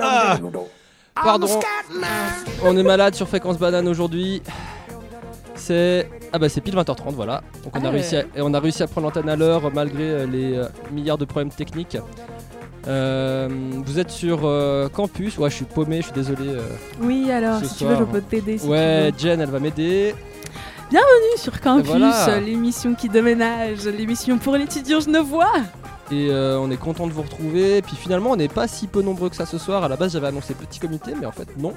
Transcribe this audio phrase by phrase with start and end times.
[0.00, 0.38] Ah.
[1.14, 1.60] Pardon.
[2.64, 4.42] On est malade sur Fréquence Banane aujourd'hui.
[5.54, 7.42] C'est ah bah c'est pile 20h30 voilà.
[7.64, 9.70] Donc on a Ah réussi à, et on a réussi à prendre l'antenne à l'heure
[9.74, 11.98] malgré euh, les euh, milliards de problèmes techniques.
[12.88, 13.48] Euh,
[13.84, 15.36] vous êtes sur euh, campus.
[15.36, 16.48] Ouais, je suis paumé, je suis désolé.
[16.48, 16.62] euh.
[17.02, 18.56] Oui, alors, si tu veux, je peux t'aider.
[18.56, 20.14] Si ouais, Jen, elle va m'aider.
[20.90, 21.00] veux.
[21.36, 21.92] sur Campus,
[22.44, 25.52] l'émission qui déménage, l'émission pour l'étudiant genevois.
[26.12, 27.78] Et euh, on est content de vous retrouver.
[27.78, 29.84] Et puis finalement, on n'est pas si peu nombreux que ça ce soir.
[29.84, 31.70] À la base, j'avais annoncé petit comité, mais en fait, non.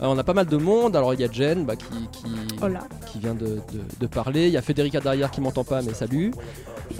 [0.00, 0.96] Euh, on a pas mal de monde.
[0.96, 2.80] Alors, il y a Jen bah, qui, qui, là.
[3.06, 3.60] qui vient de, de-
[4.00, 4.46] de parler.
[4.48, 6.32] Il y a Federica derrière qui m'entend pas, mais salut.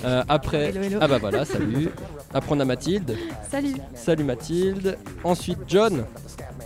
[0.05, 0.99] Euh, après, Hello, hello.
[1.01, 1.89] ah bah voilà, salut.
[2.35, 3.17] Après, on a Mathilde.
[3.51, 3.75] Salut.
[3.95, 4.99] Salut Mathilde.
[5.25, 6.05] Ensuite, John.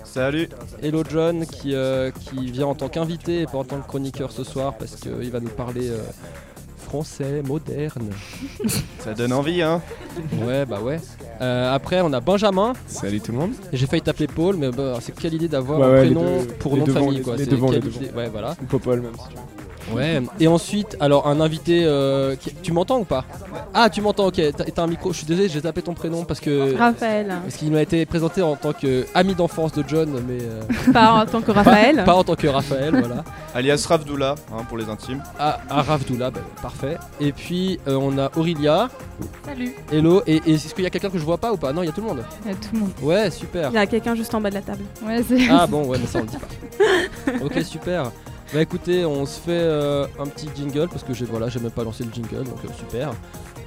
[0.04, 0.48] Salut.
[0.82, 4.30] Hello John, qui, euh, qui vient en tant qu'invité et pas en tant que chroniqueur
[4.30, 5.98] ce soir parce qu'il va nous parler euh,
[6.96, 8.10] français moderne.
[8.98, 9.80] Ça donne envie, hein
[10.46, 11.00] Ouais, bah ouais.
[11.40, 12.74] Euh, après, on a Benjamin.
[12.86, 13.52] Salut tout le monde.
[13.72, 16.42] J'ai failli t'appeler Paul, mais bah, c'est quelle idée d'avoir Ouais, un ouais, les prénom
[16.42, 17.36] deux- pour les nom de famille quoi.
[17.36, 18.54] les C'est quelle idée- Ouais, voilà.
[18.60, 19.40] Ou Popol même si tu veux.
[19.94, 20.22] Ouais.
[20.40, 21.84] Et ensuite, alors un invité.
[21.84, 23.24] euh, qui- Tu m'entends ou pas?
[23.74, 24.26] Ah, tu m'entends.
[24.26, 24.40] Ok.
[24.56, 25.12] T'as t'as un micro.
[25.12, 27.32] Je suis désolé, j'ai tapé ton prénom parce que Raphaël.
[27.42, 31.26] parce qu'il m'a été présenté en tant qu'ami d'enfance de John, mais euh, Pas en
[31.26, 31.96] tant que Raphaël.
[31.96, 33.24] pas, pas en tant que Raphaël, voilà.
[33.54, 35.22] Alias Ravdoula, hein, pour les intimes.
[35.38, 36.96] Ah, ah Ravdoula, bah, parfait.
[37.20, 38.88] Et puis euh, on a Aurélia.
[39.44, 39.74] Salut.
[39.92, 40.22] Hello.
[40.26, 41.72] Et, et est-ce qu'il y a quelqu'un que je vois pas ou pas?
[41.72, 42.24] Non, il y a tout le monde.
[42.44, 42.90] Il y a tout le monde.
[43.02, 43.70] Ouais, super.
[43.70, 44.84] Il y a quelqu'un juste en bas de la table.
[45.06, 45.48] Ouais, c'est.
[45.50, 47.44] Ah bon, ouais, mais ça on le dit pas.
[47.44, 48.10] ok, super.
[48.52, 51.70] Bah écoutez, on se fait euh, un petit jingle parce que j'ai voilà, j'ai même
[51.70, 53.12] pas lancé le jingle, donc euh, super.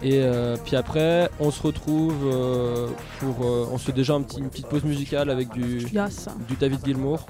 [0.03, 2.87] Et euh, puis après, on se retrouve euh,
[3.19, 3.39] pour,
[3.71, 6.27] on se fait déjà un petit, une petite pause musicale avec du, Yes.
[6.47, 7.25] du David Gilmour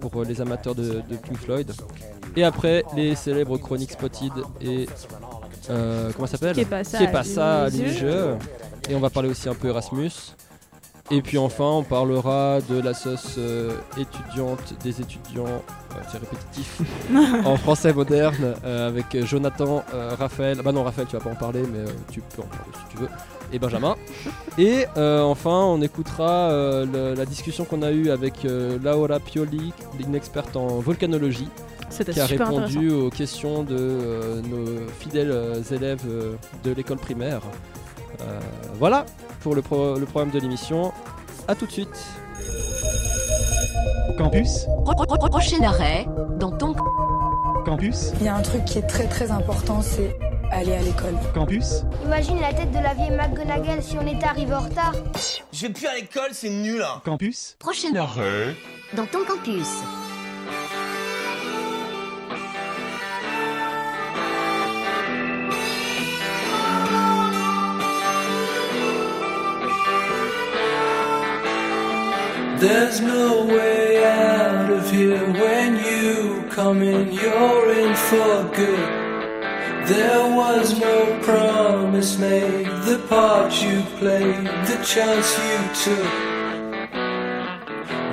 [0.00, 1.70] pour les amateurs de, de Pink Floyd.
[2.36, 4.32] Et après, les célèbres chroniques Spotted
[4.62, 4.88] et
[5.70, 6.54] euh, comment ça s'appelle?
[6.54, 7.84] Qui est pas ça Qui est pas ça à Lisieux.
[7.86, 8.26] Lisieux.
[8.88, 10.10] Et on va parler aussi un peu Erasmus.
[11.10, 16.80] Et puis enfin, on parlera de la sauce euh, étudiante des étudiants, euh, c'est répétitif,
[17.44, 19.84] en français moderne, euh, avec Jonathan,
[20.18, 22.96] Raphaël, bah non Raphaël tu vas pas en parler, mais tu peux en parler si
[22.96, 23.08] tu veux,
[23.52, 23.96] et Benjamin.
[24.56, 26.48] Et enfin, on écoutera
[26.86, 28.46] le- la discussion qu'on a eue avec
[28.82, 31.48] Laura Pioli, une experte en volcanologie,
[32.14, 32.26] qui a
[32.64, 36.02] répondu aux questions de nos fidèles élèves
[36.64, 37.42] de l'école primaire.
[38.78, 39.04] Voilà
[39.44, 40.92] pour le, pro- le programme de l'émission.
[41.46, 41.96] A tout de suite.
[44.18, 46.06] Campus, Pro- pro- pro- Prochain arrêt,
[46.38, 46.74] dans ton
[47.64, 50.16] campus, Il y a un truc qui est très très important, c'est
[50.50, 51.14] aller à l'école.
[51.34, 51.82] campus.
[52.04, 54.94] Imagine la tête de la vieille McGonagall si on était arrivé en retard.
[55.52, 57.00] Je vais plus à l'école, c'est nul hein.
[57.04, 58.54] Campus, prochain arrêt,
[58.96, 59.68] dans ton campus.
[72.66, 79.86] There's no way out of here when you come in, you're in for good.
[79.86, 86.12] There was no promise made, the part you played, the chance you took.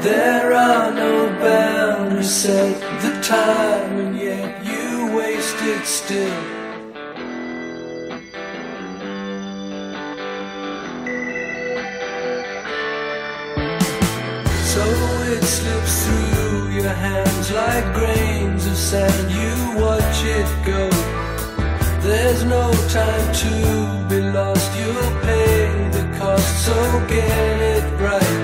[0.03, 6.61] There are no boundaries set, the time, and yet you wasted still.
[15.51, 19.25] Slips through your hands like grains of sand.
[19.39, 20.83] You watch it go.
[22.07, 23.53] There's no time to
[24.09, 24.69] be lost.
[24.80, 26.75] You'll pay the cost, so
[27.07, 28.41] get it right.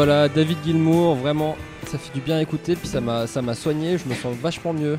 [0.00, 3.52] Voilà, David Gilmour, vraiment, ça fait du bien à écouter, puis ça m'a, ça m'a
[3.54, 4.96] soigné, je me sens vachement mieux.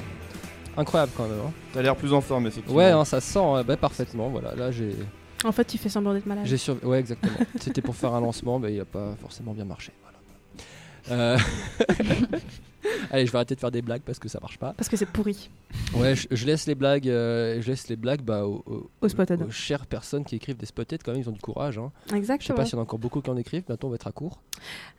[0.78, 1.40] Incroyable quand même.
[1.44, 1.52] hein.
[1.74, 2.78] T'as l'air plus en forme, effectivement.
[2.78, 4.30] Ouais, hein, ça sent euh, bah, parfaitement.
[4.30, 4.92] Voilà, là j'ai,
[5.44, 6.46] En fait, tu fais semblant d'être malade.
[6.46, 6.76] j'ai sur...
[6.86, 7.34] Ouais, exactement.
[7.60, 9.92] C'était pour faire un lancement, mais il a pas forcément bien marché.
[11.08, 11.20] Voilà.
[11.34, 11.38] Euh,
[13.12, 14.74] Allez, je vais arrêter de faire des blagues parce que ça marche pas.
[14.74, 15.50] Parce que c'est pourri.
[15.96, 19.52] Ouais, je, je laisse les blagues, euh, je laisse les blagues bah, aux, aux- aux
[19.52, 21.02] chères personnes qui écrivent des spotted.
[21.04, 21.78] Quand même, ils ont du courage.
[21.78, 21.92] Hein.
[22.08, 22.58] Je sais Exactement.
[22.58, 23.64] pas s'il y en a encore beaucoup qui en écrivent.
[23.66, 24.40] Bientôt, on va être à court.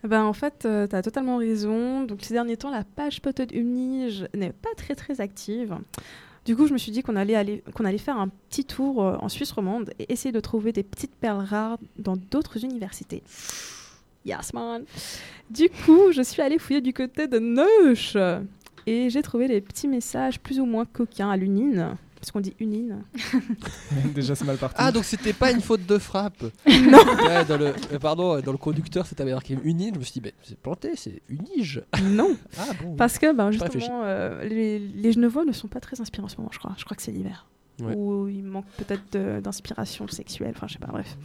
[0.05, 2.05] Ben, en fait, tu as totalement raison.
[2.05, 5.77] Donc, ces derniers temps, la page Spotted Unige n'est pas très très active.
[6.45, 9.05] Du coup, je me suis dit qu'on allait, aller, qu'on allait faire un petit tour
[9.05, 13.23] euh, en Suisse romande et essayer de trouver des petites perles rares dans d'autres universités.
[14.25, 14.85] Yes, man.
[15.51, 18.17] Du coup, je suis allée fouiller du côté de Neuch
[18.87, 21.97] et j'ai trouvé des petits messages plus ou moins coquins à l'unine.
[22.23, 23.03] Parce qu'on dit unine.
[24.15, 24.77] Déjà, c'est mal parti.
[24.79, 26.99] Ah, donc c'était pas une faute de frappe Non.
[27.27, 29.95] Ouais, dans le, euh, pardon, dans le conducteur, c'était marqué unine.
[29.95, 31.83] Je me suis dit, mais c'est planté, c'est unige.
[32.01, 32.37] Non.
[32.59, 36.27] Ah bon Parce que ben, justement, euh, les, les Genevois ne sont pas très inspirants
[36.27, 36.75] en ce moment, je crois.
[36.79, 37.47] Je crois que c'est l'hiver.
[37.81, 37.95] Ouais.
[37.97, 41.17] Ou il manque peut-être d'inspiration sexuelle, enfin je sais pas, bref.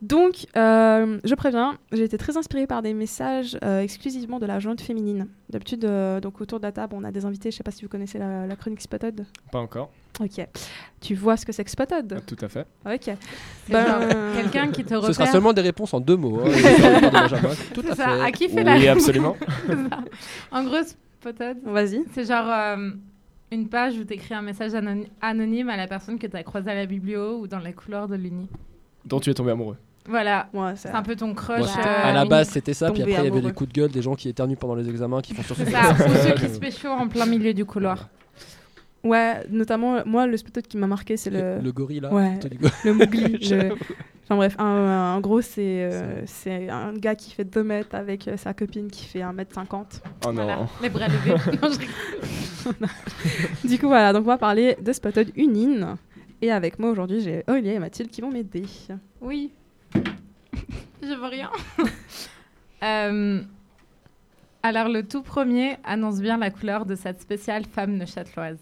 [0.00, 4.60] Donc, euh, je préviens, j'ai été très inspirée par des messages euh, exclusivement de la
[4.60, 5.26] jante féminine.
[5.50, 7.82] D'habitude, euh, donc autour de la table, on a des invités, je sais pas si
[7.82, 9.26] vous connaissez la, la chronique Spotted.
[9.50, 9.90] Pas encore.
[10.20, 10.46] Ok.
[11.00, 12.22] Tu vois ce que c'est que Spotted?
[12.26, 12.66] Tout à fait.
[12.86, 13.16] Ok.
[13.68, 16.42] Ben, euh, quelqu'un qui te Ce sera seulement des réponses en deux mots.
[16.42, 17.74] hein, de.
[17.74, 18.20] Tout à ça, fait.
[18.22, 19.36] à qui fait la Oui, absolument.
[20.52, 20.76] En gros,
[21.20, 22.04] Spotted, Vas-y.
[22.12, 22.90] c'est genre euh,
[23.50, 26.42] une page où tu écris un message anony- anonyme à la personne que tu as
[26.44, 28.48] croisée à la biblio ou dans les couloirs de l'uni.
[29.04, 29.76] Dont tu es tombé amoureux.
[30.08, 31.60] Voilà, Ouais, c'est un peu ton crush.
[31.60, 32.90] Bon, c'était- euh, à la base, c'était ça.
[32.90, 34.88] Puis après, il y avait les coups de gueule des gens qui éternuent pendant les
[34.88, 35.96] examens, qui font sur C'est ça, ou
[36.26, 38.08] ceux qui se pécho en plein milieu du couloir.
[39.04, 42.12] Ouais, notamment, moi, le Spotted qui m'a marqué, c'est Le, le, le gorille là.
[42.12, 42.38] Ouais.
[42.84, 43.38] le Mowgli.
[43.50, 43.74] le-.
[44.30, 48.28] Enfin bref, un- en gros, c'est euh, c'est un gars qui fait 2 mètres avec
[48.28, 50.02] euh, sa copine qui fait 1 mètre 50.
[50.26, 50.42] Oh non.
[50.42, 51.34] Voilà, les bras levés.
[51.62, 51.70] Non.
[53.64, 55.96] Du coup, voilà, donc on va parler de Spotted Unine.
[56.42, 58.64] Et avec moi aujourd'hui, j'ai Aurélie et Mathilde qui vont m'aider.
[59.22, 59.50] Oui.
[61.02, 61.50] Je veux rien.
[62.84, 63.40] Euh,
[64.62, 68.58] alors, le tout premier annonce bien la couleur de cette spéciale femme neuchâteloise.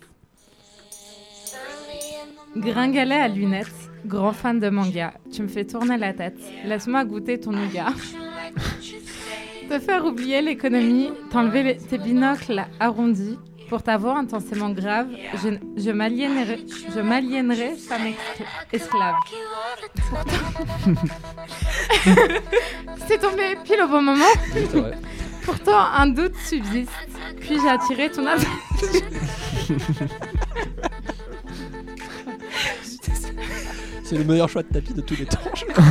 [2.56, 5.12] Gringalet à lunettes, grand fan de manga.
[5.30, 6.38] Tu me fais tourner la tête.
[6.64, 7.92] Laisse-moi goûter ton nougat.
[9.68, 13.38] Te faire oublier l'économie, t'enlever tes binocles arrondis.
[13.68, 15.08] Pour ta voix intensément grave,
[15.76, 16.64] je, m'aliénerai
[16.94, 19.14] je m'aliénerai femme escl- esclave.
[23.06, 24.24] C'est tombé pile au bon moment.
[24.54, 24.92] Oui, c'est vrai.
[25.44, 26.90] Pourtant, un doute subsiste.
[27.40, 28.50] Puis-je attirer ton attention
[34.04, 35.40] C'est le meilleur choix de tapis de tous les temps.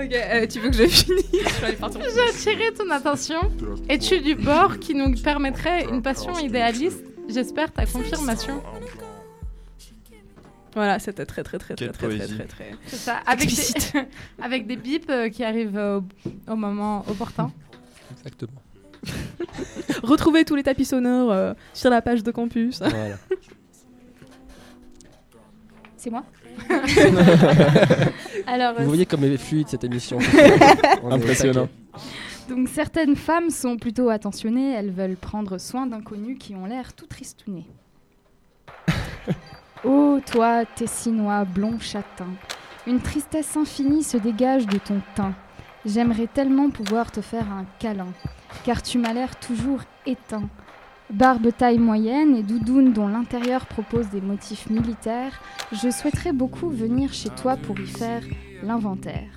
[0.00, 1.24] Ok, euh, tu veux que je finisse?
[1.60, 3.40] J'ai attiré ton attention.
[3.88, 7.02] Es-tu du bord qui nous permettrait une passion idéaliste?
[7.28, 8.62] J'espère ta confirmation.
[10.78, 12.70] Voilà, c'était très très très très Quelle très très très très.
[12.86, 13.16] C'est ça.
[13.26, 13.92] Avec Explicite.
[13.94, 14.02] des,
[14.44, 16.04] avec des bips euh, qui arrivent euh, au,
[16.52, 17.50] au moment opportun.
[18.12, 18.62] Exactement.
[20.04, 22.78] Retrouvez tous les tapis sonores euh, sur la page de campus.
[22.78, 23.16] Voilà.
[25.96, 26.22] C'est moi
[28.46, 30.18] Alors, Vous voyez comme elle est fluide cette émission.
[31.02, 31.68] On est Impressionnant.
[32.48, 37.08] donc certaines femmes sont plutôt attentionnées, elles veulent prendre soin d'inconnus qui ont l'air tout
[39.84, 42.30] oh, toi, tessinois blond châtain,
[42.86, 45.34] une tristesse infinie se dégage de ton teint.
[45.84, 48.12] J'aimerais tellement pouvoir te faire un câlin,
[48.64, 50.48] car tu m'as l'air toujours éteint.
[51.10, 55.40] Barbe taille moyenne et doudoune dont l'intérieur propose des motifs militaires,
[55.72, 58.22] je souhaiterais beaucoup venir chez toi pour y faire
[58.62, 59.30] l'inventaire.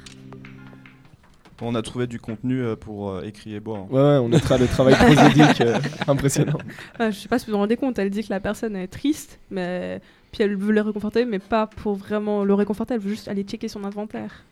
[1.61, 3.89] On a trouvé du contenu euh, pour euh, écrire et boire.
[3.91, 6.57] Ouais, ouais, on notera le travail prosédique euh, impressionnant.
[6.97, 8.87] Ah, je sais pas si vous vous rendez compte, elle dit que la personne est
[8.87, 13.09] triste, mais puis elle veut le réconforter, mais pas pour vraiment le réconforter, elle veut
[13.09, 14.43] juste aller checker son inventaire.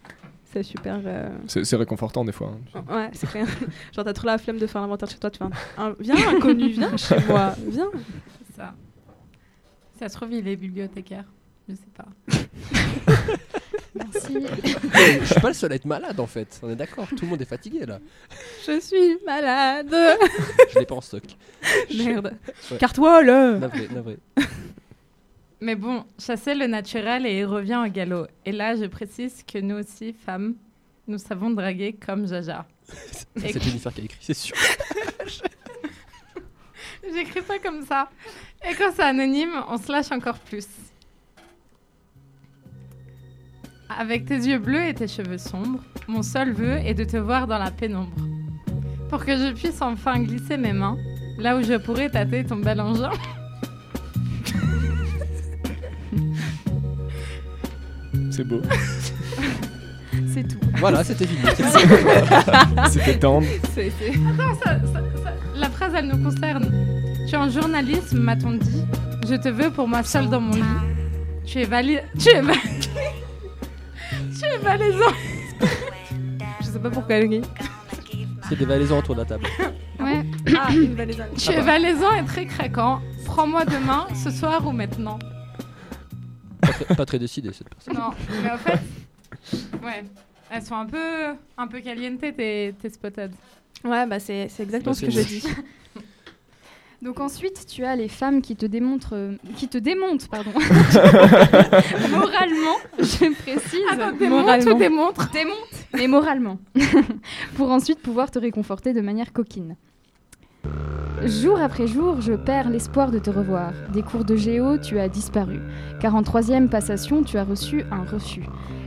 [0.52, 1.00] C'est super.
[1.06, 2.56] euh, C'est réconfortant des fois.
[2.74, 2.84] hein.
[2.90, 3.46] Ouais, c'est clair.
[3.96, 5.50] Genre, t'as trop la flemme de faire l'inventaire chez toi, tu vas.
[5.78, 7.90] un- Viens, inconnu, viens chez moi, viens.
[8.48, 8.74] C'est ça.
[10.00, 11.26] Ça se trouve, il est bibliothécaire.
[11.68, 12.06] Je sais pas.
[13.96, 14.38] Merci.
[15.22, 17.28] Je suis pas le seul à être malade en fait, on est d'accord, tout le
[17.28, 18.00] monde est fatigué là.
[18.66, 19.94] Je suis malade.
[20.74, 21.24] Je l'ai pas en stock.
[21.96, 22.34] Merde.
[22.72, 22.78] Ouais.
[22.78, 23.54] Carte-toi, là.
[23.58, 24.18] Navré, navré.
[25.62, 28.28] Mais bon, chasser le naturel et il revient au galop.
[28.46, 30.56] Et là, je précise que nous aussi, femmes,
[31.08, 32.66] nous savons draguer comme Jaja.
[33.36, 34.56] C'est Jennifer qui a écrit, c'est sûr.
[37.14, 38.10] J'écris pas comme ça.
[38.70, 40.68] Et quand c'est anonyme, on se lâche encore plus.
[43.90, 47.48] Avec tes yeux bleus et tes cheveux sombres, mon seul vœu est de te voir
[47.48, 48.16] dans la pénombre.
[49.10, 50.98] Pour que je puisse enfin glisser mes mains
[51.40, 53.12] là où je pourrais tâter ton bel engin.
[58.40, 58.62] C'est beau.
[60.34, 60.58] C'est tout.
[60.78, 61.42] Voilà, c'était fini.
[62.90, 63.46] C'était tendre.
[63.76, 66.72] Attends, ça- ça- ça- la phrase, elle nous concerne.
[67.28, 68.86] Tu es en journalisme, m'a-t-on dit.
[69.28, 70.64] Je te veux pour moi seule dans mon lit.
[71.46, 72.04] Tu es valide.
[72.18, 72.62] Tu es valide.
[74.40, 75.14] tu es valaisant.
[76.62, 77.42] Je sais pas pourquoi elle rit.
[78.48, 79.44] C'est des valaisans autour de la table.
[80.00, 80.24] Ouais.
[80.58, 81.28] Ah, une valaisanne.
[81.38, 83.02] Tu es valaisant et très craquant.
[83.26, 85.20] Prends-moi demain, ce soir ou maintenant.
[86.62, 87.94] Pas très, pas très décidé cette personne.
[87.96, 88.12] Non,
[88.44, 88.80] mais en fait,
[89.84, 90.04] ouais,
[90.52, 92.34] elles sont un peu, un peu caliente tes,
[92.82, 93.32] tes spotted.
[93.84, 95.26] Ouais, bah c'est c'est exactement Bah, ce que moche.
[95.28, 95.44] dit.
[97.02, 100.52] Donc ensuite, tu as les femmes qui te démontrent, euh, qui te démontent, pardon.
[102.12, 103.80] moralement, je précise.
[103.90, 104.72] Attends, démonte moralement.
[104.72, 105.56] ou démontre Démonte,
[105.94, 106.60] mais moralement.
[107.56, 109.78] Pour ensuite pouvoir te réconforter de manière coquine.
[111.26, 113.72] Jour après jour, je perds l'espoir de te revoir.
[113.92, 115.60] Des cours de géo, tu as disparu.
[116.02, 118.46] 43e passation, tu as reçu un refus.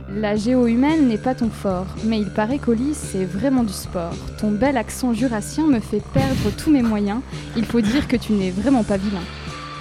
[0.09, 4.15] La géo humaine n'est pas ton fort, mais il paraît qu'Oli, c'est vraiment du sport.
[4.39, 7.21] Ton bel accent jurassien me fait perdre tous mes moyens.
[7.55, 9.23] Il faut dire que tu n'es vraiment pas vilain.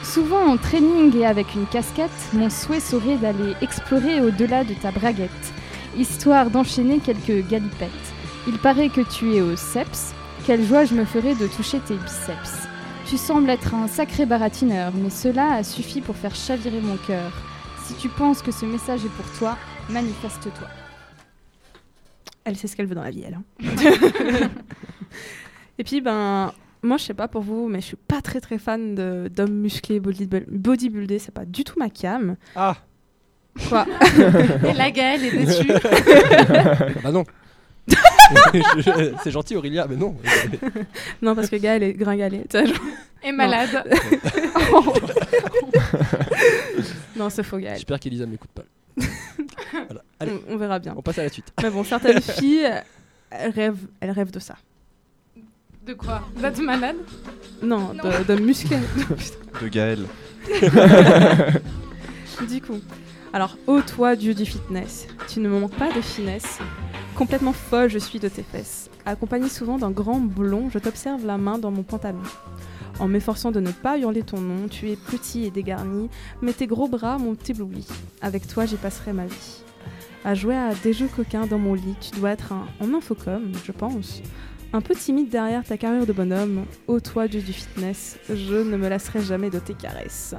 [0.03, 4.91] Souvent en training et avec une casquette, mon souhait serait d'aller explorer au-delà de ta
[4.91, 5.53] braguette,
[5.97, 7.91] histoire d'enchaîner quelques galipettes.
[8.47, 10.15] Il paraît que tu es au seps.
[10.47, 12.67] Quelle joie je me ferais de toucher tes biceps.
[13.07, 17.31] Tu sembles être un sacré baratineur, mais cela a suffi pour faire chavirer mon cœur.
[17.85, 19.57] Si tu penses que ce message est pour toi,
[19.91, 20.69] manifeste-toi.
[22.45, 23.35] Elle sait ce qu'elle veut dans la vie, elle.
[23.35, 23.45] hein.
[25.79, 28.59] Et puis, ben, moi, je sais pas pour vous, mais je suis pas très très
[28.59, 31.19] fan de- d'hommes musclés, bodybuil- bodybuildés.
[31.19, 32.37] C'est pas du tout ma cam.
[32.57, 32.77] Ah
[33.69, 33.87] Quoi
[34.69, 35.71] Et la Gaëlle est déçue.
[35.73, 37.25] Ah Bah non
[39.25, 40.17] C'est gentil Aurélia, mais non.
[41.23, 41.95] Non, parce que elle est
[42.67, 42.77] genre-
[43.25, 43.85] Et malade.
[47.17, 47.77] Non, c'est faux, Gaël.
[47.77, 48.63] J'espère qu'Elisa m'écoute pas.
[49.73, 50.03] Voilà.
[50.21, 50.95] Allez, On, on verra bien.
[50.97, 51.53] on passe à la suite.
[51.63, 52.69] Mais bon, certaines filles,
[53.31, 54.57] elles rêvent, elles rêvent de ça.
[55.87, 56.23] De quoi?
[56.37, 56.97] D'être malade?
[57.63, 58.79] Non, de, de musclés.
[59.61, 60.01] De Gaël.
[62.49, 62.81] du coup.
[63.33, 66.59] Alors, ô toi, dieu du fitness, tu ne me manques pas de finesse.
[67.17, 68.91] Complètement folle, je suis de tes fesses.
[69.05, 72.23] Accompagnée souvent d'un grand blond, je t'observe la main dans mon pantalon.
[72.99, 76.09] En m'efforçant de ne pas hurler ton nom, tu es petit et dégarni,
[76.41, 77.87] mais tes gros bras m'ont ébloui.
[78.23, 79.63] Avec toi, j'y passerai ma vie.
[80.25, 83.53] À jouer à des jeux coquins dans mon lit, tu dois être un, en infocom,
[83.65, 84.23] je pense.
[84.73, 88.77] Un peu timide derrière ta carrière de bonhomme, ô toi, dieu du fitness, je ne
[88.77, 90.35] me lasserai jamais de tes caresses.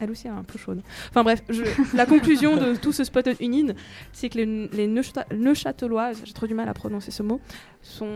[0.00, 0.80] Elle aussi elle est un peu chaude.
[1.10, 1.62] Enfin bref, je-
[1.96, 3.74] la conclusion de tout ce Spotted Union,
[4.12, 7.38] c'est que les, les Neuchâtel- Neuchâteloises, j'ai trop du mal à prononcer ce mot,
[7.82, 8.08] sont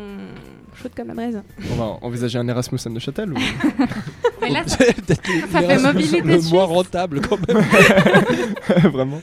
[0.74, 1.42] chaudes comme la braise.
[1.72, 3.36] On va envisager un Erasmus à Neuchâtel ou...
[4.40, 6.52] Mais là, ça, fait mobilité le suisse.
[6.52, 7.62] moins rentable quand même.
[8.92, 9.20] Vraiment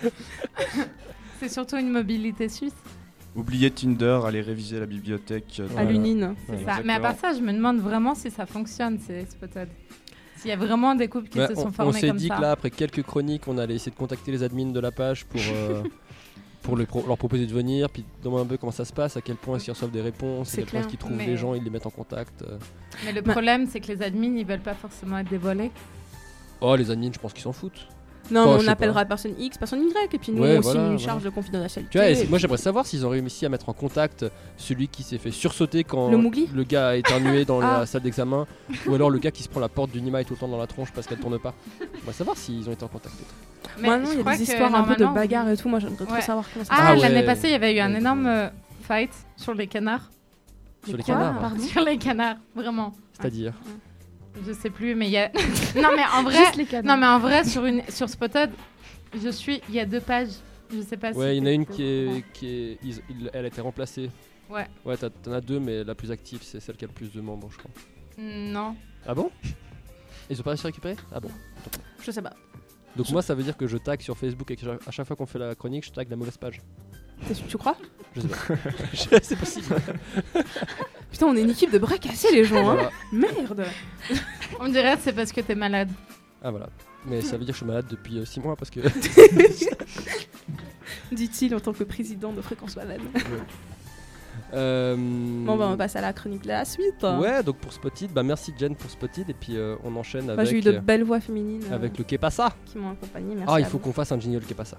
[1.39, 2.75] c'est surtout une mobilité suisse.
[3.35, 5.59] Oubliez Tinder, allez réviser la bibliothèque.
[5.59, 6.35] euh, À l'Unine.
[6.47, 6.81] C'est Ouais, ça.
[6.85, 9.69] Mais à part ça, je me demande vraiment si ça fonctionne, ces spotted.
[10.41, 12.27] S'il y a vraiment des couples qui se on sont on formés s'est comme dit
[12.27, 12.35] ça.
[12.37, 15.25] que là, après quelques chroniques, on allait essayer de contacter les admins de la page
[15.25, 15.83] pour, euh,
[16.63, 19.15] pour le pro- leur proposer de venir, puis demander un peu comment ça se passe,
[19.17, 21.37] à quel point est-ce qu'ils reçoivent des réponses, à quel point qu'ils trouvent mais- les
[21.37, 22.41] gens, ils les mettent en contact.
[22.41, 22.57] euh.
[23.05, 25.71] Mais le Bah- problème, c'est que les admins, ils veulent pas forcément être dévoilés.
[26.59, 27.87] Oh, les admins, je pense qu'ils s'en foutent.
[28.29, 28.71] Non, mais je on pas.
[28.73, 31.11] appellera personne X, personne Y, et puis nous, Ouais, on voilà, signe une voilà.
[31.13, 31.91] charge de confidentialité.
[31.91, 34.25] Tu vois, et et moi j'aimerais savoir s'ils ont réussi à mettre en contact
[34.57, 37.79] celui qui s'est fait sursauter quand Le gars a éternué dans Ah.
[37.79, 38.45] la salle d'examen,
[38.87, 40.57] ou alors le gars qui se prend la porte du Nima tout le temps dans
[40.59, 41.53] la tronche parce qu'elle tourne pas.
[41.81, 43.15] On va savoir s'ils ont été en contact.
[43.79, 45.69] Mais Moi, non, je il y a des histoires un peu de bagarre et tout.
[45.69, 47.25] Moi, j'aimerais trop savoir comment ça Ah, Ah l'année ouais.
[47.25, 48.47] passée, il y avait eu un énorme euh,
[48.83, 50.09] fight sur les canards.
[50.87, 52.93] Sur les canards, Sur les canards, vraiment.
[53.13, 53.53] c'est-à-dire.
[54.45, 55.29] Je sais plus, mais il y a.
[55.75, 56.35] non, mais en vrai.
[56.37, 56.95] Juste les canards.
[56.95, 58.49] Non, mais en vrai, sur, une, sur Spotted,
[59.21, 59.61] je suis.
[59.69, 60.29] Il y a deux pages.
[60.73, 61.19] Je sais pas si.
[61.19, 63.59] Ouais, il y en a une qui est, qui est, ils- il- elle a été
[63.61, 64.09] remplacée.
[64.49, 64.67] Ouais.
[64.85, 67.11] Ouais, t'as- t'en as deux, mais la plus active, c'est celle qui a le plus
[67.11, 67.71] de membres, je crois.
[68.17, 68.75] Non.
[69.05, 69.31] Ah bon?
[70.29, 70.95] Ils ont pas réussi à récupérer?
[71.11, 71.29] Ah bon.
[72.01, 72.33] Je sais pas.
[72.95, 75.15] Donc moi, ça veut dire que je tag sur Facebook et que à chaque fois
[75.15, 76.61] qu'on fait la chronique, je tag la mauvaise page.
[77.47, 77.75] Tu crois
[78.15, 79.19] Je sais pas.
[79.21, 79.75] C'est possible.
[81.11, 82.57] Putain, on est une équipe de bras cassés, les gens.
[82.69, 82.75] Hein.
[82.75, 82.89] Voilà.
[83.11, 83.65] Merde.
[84.59, 85.89] On dirait que c'est parce que t'es malade.
[86.43, 86.69] Ah voilà.
[87.05, 88.79] Mais ça veut dire que je suis malade depuis 6 mois parce que.
[91.11, 93.01] Dit-il en tant que président de Fréquence Banane.
[94.53, 97.03] Euh, Bon, bah, on passe à la chronique de la suite.
[97.03, 100.33] Ouais, donc pour Spotted, bah merci Jen pour Spotted et puis euh, on enchaîne Bah,
[100.33, 102.53] avec, J'ai eu de euh, belles voix féminines euh, avec le Kepasa.
[102.65, 103.35] qui m'ont accompagné.
[103.35, 103.53] Merci.
[103.53, 104.77] Ah, il faut qu'on fasse un jingle Kepasa.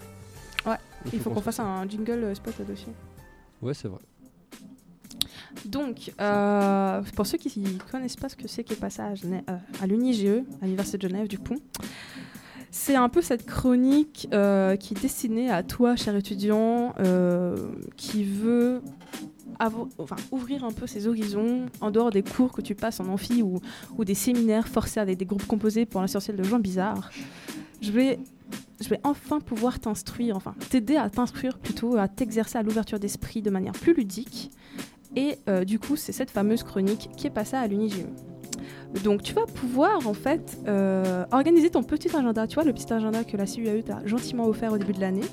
[0.66, 0.77] Ouais,
[1.12, 2.87] Il faut qu'on fasse un jingle euh, spot aussi.
[3.61, 4.01] Ouais, c'est vrai.
[5.64, 9.59] Donc, euh, pour ceux qui ne connaissent pas ce que c'est qu'est passé à, euh,
[9.81, 11.57] à l'UNIGE, à l'Université de Genève, du coup,
[12.70, 17.57] c'est un peu cette chronique euh, qui est destinée à toi, cher étudiant, euh,
[17.96, 18.83] qui veut
[19.61, 23.42] enfin, ouvrir un peu ses horizons en dehors des cours que tu passes en amphi
[23.42, 23.61] ou,
[23.98, 27.11] ou des séminaires forcés avec des groupes composés pour l'essentiel de gens bizarres.
[27.83, 28.18] Je vais,
[28.80, 33.42] je vais enfin pouvoir t'instruire, enfin t'aider à t'instruire plutôt, à t'exercer à l'ouverture d'esprit
[33.42, 34.50] de manière plus ludique.
[35.14, 38.06] Et euh, du coup, c'est cette fameuse chronique qui est passée à l'UNIGE.
[39.04, 42.46] Donc, tu vas pouvoir en fait euh, organiser ton petit agenda.
[42.46, 45.26] Tu vois, le petit agenda que la CUAE t'a gentiment offert au début de l'année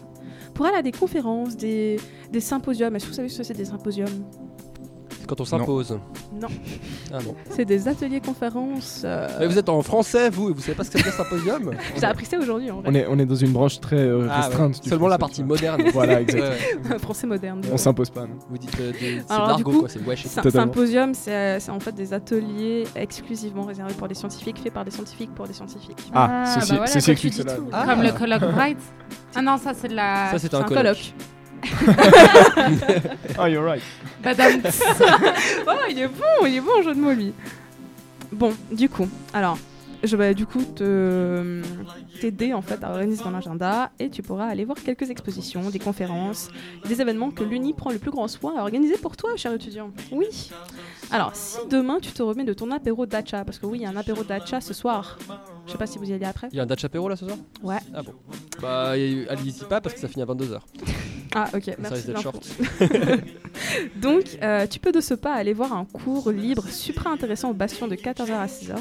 [0.53, 1.97] pour aller à des conférences, des,
[2.32, 2.95] des symposiums.
[2.95, 4.25] Est-ce que vous savez ce que c'est des symposiums?
[5.30, 5.98] Quand on s'impose.
[6.34, 6.48] Non.
[7.13, 7.36] Ah non.
[7.50, 9.04] C'est des ateliers conférences.
[9.06, 11.12] euh, Mais vous êtes en français, vous, et vous savez pas ce que c'est qu'un
[11.12, 11.72] symposium?
[11.96, 12.89] J'ai appris ça aujourd'hui en vrai.
[12.89, 14.46] On est, on est dans une branche très euh, Ah, ouais.
[14.48, 14.84] restreinte.
[14.84, 15.84] Seulement la partie moderne.
[15.94, 16.50] Voilà, exactement.
[16.86, 17.00] Ouais, ouais.
[17.00, 17.62] Français moderne.
[17.72, 18.22] On s'impose pas.
[18.22, 18.36] non.
[18.50, 19.89] Vous dites euh, des- c'est Alors, de du l'argot, coup, quoi.
[19.89, 20.26] C'est wesh.
[20.26, 24.92] Symposium, c'est c'est en fait des ateliers exclusivement réservés pour des scientifiques, faits par des
[24.92, 26.10] scientifiques pour des scientifiques.
[26.13, 27.44] Ah, Ah, ceci, bah voilà, ceci tout.
[27.72, 27.86] Ah.
[27.88, 28.78] Comme le colloque Bright.
[29.36, 30.32] Ah non, ça c'est de la.
[30.32, 31.13] Ça, c'est un colloque.
[33.38, 33.82] Ah, you're right.
[34.22, 34.62] Badam.
[35.67, 37.34] Oh, il est bon, il est bon, jeu de mots, lui.
[38.32, 39.58] Bon, du coup, alors,
[40.04, 41.62] je vais du coup te
[42.22, 45.80] t'aider en fait à organiser ton agenda et tu pourras aller voir quelques expositions, des
[45.80, 46.50] conférences,
[46.88, 49.92] des événements que l'Uni prend le plus grand soin à organiser pour toi, cher étudiant.
[50.12, 50.28] Oui.
[51.12, 53.86] Alors, si demain tu te remets de ton apéro dacha, parce que oui, il y
[53.86, 55.18] a un apéro dacha ce soir.
[55.66, 56.48] Je sais pas si vous y allez après.
[56.52, 57.38] Il y a un Dutch apéro là ce soir?
[57.64, 57.78] Ouais.
[57.94, 58.14] Ah bon.
[58.62, 60.60] Bah, y- allez-y pas parce que ça finit à 22h.
[61.36, 62.08] Ah, ok, Ça merci.
[62.08, 62.22] l'info.
[62.24, 62.48] short.
[63.96, 67.54] Donc, euh, tu peux de ce pas aller voir un cours libre super intéressant au
[67.54, 68.76] Bastion de 14h à 6h.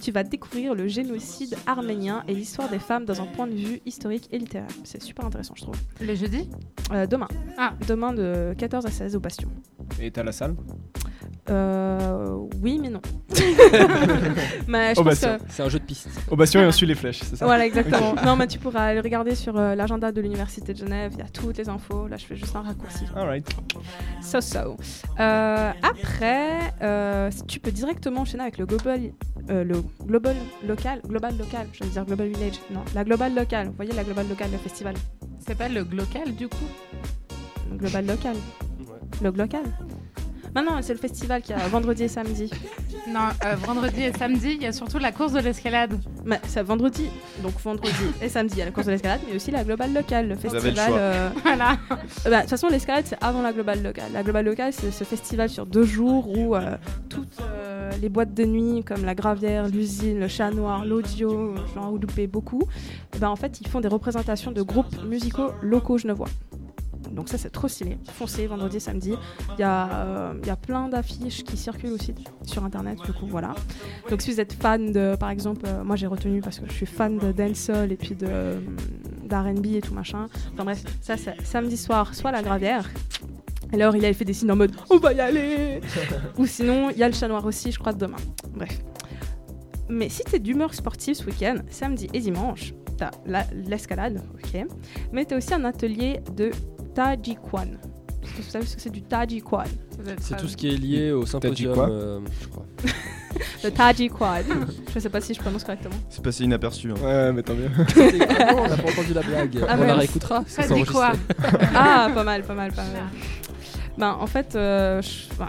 [0.00, 3.80] Tu vas découvrir le génocide arménien et l'histoire des femmes dans un point de vue
[3.86, 4.68] historique et littéraire.
[4.84, 5.76] C'est super intéressant, je trouve.
[6.00, 6.48] Le jeudi?
[6.92, 7.28] Euh, demain.
[7.56, 7.74] Ah.
[7.88, 9.48] Demain de 14 à 16 au Bastion.
[10.00, 10.54] Et t'as la salle?
[11.48, 13.00] Euh, oui, mais non.
[14.94, 15.38] pense Bastion.
[15.38, 15.44] que...
[15.48, 16.08] C'est un jeu de piste.
[16.30, 18.14] Au bastion et on suit les flèches, c'est ça Voilà, exactement.
[18.24, 21.12] non, mais tu pourras aller regarder sur euh, l'agenda de l'Université de Genève.
[21.14, 22.06] Il y a toutes les infos.
[22.08, 23.04] Là, je fais juste un raccourci.
[23.16, 23.48] Alright.
[24.22, 24.76] So so.
[25.18, 29.00] Euh, après, euh, tu peux directement enchaîner avec le global,
[29.50, 31.66] euh, le global local, global local.
[31.72, 32.60] Je veux dire global village.
[32.70, 33.68] Non, la global local.
[33.68, 34.94] Vous voyez la global local, le festival.
[35.46, 36.56] C'est pas le glocal du coup?
[37.70, 38.36] Le global local.
[39.22, 39.62] Le glocal.
[40.54, 42.50] Non, non, c'est le festival qui a vendredi et samedi.
[43.08, 45.92] Non, euh, vendredi et samedi, il y a surtout la course de l'escalade.
[46.24, 47.06] Mais c'est vendredi,
[47.42, 49.92] donc vendredi et samedi, il y a la course de l'escalade, mais aussi la global
[49.92, 50.88] locale, le avez le festival.
[50.88, 50.98] choix.
[50.98, 51.78] euh, Voilà.
[52.24, 54.10] Bah, De toute façon, l'escalade, c'est avant la globale locale.
[54.12, 56.76] La globale locale, c'est ce festival sur deux jours où euh,
[57.08, 61.94] toutes euh, les boîtes de nuit, comme la Gravière, l'usine, le Chat Noir, l'Audio, j'en
[61.96, 62.62] ai loupé beaucoup,
[63.20, 66.28] ben, en fait, ils font des représentations de groupes musicaux locaux genevois.
[67.10, 67.98] Donc ça, c'est trop stylé.
[68.12, 69.14] Foncez vendredi, samedi.
[69.58, 73.26] Il y, a, euh, y a plein d'affiches qui circulent aussi sur Internet, du coup,
[73.26, 73.54] voilà.
[74.08, 76.72] Donc si vous êtes fan de, par exemple, euh, moi j'ai retenu parce que je
[76.72, 78.60] suis fan de dancehall et puis de euh,
[79.24, 80.28] d'R&B et tout machin.
[80.54, 82.88] Enfin bref, ça c'est samedi soir, soit la Gravière.
[83.72, 85.80] Alors il avait fait des signes en mode on va y aller.
[86.38, 88.16] Ou sinon il y a le chat noir aussi, je crois demain.
[88.54, 88.80] Bref.
[89.88, 94.66] Mais si t'es d'humeur sportive ce week-end, samedi et dimanche, t'as la- l'escalade, ok.
[95.12, 96.50] Mais t'as aussi un atelier de
[96.94, 97.78] Tajikwan.
[98.22, 99.66] Est-ce que vous savez ce que c'est du Tajikwan
[100.20, 102.66] C'est tout ce qui est lié au symposium, euh, je crois.
[103.64, 104.44] le Taji Quad.
[104.94, 105.94] Je sais pas si je prononce correctement.
[106.08, 106.90] C'est passé inaperçu.
[106.90, 106.94] hein.
[107.02, 107.68] Ouais, mais tant mieux.
[108.38, 109.64] Ah on n'a pas entendu la blague.
[109.68, 110.38] Ah, on la réécoutera.
[110.58, 111.06] Enregistré.
[111.74, 113.02] Ah, pas mal, pas mal, pas mal.
[113.98, 115.48] Ben, en fait, euh, je- ben,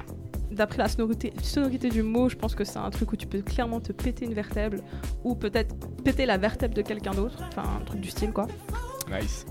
[0.52, 3.42] d'après la sonorité, sonorité du mot, je pense que c'est un truc où tu peux
[3.42, 4.78] clairement te péter une vertèbre
[5.24, 7.38] ou peut-être péter la vertèbre de quelqu'un d'autre.
[7.50, 8.48] Enfin, un truc du style, quoi.
[9.10, 9.46] Nice.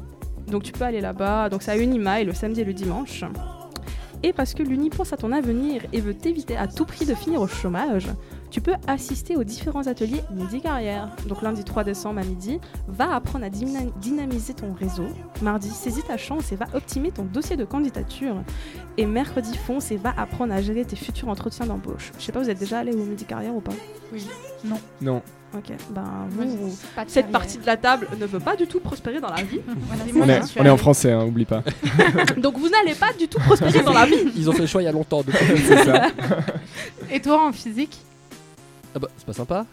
[0.51, 1.49] Donc tu peux aller là-bas.
[1.49, 3.25] Donc c'est à Unimail le samedi et le dimanche.
[4.23, 7.15] Et parce que l'Uni pense à ton avenir et veut t'éviter à tout prix de
[7.15, 8.09] finir au chômage,
[8.51, 11.09] tu peux assister aux différents ateliers Midi Carrière.
[11.27, 15.07] Donc lundi 3 décembre à midi, va apprendre à dyna- dynamiser ton réseau.
[15.41, 18.35] Mardi, saisis ta chance et va optimiser ton dossier de candidature.
[18.99, 22.13] Et mercredi, fonce et va apprendre à gérer tes futurs entretiens d'embauche.
[22.19, 23.73] Je sais pas, vous êtes déjà allé au Midi Carrière ou pas?
[24.13, 24.27] Oui.
[25.01, 25.23] Non.
[25.53, 26.71] Ok, ben vous,
[27.09, 27.31] cette carrière.
[27.31, 29.61] partie de la table ne veut pas du tout prospérer dans la vie.
[30.15, 31.65] On est, on est en français, hein, oublie pas.
[32.37, 34.15] Donc vous n'allez pas du tout prospérer dans la vie.
[34.37, 35.23] Ils ont fait le choix il y a longtemps.
[35.23, 35.35] donc-
[35.67, 36.07] C'est ça.
[37.11, 37.99] Et toi en physique?
[38.95, 39.67] Ah bah, c'est pas sympa.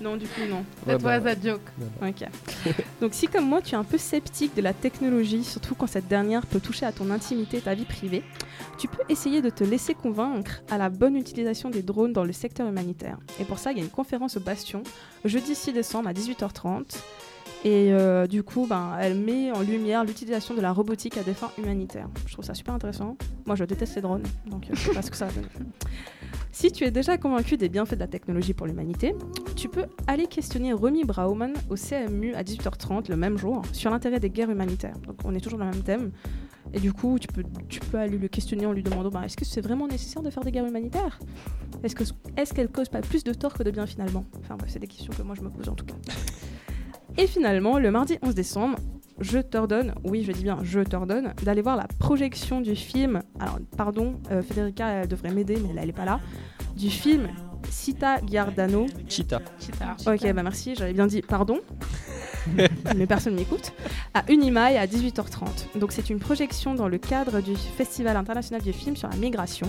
[0.00, 0.64] Non, du coup, non.
[0.86, 1.62] That bah, was a joke.
[2.02, 2.28] Ok.
[3.00, 6.08] Donc, si comme moi, tu es un peu sceptique de la technologie, surtout quand cette
[6.08, 8.22] dernière peut toucher à ton intimité et ta vie privée,
[8.78, 12.32] tu peux essayer de te laisser convaincre à la bonne utilisation des drones dans le
[12.32, 13.18] secteur humanitaire.
[13.40, 14.82] Et pour ça, il y a une conférence au Bastion,
[15.24, 16.98] jeudi 6 décembre à 18h30.
[17.64, 21.34] Et euh, du coup, ben, elle met en lumière l'utilisation de la robotique à des
[21.34, 22.08] fins humanitaires.
[22.26, 23.16] Je trouve ça super intéressant.
[23.46, 25.48] Moi, je déteste les drones, donc euh, je sais pas ce que ça va donner.
[26.52, 29.14] Si tu es déjà convaincu des bienfaits de la technologie pour l'humanité,
[29.56, 34.20] tu peux aller questionner Remy Brauman au CMU à 18h30 le même jour sur l'intérêt
[34.20, 34.98] des guerres humanitaires.
[35.06, 36.12] Donc on est toujours dans le même thème.
[36.72, 39.60] Et du coup, tu peux, aller le questionner en lui demandant bah, est-ce que c'est
[39.60, 41.20] vraiment nécessaire de faire des guerres humanitaires?
[41.82, 42.04] Est-ce que-
[42.36, 44.24] est-ce qu'elles causent pas plus de tort que de bien finalement?
[44.40, 45.94] Enfin bref, c'est des questions que moi je me pose en tout cas.
[47.18, 48.78] Et finalement, le mardi 11 décembre,
[49.20, 53.58] je t'ordonne, oui je dis bien je t'ordonne, d'aller voir la projection du film, alors
[53.76, 56.20] pardon, euh, Federica elle devrait m'aider mais elle n'est pas là,
[56.76, 57.28] du film
[57.70, 59.40] Cita Giardano, Cheetah.
[59.60, 59.96] Cheetah.
[60.06, 61.60] Ok, bah merci, j'avais bien dit pardon,
[62.96, 63.72] mais personne m'écoute,
[64.14, 65.78] à Unimail à 18h30.
[65.78, 69.68] Donc c'est une projection dans le cadre du Festival international du film sur la migration,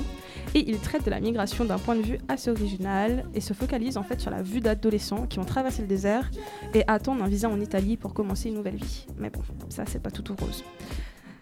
[0.56, 3.98] et il traite de la migration d'un point de vue assez original, et se focalise
[3.98, 6.30] en fait sur la vue d'adolescents qui ont traversé le désert
[6.74, 9.06] et attendent un visa en Italie pour commencer une nouvelle vie.
[9.18, 10.64] Mais bon, ça c'est pas tout tout rose.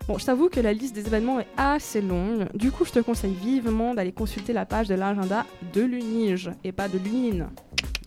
[0.07, 2.45] Bon, je t'avoue que la liste des événements est assez longue.
[2.53, 6.71] Du coup, je te conseille vivement d'aller consulter la page de l'agenda de l'UNIGE et
[6.71, 7.47] pas de l'UNINE.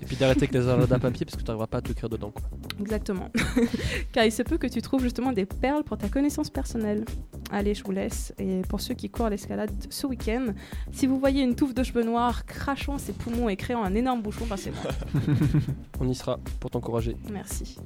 [0.01, 2.09] Et puis d'arrêter avec les agendas papier parce que tu n'arriveras pas à te l'écrire
[2.09, 2.31] dedans.
[2.31, 2.43] Quoi.
[2.81, 3.31] Exactement.
[4.13, 7.05] Car il se peut que tu trouves justement des perles pour ta connaissance personnelle.
[7.51, 8.33] Allez, je vous laisse.
[8.39, 10.47] Et pour ceux qui courent l'escalade ce week-end,
[10.93, 14.23] si vous voyez une touffe de cheveux noirs crachant ses poumons et créant un énorme
[14.23, 14.93] bouchon, ben c'est moi.
[16.01, 17.17] On y sera pour t'encourager.
[17.33, 17.77] Merci.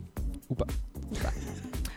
[0.51, 0.67] Ou pas.
[1.11, 1.33] Ou pas.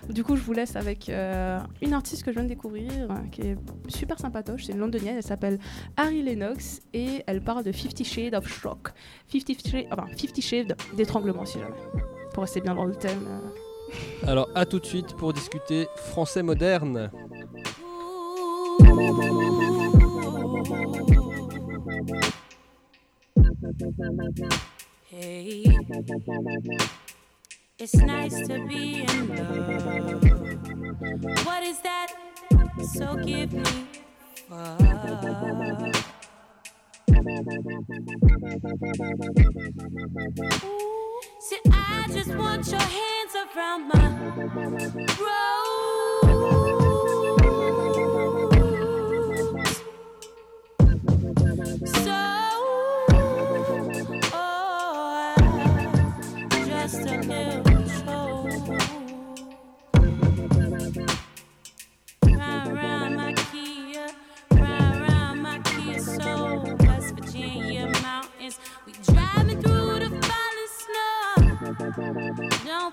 [0.10, 3.16] Du coup, je vous laisse avec euh, une artiste que je viens de découvrir, euh,
[3.32, 4.66] qui est super sympatoche.
[4.66, 5.60] C'est une londonienne, elle s'appelle
[5.98, 8.90] Harry Lennox et elle parle de Fifty Shades of Shock.
[9.28, 11.76] Fifty Shades, enfin, Fifty Shades d'étranglement, si jamais.
[12.34, 13.26] Pour rester bien dans le thème.
[13.28, 14.28] euh.
[14.28, 17.12] Alors à tout de suite pour discuter français moderne.
[25.12, 25.64] Hey,
[27.78, 29.46] it's nice to be in love.
[31.46, 32.14] What is that?
[32.94, 33.64] So give me
[34.48, 34.80] fuck.
[41.40, 44.08] See, I just want your hands around my
[45.20, 46.05] rose.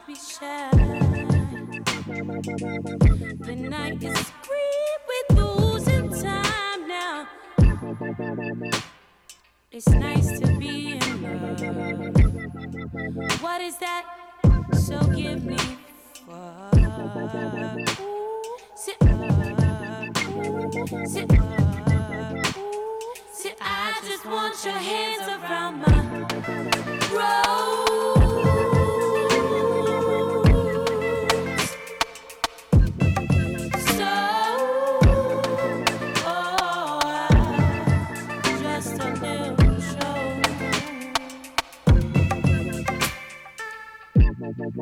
[0.07, 0.71] Be shy.
[3.41, 7.29] The night is free, we're losing time now.
[9.71, 11.61] It's nice to be in love.
[13.43, 14.05] What is that?
[14.75, 15.57] So give me
[16.27, 16.75] fuck.
[18.75, 19.09] Sit up,
[21.07, 21.39] sit up.
[23.33, 25.93] Sit, I just want your hands around my
[27.13, 27.92] rose.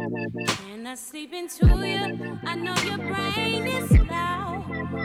[0.00, 2.38] Can I sleep into you?
[2.44, 4.64] I know your brain is loud.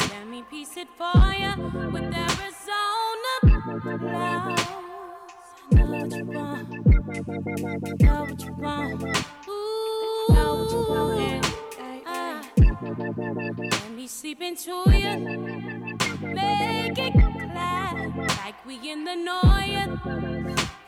[0.10, 1.52] Let me piece it for you
[1.92, 3.26] with Arizona
[4.00, 4.64] clouds.
[5.74, 6.70] I know what you want.
[6.70, 6.88] I
[8.00, 9.04] Know what you want.
[9.50, 11.20] Ooh, know what you want.
[11.78, 12.00] Yeah.
[12.06, 12.42] Ah.
[12.58, 15.12] Let me sleep into you.
[16.34, 20.00] Make it glad like we in the noise.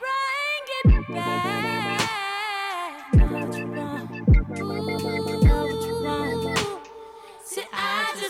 [0.00, 1.57] Bring it back.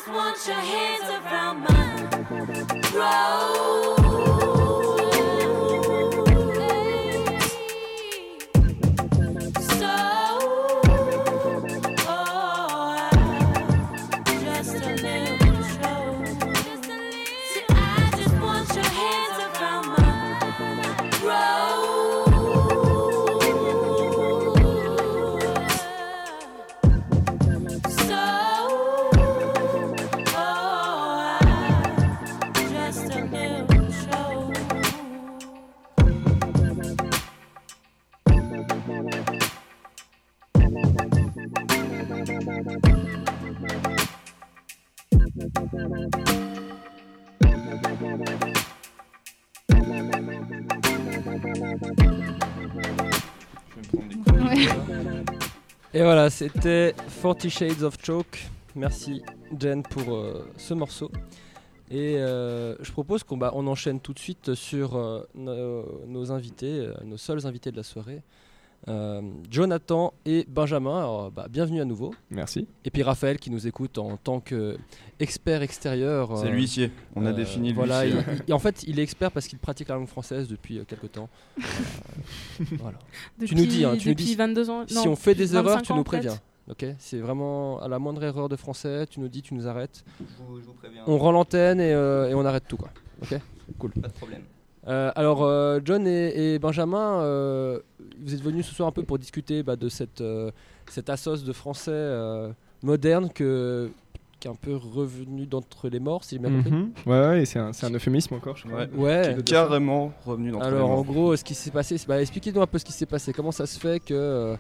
[0.09, 3.98] Just want your hands around my throat.
[55.99, 58.47] Et voilà, c'était Forty Shades of Choke.
[58.77, 59.21] Merci
[59.59, 61.11] Jen pour euh, ce morceau.
[61.91, 66.89] Et euh, je propose qu'on bah, on enchaîne tout de suite sur euh, nos, invités,
[67.03, 68.23] nos seuls invités de la soirée.
[68.87, 72.15] Euh, Jonathan et Benjamin, alors, bah, bienvenue à nouveau.
[72.31, 72.67] Merci.
[72.85, 76.39] Et puis Raphaël qui nous écoute en tant qu'expert extérieur.
[76.39, 76.91] C'est euh, l'huissier.
[77.17, 78.23] On a défini Voilà, l'huissier.
[78.39, 80.85] il- il- en fait, il est expert parce qu'il pratique la langue française depuis euh,
[80.85, 81.29] quelque temps.
[81.59, 81.63] Euh,
[82.79, 82.99] voilà.
[83.45, 84.85] tu nous dis, hein, tu nous dis 22 ans.
[84.87, 86.39] si non, on fait des erreurs, 25 tu nous préviens.
[86.71, 90.05] Ok, c'est vraiment à la moindre erreur de français, tu nous dis, tu nous arrêtes.
[90.21, 91.03] Je vous, je vous préviens.
[91.07, 92.91] On rend l'antenne et, euh, et on arrête tout quoi.
[93.23, 93.39] Ok,
[93.79, 93.91] cool.
[93.93, 94.43] Pas de problème.
[94.89, 97.81] Euh, alors euh, John et, et Benjamin, euh,
[98.25, 100.51] vous êtes venus ce soir un peu pour discuter bah, de cette euh,
[100.89, 102.51] cette assos de français euh,
[102.83, 103.91] moderne que
[104.41, 106.71] qui est un peu revenu d'entre les morts, si j'ai bien compris.
[106.71, 106.93] Mhm.
[107.07, 108.83] Ouais, c'est un, c'est un euphémisme encore, je crois.
[108.83, 108.89] Ouais.
[108.97, 109.35] Ouais.
[109.35, 112.63] Qui est carrément revenu dans Alors en gros, ce qui s'est passé, c'est- bah, expliquez-nous
[112.63, 113.33] un peu ce qui s'est passé.
[113.33, 114.57] Comment ça se fait que euh,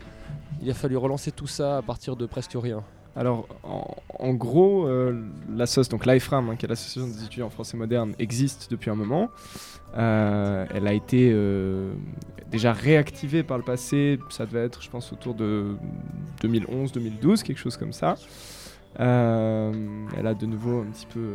[0.60, 2.82] il a fallu relancer tout ça à partir de presque rien?
[3.18, 5.12] Alors, en, en gros, euh,
[5.90, 9.28] donc l'IFRAM, hein, qui est l'association des étudiants français modernes, existe depuis un moment.
[9.96, 11.94] Euh, elle a été euh,
[12.48, 15.74] déjà réactivée par le passé, ça devait être, je pense, autour de
[16.42, 18.14] 2011-2012, quelque chose comme ça.
[19.00, 19.72] Euh,
[20.16, 21.35] elle a de nouveau un petit peu.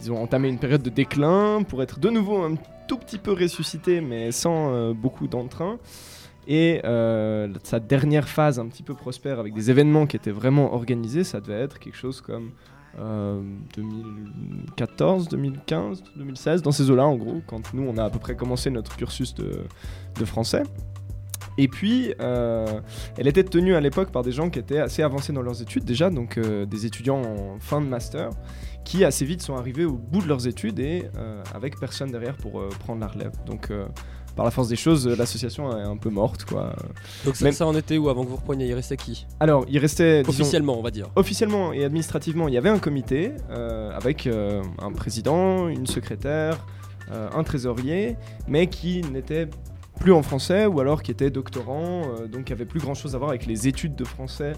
[0.00, 2.56] ils ont entamé une période de déclin pour être de nouveau un
[2.88, 5.78] tout petit peu ressuscité, mais sans beaucoup d'entrain.
[6.50, 10.72] Et euh, sa dernière phase un petit peu prospère avec des événements qui étaient vraiment
[10.72, 12.52] organisés, ça devait être quelque chose comme
[12.98, 13.42] euh,
[13.76, 18.34] 2014, 2015, 2016, dans ces eaux-là en gros, quand nous on a à peu près
[18.34, 20.62] commencé notre cursus de, français.
[21.58, 22.80] Et puis, euh,
[23.18, 25.84] elle était tenue à l'époque par des gens qui étaient assez avancés dans leurs études
[25.84, 28.30] déjà, donc euh, des étudiants en fin de master,
[28.84, 31.04] qui assez vite sont arrivés au bout de leurs études et
[31.54, 33.32] avec personne derrière pour prendre la relève.
[34.38, 36.72] Par la force des choses, euh, l'association est un peu morte, quoi.
[37.24, 39.26] Donc ça, Même- ça en était où avant que vous repreniez Il restait qui?
[39.40, 41.08] Alors, il restait disons, Officiellement, on va dire.
[41.16, 46.64] Officiellement et administrativement, il y avait un comité euh, avec euh, un président, une secrétaire,
[47.10, 49.48] euh, un trésorier, mais qui n'était
[49.98, 53.18] plus en français ou alors qui était doctorant, donc qui avait plus grand chose à
[53.18, 54.52] voir avec les études de français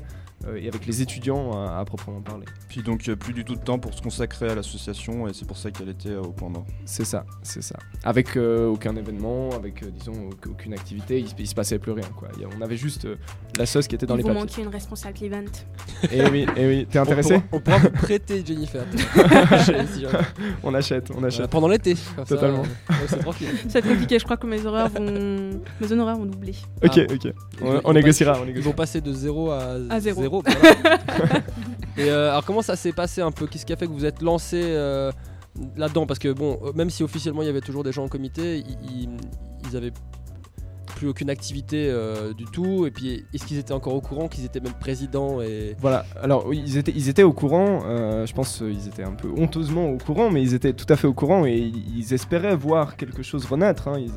[0.47, 2.47] euh, et avec les étudiants à, proprement parler.
[2.69, 5.47] Puis donc euh, plus du tout de temps pour se consacrer à l'association et c'est
[5.47, 6.65] pour ça qu'elle était euh, au point Nord.
[6.87, 7.77] C'est ça, c'est ça.
[8.05, 12.29] Avec aucun événement, avec disons aucune activité, il, il, se passait plus rien quoi.
[12.57, 13.07] On avait juste
[13.59, 14.41] la sauce qui était dans il les papiers.
[14.41, 15.45] Vous manquait une responsable event.
[16.11, 18.85] Et eh oui, et oui, t'es intéressé on pourra, prêter Jennifer.
[20.63, 21.51] on achète, on achète.
[21.51, 21.95] pendant l'été.
[22.27, 22.65] Totalement.
[23.07, 23.35] Ça, ouais,
[23.69, 26.55] c'est compliqué, je crois que mes horaires vont, mes honoraires vont doubler.
[26.83, 27.13] Ok, ah.
[27.13, 27.33] ok.
[27.85, 28.57] On, négociera, on négociera.
[28.57, 30.30] Ils vont passer de 0 à, à 0.
[31.97, 33.47] et euh, alors comment ça s'est passé un peu?
[33.47, 35.13] Qu'est-ce qui a fait que vous êtes lancé euh,
[35.77, 36.07] là-dedans?
[36.07, 38.65] Parce que bon, euh, même si officiellement il y avait toujours des gens en comité,
[39.65, 39.93] ils avaient
[41.01, 42.85] plus aucune activité euh, du tout.
[42.87, 46.47] Et puis est-ce qu'ils étaient encore au courant qu'ils étaient même présidents et Voilà, alors
[46.47, 49.89] oui, ils étaient, ils étaient au courant, euh, je pense qu'ils étaient un peu honteusement
[49.89, 52.97] au courant, mais ils étaient tout à fait au courant et ils, ils espéraient voir
[52.97, 53.89] quelque chose renaître.
[53.89, 53.95] hein.
[53.99, 54.13] Ils,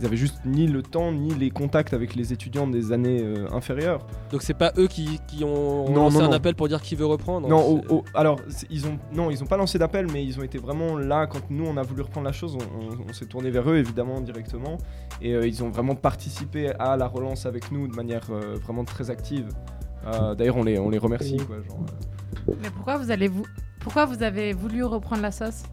[0.00, 3.46] ils avaient juste ni le temps ni les contacts avec les étudiants des années euh,
[3.52, 4.04] inférieures.
[4.32, 6.32] Donc c'est pas eux qui, qui ont Non, lancé non, un non.
[6.32, 9.56] appel pour dire qui veut reprendre Non, au- alors ils ont, non, ils ont pas
[9.56, 12.32] lancé d'appel, mais ils ont été vraiment là quand nous on a voulu reprendre la
[12.32, 12.56] chose.
[12.56, 14.78] On, on- on s'est tourné vers eux évidemment directement
[15.22, 15.94] et euh, ils ont vraiment
[16.24, 19.48] participé à la relance avec nous de manière euh, vraiment très active.
[20.06, 21.36] Euh, D'ailleurs, on les, on les remercie.
[21.36, 21.84] Quoi, genre,
[22.48, 22.54] euh.
[22.62, 23.44] Mais pourquoi vous allez vous
[23.80, 25.64] pourquoi vous avez voulu reprendre la sauce?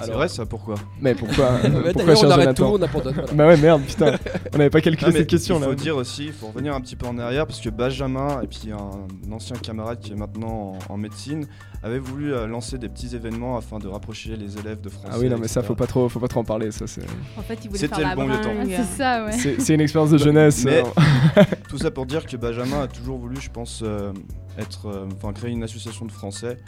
[0.00, 1.58] C'est vrai ça, pourquoi Mais pourquoi
[1.92, 3.32] Pourquoi cher on arrête Jonathan tout, on abandonne, voilà.
[3.32, 4.16] Bah ouais, merde, putain.
[4.52, 5.66] On n'avait pas calculé Non, cette question Il là.
[5.68, 8.46] faut dire aussi, il faut revenir un petit peu en arrière parce que Benjamin et
[8.46, 11.46] puis un ancien camarade qui est maintenant en, en médecine
[11.82, 15.10] avaient voulu euh, lancer des petits événements afin de rapprocher les élèves de français.
[15.12, 16.70] Ah oui, non, mais ça, faut pas trop, faut pas trop en parler.
[16.70, 17.02] Ça, c'est.
[17.36, 18.50] En fait, il voulait C'était faire le bon vieux temps.
[18.58, 19.32] Ah, c'est ça, ouais.
[19.32, 20.64] C'est c'est une expérience de jeunesse.
[20.64, 24.12] Mais euh, tout ça pour dire que Benjamin a toujours voulu, je pense, euh,
[24.58, 26.58] être, euh, enfin, créer une association de Français.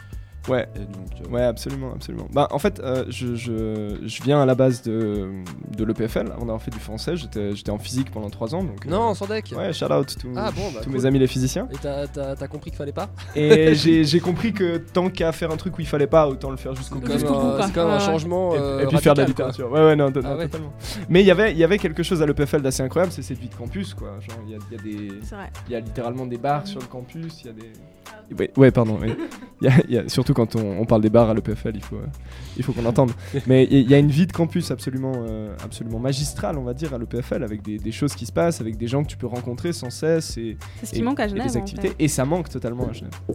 [0.49, 0.69] Ouais.
[0.77, 2.29] Donc, euh, Ouais, absolument, absolument.
[2.33, 5.29] Bah, en fait, euh, je, je, je viens à la base de,
[5.77, 6.33] de l'EPFL.
[6.41, 7.17] On a fait du français.
[7.17, 8.63] J'étais j'étais en physique pendant 3 ans.
[8.63, 9.53] Donc, euh, Non, sans deck.
[9.57, 10.93] Ouais, shout out tous Ah bon, bah, tous cool.
[10.93, 11.69] mes amis les physiciens.
[11.73, 13.09] Et t'as- compris qu'il fallait pas?
[13.35, 16.51] Et j'ai j'ai compris que tant qu'à faire un truc où il fallait pas, autant
[16.51, 17.07] le faire jusqu'au bout.
[17.19, 18.55] C'est quand même un changement.
[18.55, 19.29] Et, euh, et puis faire de la quoi.
[19.31, 19.71] littérature.
[19.73, 20.45] Ouais, ouais, non, non, Ah ouais.
[20.45, 20.73] totalement.
[21.09, 23.39] Mais il y avait- il y avait quelque chose à l'EPFL d'assez incroyable, c'est cette
[23.39, 24.19] vie de campus, quoi.
[24.21, 25.13] Genre, il y a, y des.
[25.69, 27.73] Il y a littéralement des bars sur le campus, il y a des.
[28.39, 28.99] Ouais, ouais, pardon.
[29.63, 31.83] y a- il y a- surtout quand on, on parle des bars à l'EPFL, il
[31.83, 32.07] faut, euh,
[32.57, 33.13] il faut qu'on entende.
[33.47, 36.59] Mais il y, a- il y a une vie de campus absolument, euh, absolument magistrale,
[36.59, 39.03] on va dire, à l'EPFL, avec des, des choses qui se passent, avec des gens
[39.05, 40.37] que tu peux rencontrer sans cesse.
[40.37, 41.89] Et, C'est ce qui et- manque à et Genève, des en activités.
[41.89, 41.97] fait.
[41.99, 43.13] Et ça manque totalement à Genève.
[43.29, 43.35] Ouais.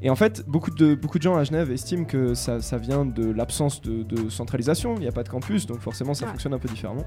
[0.00, 3.04] Et en fait, beaucoup de, beaucoup de gens à Genève estiment que ça, ça vient
[3.04, 4.94] de l'absence de, de centralisation.
[4.94, 6.30] Il n'y a pas de campus, donc forcément ça Ouais.
[6.30, 7.04] fonctionne un peu différemment.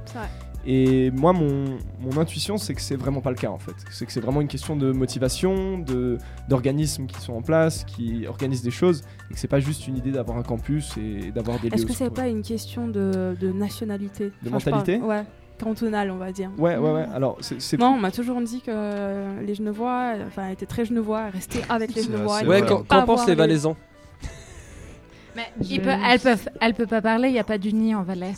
[0.65, 3.71] Et moi, mon, mon intuition, c'est que c'est vraiment pas le cas en fait.
[3.91, 6.17] C'est que c'est vraiment une question de motivation, de
[6.49, 9.97] d'organismes qui sont en place, qui organisent des choses, et que c'est pas juste une
[9.97, 11.75] idée d'avoir un campus et d'avoir des lieux.
[11.75, 14.32] Est-ce que c'est pas une question de, de nationalité?
[14.43, 14.97] De mentalité?
[14.99, 15.23] Ouais,
[15.63, 16.50] cantonale, on va dire.
[16.58, 17.06] Ouais, ouais, ouais.
[17.13, 17.78] Alors, c'est.
[17.80, 22.04] Non, on m'a toujours dit que les Genevois, enfin, étaient très Genevois, restaient avec les
[22.04, 22.41] Genevois.
[22.43, 23.76] Ouais, qu'en pensent les Valaisans
[25.36, 28.04] Mais Je- peut, elle, peut, elle peut pas parler, il n'y a pas d'uni en
[28.04, 28.34] Valais.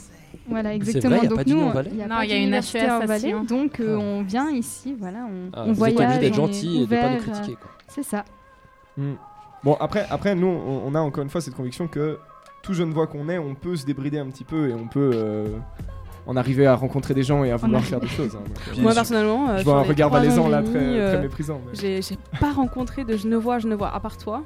[0.48, 1.16] Voilà, exactement.
[1.16, 2.54] vrai, y a donc pas nous, il y a Non, pas il y a une
[2.54, 4.04] HES en Valais, donc euh, Ah.
[4.04, 7.10] on vient ici, voilà, on, Ah, on Vous voyage, obligé d'être gentil et de pas
[7.12, 7.52] nous critiquer.
[7.54, 7.72] euh, quoi.
[7.88, 8.26] C'est ça.
[8.98, 9.14] Hmm.
[9.64, 12.20] Bon, après, après nous, on, on a encore une fois cette conviction que
[12.62, 15.12] tout jeune voix qu'on est, on peut se débrider un petit peu et on peut
[15.14, 15.48] euh,
[16.26, 18.36] en arriver à rencontrer des gens et à vouloir faire des choses.
[18.36, 18.40] hein.
[18.46, 21.14] Donc, euh, Moi, je- personnellement, euh, je vois un regard valaisan là uni, très, euh,
[21.14, 21.60] très méprisant.
[21.84, 24.42] mais- J'ai pas rencontré de Genevois, Genevois, à part toi.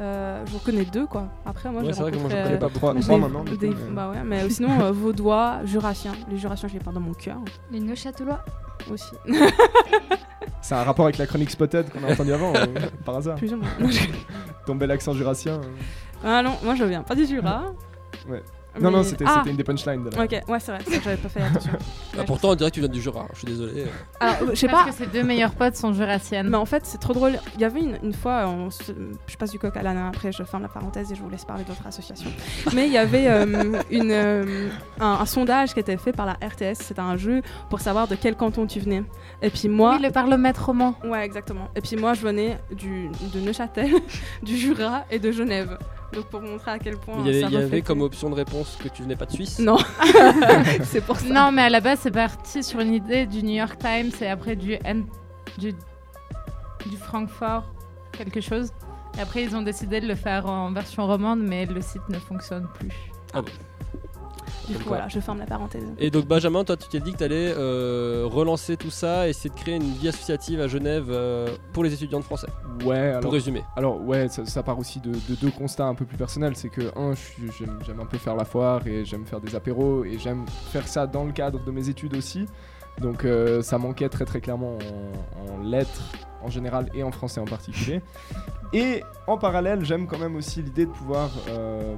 [0.00, 1.28] Euh, J'en connais deux, quoi.
[1.46, 2.38] Après, moi, Ouais, j'ai c'est vrai que moi, rencontré.
[2.40, 2.68] j'en connais euh, pas
[3.00, 3.44] Trois, maintenant.
[3.44, 6.12] coup, mais- bah ouais, mais sinon, euh, Vaudois, Jurassiens.
[6.28, 7.36] Les Jurassiens, je les porte dans mon cœur
[7.70, 8.40] Les Neuchâtelois
[8.92, 9.12] aussi.
[10.60, 12.66] C'est un rapport avec la chronique Spotted qu'on a entendu avant, euh,
[13.04, 13.36] par hasard.
[13.36, 13.68] Plus ou moins.
[14.66, 15.54] Ton bel accent jurassien.
[15.54, 16.24] euh.
[16.24, 17.64] ah non, moi, je viens pas du Jura.
[18.28, 18.42] Ouais.
[18.80, 20.24] Non, non, c'était ah, une des punchlines de la.
[20.24, 21.72] Ok, ouais, c'est vrai, j'avais pas fait attention.
[22.18, 23.26] Ah, pourtant, on dirait que tu viens du Jura.
[23.32, 23.84] Je suis désolé.
[24.20, 24.90] Alors, je sais Parce pas.
[24.90, 26.48] que ses deux meilleurs potes sont jurassiennes.
[26.48, 27.38] Mais en fait, c'est trop drôle.
[27.54, 28.92] Il y avait une, une fois, on se-
[29.26, 31.44] je passe du coq à l'âne, après je ferme la parenthèse et je vous laisse
[31.44, 32.30] parler d'autres associations.
[32.74, 34.68] Mais il y avait euh, une, euh,
[35.00, 36.74] un, un sondage qui était fait par la RTS.
[36.82, 39.04] C'était un jeu pour savoir de quel canton tu venais.
[39.42, 39.96] Et puis moi.
[39.96, 40.94] Oui, le parlemètre roman.
[41.04, 41.68] Ouais, exactement.
[41.76, 43.90] Et puis moi, je venais du, de Neuchâtel,
[44.42, 45.78] du Jura et de Genève.
[46.14, 47.16] Donc pour montrer à quel point.
[47.20, 49.26] Il y avait, ça il y avait comme option de réponse que tu venais pas
[49.26, 49.58] de Suisse.
[49.58, 49.78] Non,
[50.84, 51.28] c'est pour ça.
[51.28, 54.26] Non, mais à la base, c'est parti sur une idée du New York Times et
[54.28, 55.06] après du, N-
[55.58, 57.64] du, du Francfort,
[58.12, 58.70] quelque chose.
[59.18, 62.18] Et après, ils ont décidé de le faire en version romande, mais le site ne
[62.18, 62.90] fonctionne plus.
[64.68, 65.84] Du coup, voilà, je ferme la parenthèse.
[65.98, 67.52] Et donc Benjamin, toi tu t'es dit que tu allais
[68.24, 72.20] relancer tout ça, essayer de créer une vie associative à Genève euh, pour les étudiants
[72.20, 72.48] de français.
[72.84, 73.20] Ouais, alors.
[73.20, 73.62] Pour résumer.
[73.76, 76.56] Alors ouais, ça, ça part aussi de, de deux constats un peu plus personnels.
[76.56, 77.14] C'est que un,
[77.58, 80.88] j'aime j'aime un peu faire la foire et j'aime faire des apéros et j'aime faire
[80.88, 82.46] ça dans le cadre de mes études aussi.
[83.00, 86.02] Donc euh, ça manquait très très clairement en, en lettres
[86.42, 88.00] en général et en français en particulier.
[88.72, 91.94] Et en parallèle, j'aime quand même aussi l'idée de pouvoir, euh,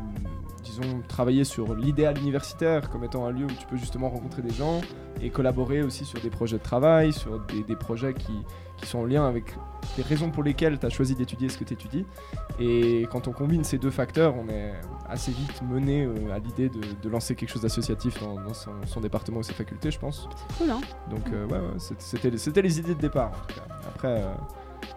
[0.66, 4.52] disons, travailler sur l'idéal universitaire comme étant un lieu où tu peux justement rencontrer des
[4.52, 4.80] gens
[5.22, 8.32] et collaborer aussi sur des projets de travail, sur des, des projets qui,
[8.76, 9.54] qui sont en lien avec
[9.96, 12.04] les raisons pour lesquelles tu as choisi d'étudier ce que tu étudies.
[12.58, 14.72] Et quand on combine ces deux facteurs, on est
[15.08, 18.72] assez vite mené euh, à l'idée de, de lancer quelque chose d'associatif dans, dans son,
[18.86, 20.28] son département ou ses facultés, je pense.
[20.58, 23.46] Cool, hein Donc euh, ouais, ouais, c'est- c'était les- c'était les idées de départ en
[23.46, 23.66] tout cas.
[23.88, 24.26] Après, euh,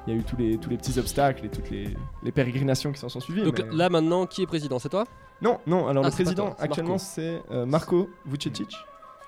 [0.07, 2.91] il y a eu tous les, tous les petits obstacles et toutes les, les pérégrinations
[2.91, 3.43] qui s'en sont suivies.
[3.43, 4.79] Donc mais- là maintenant, qui est président?
[4.79, 5.05] C'est toi?
[5.41, 7.05] Non, non, alors Ah, le président toi, c'est actuellement Marco.
[7.05, 8.75] c'est euh, Marco Vucecic.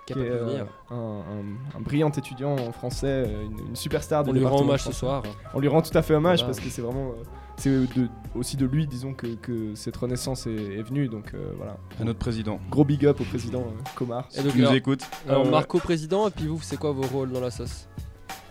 [0.08, 0.66] Qui est, euh, venir.
[0.90, 4.84] un, un- un brillant étudiant en français, euh, une, une superstar On lui rend hommage
[4.84, 5.22] ce soir.
[5.54, 6.54] On lui rend tout à fait hommage Voilà.
[6.54, 7.10] parce que c'est vraiment.
[7.12, 7.24] euh,
[7.58, 11.08] c'est de- aussi de lui, disons, que, que cette renaissance est, est venue.
[11.08, 11.78] Donc euh, voilà.
[12.00, 12.60] À notre président.
[12.72, 14.28] Gros big up au président euh, Comar.
[14.36, 15.04] Et donc, Qui nous écoute.
[15.30, 17.88] Alors Euh, Marco président, et puis vous, c'est quoi vos rôles dans la sauce?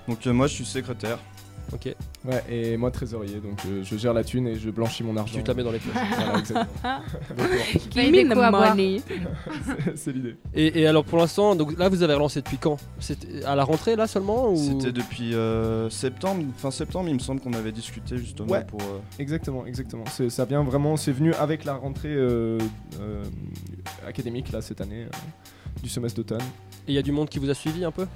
[0.08, 1.18] Donc euh, moi je suis secrétaire.
[1.72, 1.94] Ok.
[2.24, 5.36] Ouais, et moi trésorier, donc euh, je gère la thune et je blanchis mon argent.
[5.36, 5.94] Tu te la mets dans les poches.
[6.16, 6.82] Voilà, exactement.
[9.94, 10.36] C'est- l'idée.
[10.54, 12.76] Et, et alors pour l'instant, donc là vous avez relancé depuis quand?
[12.98, 14.56] C'était à la rentrée là seulement ou...
[14.56, 18.64] C'était depuis euh, septembre, fin septembre, il me semble qu'on avait discuté justement Ouais.
[18.64, 18.80] pour.
[18.80, 20.04] euh, Exactement, exactement.
[20.10, 22.58] C'est- Ça vient vraiment, c'est venu avec la rentrée euh,
[23.00, 23.22] euh,
[24.06, 26.40] académique là cette année euh, du semestre d'automne.
[26.88, 28.06] Et il y a du monde qui vous a suivi un peu?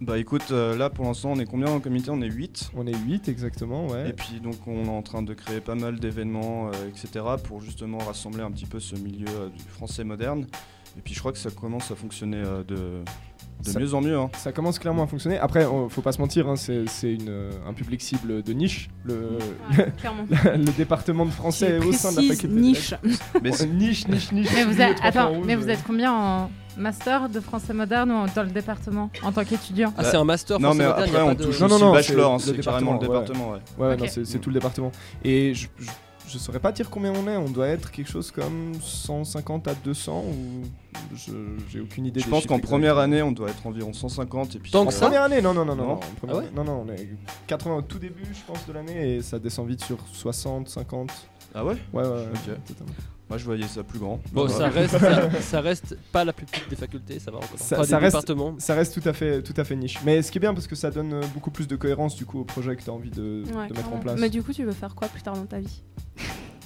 [0.00, 2.10] Bah écoute, euh, là pour l'instant on est combien dans le comité?
[2.10, 2.70] On est 8.
[2.74, 4.08] On est 8 exactement, ouais.
[4.08, 7.24] Et puis donc on est en train de créer pas mal d'événements, euh, etc.
[7.44, 10.46] pour justement rassembler un petit peu ce milieu euh, du français moderne.
[10.98, 12.74] Et puis je crois que ça commence à fonctionner euh, de,
[13.62, 14.18] de Ça- mieux en mieux.
[14.18, 14.30] hein.
[14.38, 15.38] Ça commence clairement à fonctionner.
[15.38, 18.88] Après, on- faut pas se mentir, hein, c'est c'est une, un public cible de niche.
[19.04, 19.38] Le,
[19.98, 20.24] clairement.
[20.30, 22.48] le département de français au sein de la faculté.
[22.48, 22.94] de niche.
[23.02, 23.24] lettres.
[23.42, 24.48] Mais niche, niche, niche.
[24.54, 26.50] Mais vous êtes, attends, mais vous êtes combien en
[26.80, 30.24] master de français moderne ou en- dans le département en tant qu'étudiant Ah c'est un
[30.24, 31.84] master Non mais français moderne, il y après a on de- touche Non, non, aussi
[31.84, 33.52] non, bachelor, hein, c'est le carrément le département, département.
[33.78, 33.86] Ouais.
[33.88, 34.00] Ouais, Ok.
[34.00, 34.90] non, c'est c'est tout le département.
[35.22, 35.90] Et je, je,
[36.28, 37.36] je saurais pas dire combien on est.
[37.36, 41.32] On doit être quelque chose comme 150 à 200 ou je
[41.68, 42.20] j'ai aucune idée.
[42.20, 42.70] Je des pense chiffres qu'en exacts.
[42.70, 45.42] première année on doit être environ 150 et puis Tant En que ça première année,
[45.42, 45.88] non, non, non, non, Non.
[45.88, 45.94] non.
[45.94, 47.08] En première Ah ouais année- non, non, on est
[47.48, 51.10] 80 au tout début, je pense, de l'année et ça descend vite sur 60, 50.
[51.54, 52.26] Ah ouais Ouais, ouais, ouais.
[52.32, 52.64] Ok.
[52.66, 52.92] totalement.
[53.30, 54.20] Moi je voyais ça plus grand.
[54.32, 57.48] Bon, ça reste, ça, ça reste pas la plus petite des facultés, ça va encore.
[57.56, 58.32] Ça- Enfin, ça des reste-.
[58.58, 59.98] Ça reste tout à fait, tout à fait niche.
[60.04, 62.26] Mais ce qui est bien parce que ça donne euh, beaucoup plus de cohérence du
[62.26, 64.18] coup au projet que tu as envie de, Ouais, de mettre en place.
[64.18, 65.80] Mais du coup, tu veux faire quoi plus tard dans ta vie?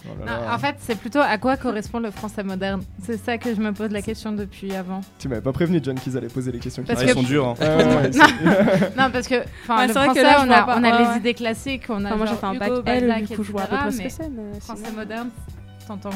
[0.07, 0.55] Oh là Non, là.
[0.55, 2.83] en fait, c'est plutôt à quoi correspond le français moderne?
[3.03, 5.01] C'est ça que je me pose la question depuis avant.
[5.19, 6.83] Tu m'avais pas prévenu, John, qu'ils allaient poser les questions.
[6.83, 7.47] qui Parce Ah, que- ils sont durs.
[7.49, 7.55] Hein.
[7.61, 8.11] Ouais, ouais, ouais,
[8.99, 9.11] Non.
[9.11, 10.77] parce que enfin, Ouais, le c'est vrai que français, là, on a, pas.
[10.79, 13.25] on a Ouais, les idées classiques, on a Enfin, Moi, j'ai fait un bac L,
[13.27, 14.31] du coup, je vois à peu près ce que c'est.
[14.61, 15.29] Français moderne,
[15.87, 16.11] t'entends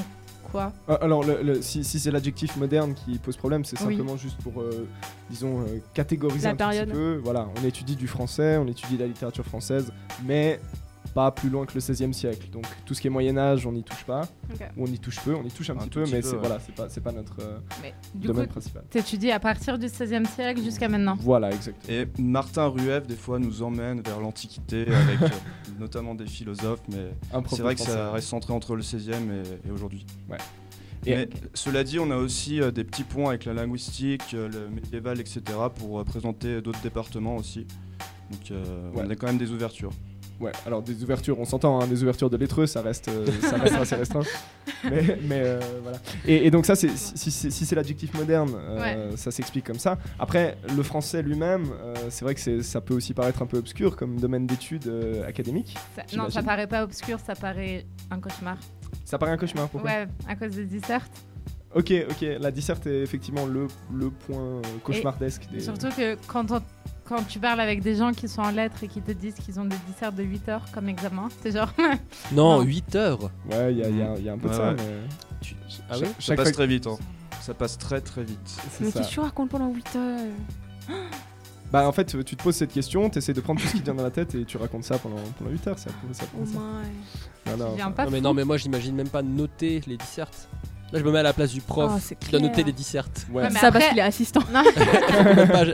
[0.51, 3.97] quoi Ah, Alors, le- le- si, si c'est l'adjectif moderne qui pose problème, c'est Oui.
[3.97, 4.87] simplement juste pour, euh,
[5.31, 6.89] disons, euh, catégoriser La un période.
[6.89, 7.21] petit peu.
[7.23, 9.93] Voilà, on étudie du français, on étudie la littérature française,
[10.27, 10.61] mais
[11.19, 12.49] pas plus loin que le 16e siècle.
[12.53, 14.21] Donc, tout ce qui est Moyen-Âge, on n'y touche pas.
[14.77, 16.29] Ou on y touche peu, on y touche un, Un petit peu, petit mais peu,
[16.29, 16.39] c'est ouais.
[16.41, 18.85] voilà, c'est pas, c'est pas notre euh, Mais du coup, domaine principal.
[18.89, 21.17] t'étudies à partir du 16e siècle jusqu'à maintenant.
[21.21, 21.93] Voilà, exactement.
[21.99, 25.29] Et Martin Rueff des fois nous emmène vers l'Antiquité avec euh,
[25.81, 27.11] notamment des philosophes, mais
[27.51, 27.97] c'est vrai que français.
[27.99, 30.07] ça reste centré entre le 16e et, et aujourd'hui.
[30.31, 30.39] Ouais.
[31.05, 34.49] Et- Mais cela dit, on a aussi euh, des petits ponts avec la linguistique, euh,
[34.49, 35.41] le médiéval, etc.
[35.75, 37.67] pour euh, présenter d'autres départements aussi.
[38.31, 39.03] Donc euh, Ouais.
[39.07, 39.91] on a quand même des ouvertures.
[40.41, 43.57] Ouais, alors des ouvertures, on s'entend, hein, des ouvertures de lettreux, ça reste, euh, ça
[43.57, 44.23] reste assez restreint.
[44.85, 45.99] Mais, mais, euh, voilà.
[46.25, 49.99] Et, et donc ça, si, si- si c'est l'adjectif moderne, euh, ça s'explique comme ça.
[50.21, 51.67] Après, le français lui-même,
[52.11, 54.89] c'est vrai que ça peut aussi paraître un peu obscur comme domaine d'études
[55.27, 55.77] académique.
[55.97, 58.57] Ça- non, ça paraît pas obscur, ça paraît un cauchemar.
[59.05, 59.91] Ça paraît un cauchemar, pourquoi?
[59.91, 61.11] Ouais, à cause des dissertes.
[61.75, 65.61] Ok, ok, la disserte est effectivement le, le point cauchemardesque des...
[65.61, 66.63] Surtout que quand, on-
[67.09, 69.59] quand tu parles avec des gens qui sont en lettres et qui te disent qu'ils
[69.59, 71.73] ont des dissertes de 8 heures comme examen, c'est genre.
[72.33, 72.63] Non, Non.
[72.63, 73.23] 8 heures.
[73.51, 73.89] Ouais, il y a,
[74.19, 74.77] y y un peu de ça, ouais.
[74.77, 75.09] mais...
[75.41, 76.87] Tu- Ça- Ah oui ça passe très vite.
[76.87, 76.99] hein.
[77.41, 78.39] Ça passe très très vite.
[78.81, 78.99] Mais ça.
[78.99, 80.21] qu'est-ce que tu racontes pendant 8 heures
[81.73, 83.81] Bah en fait, tu te poses cette question, tu essaies de prendre tout ce qui
[83.81, 86.25] te vient dans la tête et tu racontes ça pendant, pendant 8 heures, ça, ça,
[86.35, 86.59] Oh ça.
[86.59, 87.51] my.
[87.51, 90.49] Non, non, enfin, non, mais non, mais moi j'imagine même pas noter les dissertes.
[90.93, 93.27] Là, je me mets à la place du prof Oh, qui doit noter les dissertes.
[93.31, 93.43] ouais.
[93.43, 94.41] Ouais, mais Ça parce qu'il est assistant.
[94.53, 94.81] Non, je,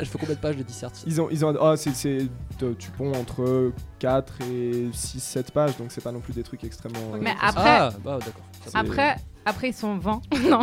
[0.04, 1.04] fais combien de pages, de dissertes?
[1.06, 2.26] Ils ont, ils ont, c'est, c'est,
[2.58, 6.42] te- tu ponds entre 4 et 6, 7 pages, donc c'est pas non plus des
[6.42, 6.98] trucs extrêmement.
[7.14, 8.42] euh, Mais après- Ah, bah d'accord.
[8.74, 10.22] Après, après, ils sont 20.
[10.51, 10.62] non.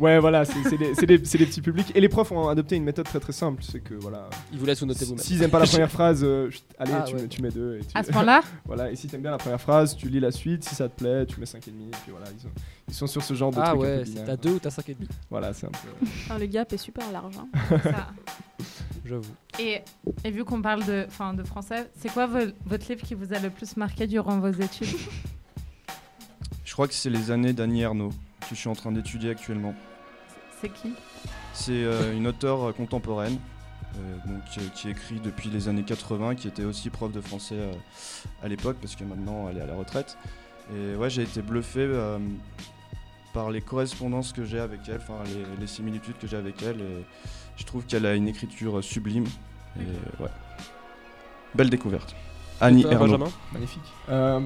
[0.00, 1.92] Ouais, voilà, c'est, c'est, des, c'est, des, c'est des petits publics.
[1.94, 4.28] Et les profs ont adopté une méthode très très simple, c'est que voilà.
[4.52, 5.20] Ils vous laissent vous noter vous-même.
[5.20, 7.22] S'ils aiment pas la première phrase, euh, chut, allez, Ah, tu, ouais.
[7.22, 7.76] mets, tu mets deux.
[7.76, 7.86] Et tu...
[7.96, 10.64] À ce point-là, voilà, et si t'aimes bien la première phrase, tu lis la suite.
[10.64, 11.58] Si ça te plaît, tu mets 5,5.
[11.58, 12.50] Et puis voilà, ils, ont-
[12.88, 14.26] ils sont sur ce genre de Ah truc un ouais, peu c'est binaire.
[14.26, 15.88] t'as 2 ou t'as 5 et demi, Voilà, c'est un peu.
[16.02, 17.36] Enfin, le gap est super large.
[17.38, 17.48] hein.
[17.84, 18.08] ça.
[19.04, 19.22] j'avoue.
[19.60, 19.80] Et,
[20.24, 23.32] et vu qu'on parle de, enfin, de français, c'est quoi vo- votre livre qui vous
[23.32, 24.88] a le plus marqué durant vos études?
[26.74, 28.10] Crois que c'est les années d'Annie Ernaux
[28.40, 29.74] que je suis en train d'étudier actuellement.
[30.60, 30.92] C'est qui?
[31.52, 33.38] C'est euh, une auteure euh, contemporaine
[33.96, 37.72] euh, donc, qui écrit depuis les années 80, qui était aussi prof de français euh,
[38.42, 40.18] à l'époque, parce que maintenant elle est à la retraite.
[40.74, 42.18] Et ouais, j'ai été bluffé euh,
[43.32, 46.80] par les correspondances que j'ai avec elle, enfin les, les similitudes que j'ai avec elle.
[46.80, 47.04] Et
[47.56, 49.26] je trouve qu'elle a une écriture sublime.
[49.78, 50.30] Et ouais,
[51.54, 52.16] belle découverte.
[52.60, 53.06] Annie Toi, Ernaux.
[53.06, 53.30] Benjamin?
[53.52, 53.82] Magnifique.
[54.08, 54.40] Euh,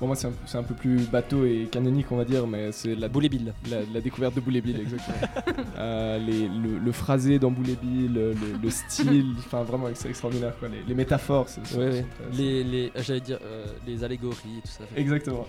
[0.00, 3.08] Bon, moi, c'est un, peu plus bateau et canonique, on va dire, mais c'est la,
[3.08, 3.52] Boule et Bill.
[3.70, 5.16] la, la découverte de Boule Bill, exactement.
[5.78, 10.10] Euh, les- le, le phrasé dans Boule Bill, le, le- le style, enfin, vraiment, c'est
[10.10, 10.68] extraordinaire, quoi.
[10.68, 12.04] Les, les métaphores, c'est Ouais,
[12.36, 14.84] Les, les, j'allais dire euh, les allégories et tout ça.
[14.94, 15.46] Exactement.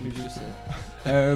[1.07, 1.35] Euh,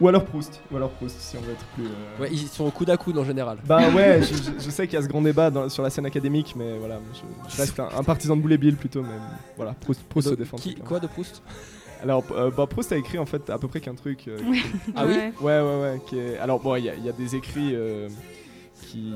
[0.00, 1.84] ou alors Proust, ou alors Proust, si on veut être plus.
[1.84, 3.58] euh, Ouais, ils sont au coude à coude en général.
[3.64, 5.88] Bah ouais, je, je- je sais qu'il y a ce grand débat dans- sur la
[5.90, 9.08] scène académique, mais voilà, je, je reste un, un partisan de Boule Bill plutôt, mais
[9.56, 10.56] voilà, Proust, Proust se défend.
[10.58, 11.42] qui- quoi de Proust?
[12.02, 14.26] Alors, euh, bah, Proust a écrit en fait à peu près qu'un truc.
[14.28, 14.62] euh, Oui.
[14.96, 15.32] Ah oui Ouais.
[15.40, 16.00] Ouais, ouais, ouais.
[16.06, 16.38] Qui est...
[16.38, 18.08] Alors, bon, il y, a- il y a des écrits euh,
[18.86, 19.12] qui,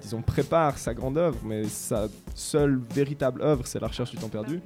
[0.00, 4.28] disons, préparent sa grande œuvre, mais sa seule véritable œuvre, c'est La recherche du temps
[4.28, 4.60] perdu.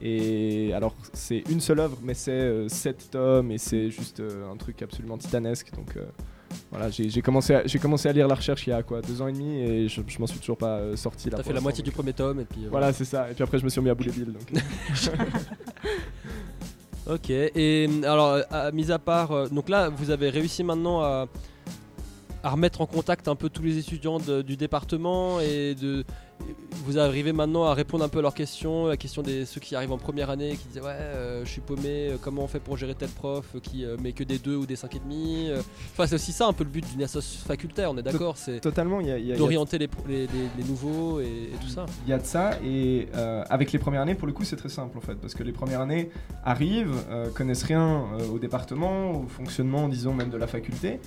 [0.00, 4.48] Et alors, c'est une seule œuvre, mais c'est euh, sept tomes et c'est juste euh,
[4.52, 5.72] un truc absolument titanesque.
[5.74, 6.04] Donc, euh,
[6.70, 9.26] voilà, j'ai commencé, j'ai commencé à lire La recherche il y a quoi, deux ans
[9.28, 11.38] et demi et je, je m'en suis toujours pas euh, sorti là.
[11.38, 12.64] T'as fait la moitié donc- du premier tome et puis.
[12.66, 13.28] euh, Voilà, c'est ça.
[13.30, 14.32] Et puis après, je me suis remis à bouler Bill.
[14.34, 14.52] Donc...
[17.08, 19.32] Ok, et alors, à- mis à part.
[19.32, 21.26] euh, donc là, vous avez réussi maintenant à,
[22.48, 26.04] à remettre en contact un peu tous les étudiants de- du département et de.
[26.86, 29.60] Vous arrivez maintenant à répondre un peu à leurs questions, à la question des ceux
[29.60, 32.46] qui arrivent en première année qui disaient ouais euh, je suis paumé, euh, comment on
[32.46, 34.94] fait pour gérer tel prof euh, qui euh, met que des 2 ou des 5
[34.94, 35.50] et demi.
[35.92, 38.60] Enfin c'est aussi ça un peu le but d'une association facultaire, on est d'accord, c'est
[38.60, 39.00] Totalement,
[39.36, 40.28] d'orienter les, les, les-
[40.58, 41.86] les nouveaux et, et tout ça.
[42.06, 44.56] Il y a de ça, et euh, avec les premières années, pour le coup, c'est
[44.56, 46.10] très simple en fait, parce que les premières années
[46.44, 46.94] arrivent,
[47.34, 51.00] connaissent rien au département, au fonctionnement, disons, même de la faculté,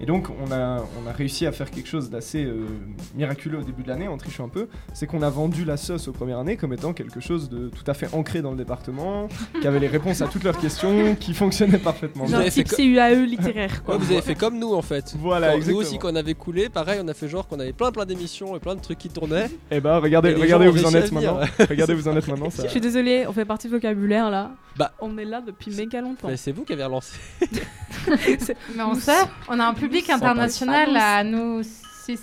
[0.00, 2.66] et donc on a, on a réussi à faire quelque chose d'assez euh,
[3.14, 6.08] miraculeux au début de l'année, en trichant un peu, c'est qu'on a vendu la sauce
[6.08, 9.28] aux premières années comme étant quelque chose de tout à fait ancré dans le département,
[9.60, 13.82] qui avait les réponses à toutes leurs questions, qui fonctionnait parfaitement type co- CUAE littéraire,
[13.84, 13.96] quoi.
[13.96, 15.14] Ouais, vous avez fait comme nous en fait.
[15.18, 15.80] Voilà, Quand exactement.
[15.80, 18.04] Nous aussi quand on avait coulé, pareil, on a fait genre qu'on avait plein plein
[18.06, 19.48] d'émissions et plein de trucs qui tournaient.
[19.70, 21.40] Et bah regardez, Et les regardez gens où vous en êtes maintenant.
[21.68, 22.50] regardez où vous en êtes maintenant.
[22.50, 22.64] Ça...
[22.64, 24.50] Je suis désolée, on fait partie du vocabulaire là.
[24.76, 24.92] Bah.
[25.00, 26.28] On est là depuis méga longtemps.
[26.28, 27.16] Mais c'est vous qui avez relancé.
[28.74, 31.62] Mais on sait, on a un public international à nous
[32.04, 32.20] six.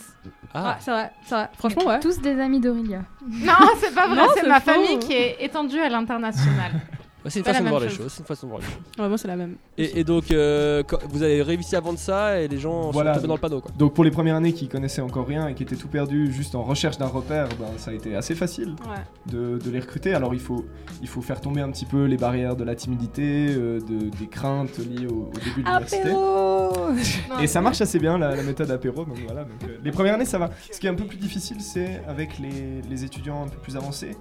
[0.53, 1.49] Ah, c'est vrai, c'est vrai.
[1.57, 1.99] Franchement, ouais.
[1.99, 3.01] Tous des amis d'Aurélia.
[3.27, 4.71] Non, c'est pas vrai, c'est c'est ma faux.
[4.71, 6.73] famille qui est étendue à l'international.
[7.23, 7.97] Bah, c'est une façon de voir les chose.
[7.99, 8.11] choses.
[8.11, 9.07] C'est une façon de voir les choses.
[9.09, 9.55] Moi, c'est la même.
[9.77, 13.13] Et, et donc, euh, quand- vous avez réussi à vendre ça et les gens Voilà.
[13.13, 13.71] sont tombés dans le panneau quoi.
[13.77, 16.53] Donc pour les premières années qui connaissaient encore rien et qui étaient tout perdus juste
[16.55, 19.31] en recherche d'un repère, ben, ça a été assez facile Ouais.
[19.31, 20.13] de, de les recruter.
[20.13, 20.65] Alors il faut,
[21.01, 24.27] il faut faire tomber un petit peu les barrières de la timidité, euh, de- des
[24.27, 26.09] craintes liées au, au début de l'université.
[27.41, 29.05] Et ça marche assez bien la, la méthode apéro.
[29.05, 30.49] Donc voilà, donc, euh, les premières années ça va.
[30.71, 33.75] Ce qui est un peu plus difficile c'est avec les, les étudiants un peu plus
[33.77, 34.15] avancés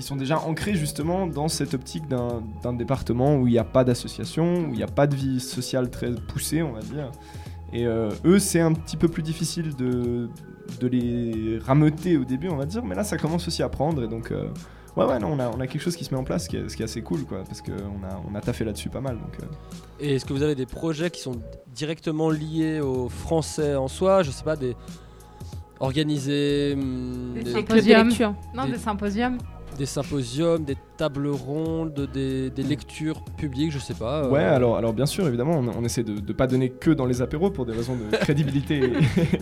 [0.00, 3.64] qui sont déjà ancrés justement dans cette optique d'un d'un département où il n'y a
[3.64, 7.10] pas d'association, où il n'y a pas de vie sociale très poussée on va dire.
[7.72, 10.28] Et euh, eux c'est un petit peu plus difficile de,
[10.80, 14.02] de les rameuter au début on va dire, mais là ça commence aussi à prendre
[14.02, 14.30] et donc...
[14.32, 14.48] euh,
[14.96, 16.56] Ouais ouais non, on a, on a quelque chose qui se met en place qui
[16.56, 17.70] est, ce qui est assez cool quoi parce qu'on
[18.02, 19.46] a, on a taffé là-dessus pas mal donc euh,
[20.00, 21.36] Et est-ce que vous avez des projets qui sont
[21.72, 24.24] directement liés aux Français en soi?
[24.24, 24.74] Je sais pas, des.
[25.78, 28.10] Organiser hum, Des des, symposiums.
[28.54, 29.38] Non, Des- des symposiums.
[29.78, 34.24] Des symposiums, des tables rondes, des, des lectures publiques, je sais pas.
[34.24, 36.90] euh, Ouais, alors, alors bien sûr, évidemment, on, on essaie de ne pas donner que
[36.90, 38.92] dans les apéros pour des raisons de crédibilité.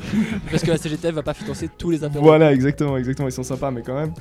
[0.51, 2.25] Parce que la CGTF va pas financer tous les apéros.
[2.25, 4.13] voilà, exactement, exactement, ils sont sympas, mais quand même.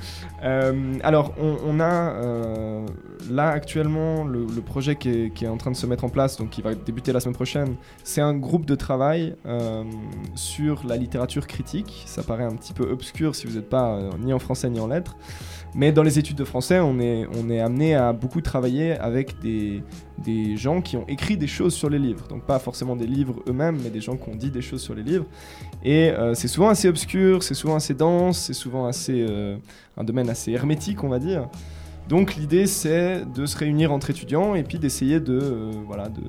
[0.42, 2.86] Euh, alors, on, on a euh,
[3.30, 6.08] là actuellement le, le projet qui est, qui est en train de se mettre en
[6.08, 7.76] place, donc qui va débuter la semaine prochaine.
[8.02, 9.36] C'est un groupe de travail
[10.34, 12.02] sur la littérature critique.
[12.06, 14.88] Ça paraît un petit peu obscur si vous n'êtes pas ni en français ni en
[14.88, 15.16] lettres.
[15.74, 19.38] Mais dans les études de français, on est, on est amené à beaucoup travailler avec
[19.40, 19.82] des,
[20.24, 22.26] des gens qui ont écrit des choses sur les livres.
[22.28, 24.94] Donc pas forcément des livres eux-mêmes, mais des gens qui ont dit des choses sur
[24.94, 25.26] les livres.
[25.84, 29.56] Et euh, c'est souvent assez obscur, c'est souvent assez dense, c'est souvent assez, euh,
[29.96, 31.48] un domaine assez hermétique, on va dire.
[32.08, 36.22] Donc l'idée, c'est de se réunir entre étudiants et puis d'essayer de, euh, voilà, de,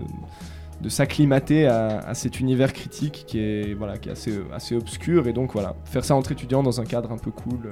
[0.82, 5.28] de s'acclimater à, à cet univers critique qui est, voilà, qui est assez, assez obscur.
[5.28, 7.70] Et donc voilà, faire ça entre étudiants dans un cadre un peu cool.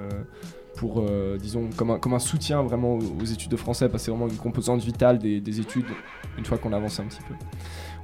[0.78, 4.04] Pour, euh, disons, comme un, comme un soutien vraiment aux, aux études de français, parce
[4.04, 5.86] que c'est vraiment une composante vitale des, des études
[6.38, 7.34] une fois qu'on avance un petit peu.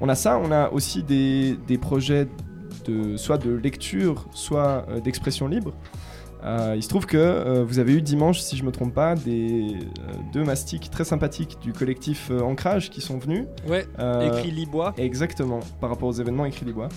[0.01, 2.27] On a ça, on a aussi des, des projets
[2.85, 5.73] de, soit de lecture, soit euh, d'expression libre.
[6.43, 9.15] Euh, il se trouve que euh, vous avez eu dimanche, si je me trompe pas,
[9.15, 13.45] des euh, deux mastiques très sympathiques du collectif Ancrage qui sont venus.
[13.65, 13.87] Ouais,
[14.27, 14.93] écrit Libois.
[14.97, 16.89] Exactement, par rapport aux événements Écrit Libois.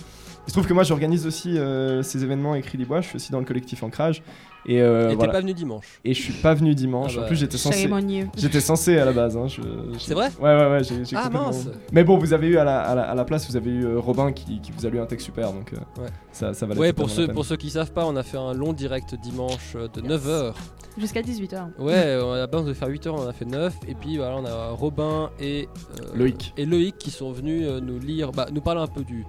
[0.47, 3.31] Il se trouve que moi j'organise aussi euh, ces événements Écrit Libois, je suis aussi
[3.33, 4.23] dans le collectif Ancrage.
[4.65, 5.33] Et, euh, Et t'es voilà.
[5.33, 5.85] pas venu dimanche.
[6.03, 7.13] Et je suis pas venu dimanche.
[7.15, 7.89] Ah bah, en plus, j'étais censé.
[8.35, 9.37] J'étais censé à la base.
[9.37, 10.83] hein, je- je- C'est vrai Ouais, ouais, ouais.
[10.83, 11.69] J'ai, j'ai Ah, complètement- mince.
[11.93, 13.85] Mais bon, vous avez eu à la, à la, à la place, vous avez eu
[13.85, 16.09] euh, Robin qui, qui vous a lu un texte super, donc euh, Ouais.
[16.33, 18.53] ça, ça valait Ouais, pour ceux, pour ceux qui savent pas, on a fait un
[18.53, 20.53] long direct dimanche de 9h.
[20.97, 21.67] Jusqu'à 18h.
[21.79, 23.73] Ouais, on a la base de faire 8h, on en a fait 9.
[23.87, 25.69] Et puis voilà, on a Robin et,
[26.01, 26.53] euh, Loïc.
[26.57, 29.23] et Loïc qui sont venus nous lire, bah, nous parler un peu du,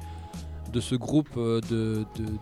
[0.72, 2.32] de ce groupe euh, de, de-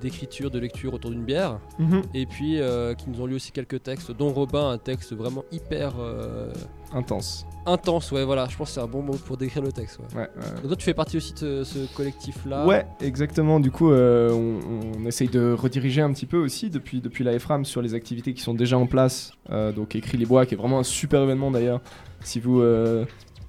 [0.00, 1.58] d'écriture, de lecture autour d'une bière.
[1.78, 2.02] Mhm.
[2.12, 5.42] Et puis euh, qui nous ont lu aussi quelques textes, dont Robin, un texte vraiment
[5.50, 6.52] hyper euh,
[6.92, 7.46] Intense.
[7.64, 8.12] intense.
[8.12, 9.98] Ouais, voilà, je pense que c'est un bon mot pour décrire le texte.
[10.14, 10.20] Ouais.
[10.20, 10.54] Ouais, ouais.
[10.56, 12.66] Donc toi, tu fais partie aussi de ce, collectif-là?
[12.66, 13.58] Ouais, exactement.
[13.58, 17.36] Du coup, euh, on, on essaye de rediriger un petit peu aussi depuis, depuis la
[17.38, 19.32] FRAM sur les activités qui sont déjà en place.
[19.74, 21.80] Donc, Écrit les Bois, qui est vraiment un super événement d'ailleurs.
[22.22, 22.62] Si vous,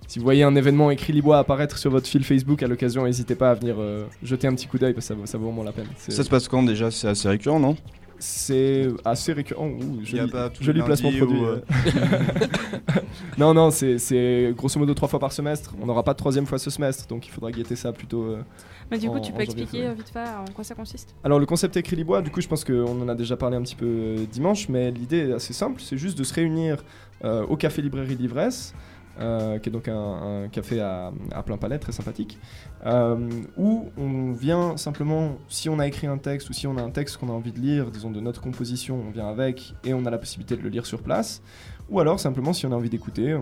[0.08, 3.04] si vous voyez un événement Écrit les Bois apparaître sur votre fil Facebook à l'occasion,
[3.06, 5.38] n'hésitez pas à venir euh, jeter un petit coup d'œil parce que ça, vaut- ça
[5.38, 5.88] vaut vraiment la peine.
[5.98, 6.90] Ça se passe quand déjà?
[6.92, 7.76] C'est assez récurrent, non?
[8.20, 9.68] C'est assez récurrent.
[9.68, 11.38] Ouh, Il y a joli, pas tous joli les placement produit.
[11.40, 11.62] ou, euh.
[13.38, 15.74] non, non, c'est- grosso modo trois fois par semestre.
[15.82, 18.24] On n'aura pas de troisième fois ce semestre, donc il faudra guetter ça plutôt.
[18.24, 18.42] euh,
[18.90, 19.88] Mais du coup, tu peux expliquer février.
[19.90, 21.14] euh, vite fait en quoi ça consiste?
[21.24, 23.62] Alors le concept écrit Libois, du coup je pense qu'on en a déjà parlé un
[23.62, 26.78] petit peu euh, dimanche, mais l'idée est assez simple, c'est juste de se réunir
[27.24, 28.74] euh, au café librairie Livresse,
[29.20, 31.12] euh, qui est donc un, café à,
[31.46, 32.38] plein palais, très sympathique,
[32.86, 36.82] euh, où on vient simplement, si on a écrit un texte ou si on a
[36.82, 39.94] un texte qu'on a envie de lire, disons de notre composition, on vient avec et
[39.94, 41.42] on a la possibilité de le lire sur place,
[41.90, 43.36] ou alors simplement si on a envie d'écouter,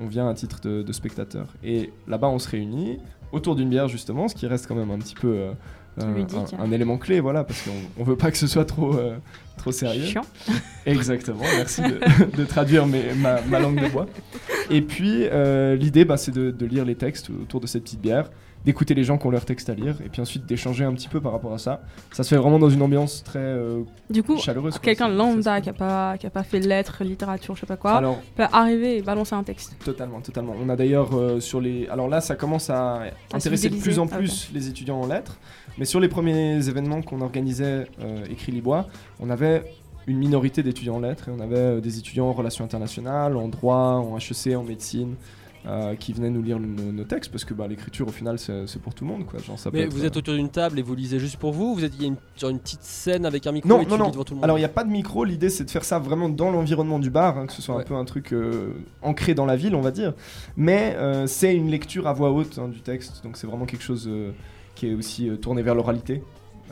[0.00, 1.48] on, vient à titre de, spectateur.
[1.62, 2.98] Et là-bas on se réunit
[3.32, 5.28] autour d'une bière justement, ce qui reste quand même un petit peu...
[5.28, 5.52] euh.
[6.00, 9.16] Un, un élément clé, voilà, parce qu'on on veut pas que ce soit trop, euh,
[9.56, 10.04] trop sérieux.
[10.06, 10.22] Chiant.
[10.86, 12.00] Exactement, merci de,
[12.36, 14.06] de traduire mes- ma, ma langue de bois.
[14.70, 18.00] Et puis, euh, l'idée, bah, c'est de, de lire les textes autour de cette petite
[18.00, 18.30] bière,
[18.64, 21.08] d'écouter les gens qui ont leurs textes à lire, et puis ensuite d'échanger un petit
[21.08, 21.80] peu par rapport à ça.
[22.12, 24.78] Ça se fait vraiment dans une ambiance très euh, Du coup, chaleureuse.
[24.78, 27.78] quelqu'un de lambda qui a pas qui a pas fait lettres, littérature, je sais pas
[27.78, 29.76] quoi, Alors, peut arriver et balancer un texte.
[29.82, 30.54] Totalement, totalement.
[30.62, 31.88] On a d'ailleurs euh, sur les.
[31.88, 33.00] Alors là, ça commence à
[33.32, 35.38] intéresser de plus en Ah, plus les étudiants en lettres.
[35.80, 38.86] Mais sur les premiers événements qu'on organisait, euh, écrit Libois,
[39.18, 39.64] on avait
[40.06, 43.48] une minorité d'étudiants en lettres et on avait euh, des étudiants en relations internationales, en
[43.48, 45.14] droit, en HEC, en médecine.
[45.66, 48.80] euh, qui venaient nous lire nos, nos textes parce que bah, l'écriture au final c'est
[48.80, 49.40] pour tout le monde quoi.
[49.40, 51.74] Genre, ça peut Mais vous êtes autour d'une table et vous lisez juste pour vous
[51.74, 53.84] Vous êtes il y a une, genre une petite scène avec un micro Non, et
[53.84, 54.10] tu non, lis non.
[54.10, 55.84] devant tout le monde Alors il n'y a pas de micro, l'idée c'est de faire
[55.84, 57.82] ça vraiment dans l'environnement du bar, hein, que ce soit Ouais.
[57.82, 58.72] un peu un truc euh,
[59.02, 60.14] ancré dans la ville, on va dire.
[60.56, 63.84] Mais euh, c'est une lecture à voix haute hein, du texte, donc c'est vraiment quelque
[63.84, 64.08] chose
[64.80, 66.22] qui est aussi euh, tourné vers l'oralité.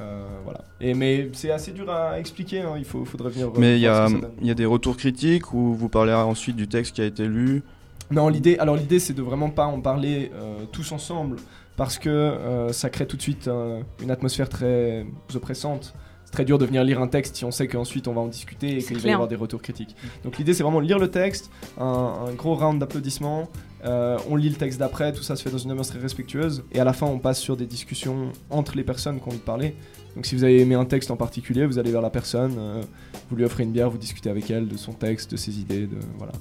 [0.01, 0.61] Euh, voilà.
[0.81, 3.49] Et, mais c'est assez dur à expliquer, hein, il faut, faudrait venir.
[3.49, 4.09] euh, Mais il y, a,
[4.41, 7.63] y des retours critiques où vous parlez ensuite du texte qui a été lu?
[8.11, 11.37] Non, l'idée, alors l'idée, c'est de vraiment pas en parler euh, tous ensemble
[11.77, 15.05] parce que euh, ça crée tout de suite euh, une atmosphère très
[15.35, 15.93] oppressante.
[16.25, 18.29] C'est très dur de venir lire un texte si on sait qu'ensuite on va en
[18.29, 19.95] discuter et qu'il va y avoir des retours critiques.
[20.25, 23.49] Donc l'idée, c'est vraiment lire le texte, un, un gros round d'applaudissements.
[23.85, 26.65] Euh, on lit le texte d'après, tout ça se fait dans une ambiance très respectueuse.
[26.73, 29.39] Et à la fin, on passe sur des discussions entre les personnes qui ont envie
[29.39, 29.75] de parler.
[30.17, 32.83] Donc si vous avez aimé un texte en particulier, vous allez vers la personne, euh,
[33.31, 35.87] vous lui offrez une bière, vous discutez avec elle de son texte, de ses idées,
[35.87, 36.33] de voilà.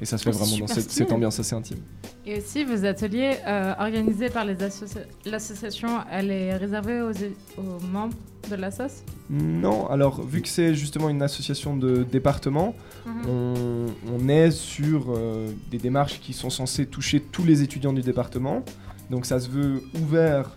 [0.00, 1.78] Et ça se fait vraiment dans cette, cette ambiance assez intime.
[2.26, 7.10] Et aussi, vos ateliers euh, organisés par l'association, elle est réservée aux,
[7.60, 8.14] aux membres
[8.50, 9.02] de l'assos?
[9.30, 12.74] Non, alors vu que c'est justement une association de département,
[13.06, 13.22] Mhm.
[13.28, 18.02] on, on est sur euh, des démarches qui sont censées toucher tous les étudiants du
[18.02, 18.62] département.
[19.10, 20.54] Donc ça se veut ouvert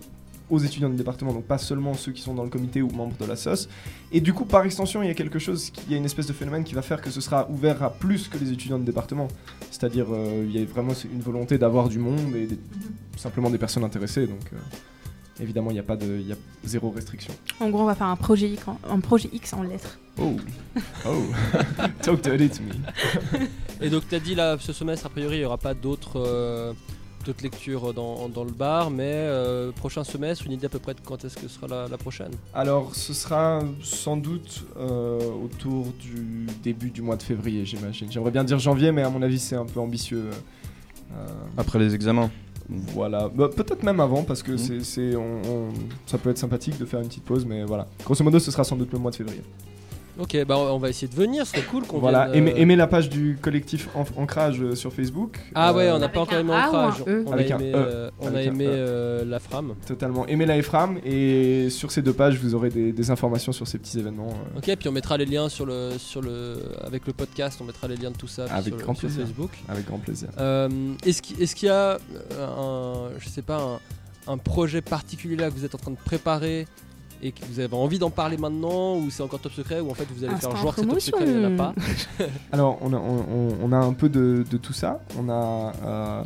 [0.52, 3.16] aux étudiants du département, donc pas seulement ceux qui sont dans le comité ou membres
[3.20, 3.68] de la SOS.
[4.12, 6.06] Et du coup, par extension, il y a quelque chose, qui- il y a une
[6.06, 8.78] espèce de phénomène qui va faire que ce sera ouvert à plus que les étudiants
[8.78, 9.28] du département.
[9.72, 12.60] C'est-à-dire, euh, il y a vraiment une volonté d'avoir du monde et des-
[13.18, 14.28] simplement des personnes intéressées.
[14.28, 14.58] Donc, euh,
[15.42, 17.34] évidemment, il n'y a pas de, il y a zéro restriction.
[17.60, 19.98] En gros, on va faire un projet X en, un projet X en lettres.
[20.20, 20.36] Oh,
[21.08, 21.24] oh,
[22.02, 23.46] talk dirty to me.
[23.80, 26.20] Et donc tu as dit là, ce semestre, a priori, il n'y aura pas d'autres
[26.20, 26.74] euh,
[27.24, 30.94] d'autres lectures dans, dans le bar, mais euh, prochain semestre, une idée à peu près
[30.94, 35.88] de quand est-ce que sera la, la prochaine Alors, ce sera sans doute euh, autour
[36.00, 38.12] du début du mois de février, j'imagine.
[38.12, 40.30] J'aimerais bien dire janvier, mais à mon avis, c'est un peu ambitieux.
[41.14, 42.30] Euh, Après les examens.
[42.94, 45.70] Voilà, Bah, peut-être même avant, parce que c'est, c'est- on- on-
[46.06, 47.86] ça peut être sympathique de faire une petite pause, mais voilà.
[48.06, 49.42] Grosso modo, ce sera sans doute le mois de février.
[50.22, 52.76] Ok, bah on va essayer de venir, c'est cool qu'on Voilà, vienne, euh, aimez, aimez
[52.76, 55.40] la page du collectif Ancrage euh, sur Facebook.
[55.56, 57.04] Ah ouais, Euh, on n'a pas encore aimé Ancrage.
[57.08, 57.76] E On a Avec un aimé, E.
[57.76, 59.24] euh, on a aimé E.
[59.26, 59.74] la frame.
[59.88, 60.28] Totalement.
[60.28, 63.80] Aimez la FRAM et sur ces deux pages, vous aurez des, des informations sur ces
[63.80, 64.30] petits événements.
[64.56, 64.60] euh.
[64.60, 67.88] Ok, puis on mettra les liens sur le, sur le, avec le podcast, on mettra
[67.88, 69.26] les liens de tout ça Avec sur, le- grand sur plaisir.
[69.26, 69.52] Facebook.
[69.68, 70.30] Avec grand plaisir.
[70.40, 70.70] Euh,
[71.06, 71.98] est-ce qu'il est-ce qu'il y a
[72.40, 73.80] un, je sais pas,
[74.28, 76.68] un, un projet particulier là que vous êtes en train de préparer
[77.22, 79.94] et que vous avez envie d'en parler maintenant ou c'est encore top secret ou en
[79.94, 81.74] fait vous allez Instant faire genre que c'est top secret, il n'y en a pas.
[82.52, 85.00] Alors, on a, on, on- on a un peu de, de tout ça.
[85.20, 86.22] On a euh,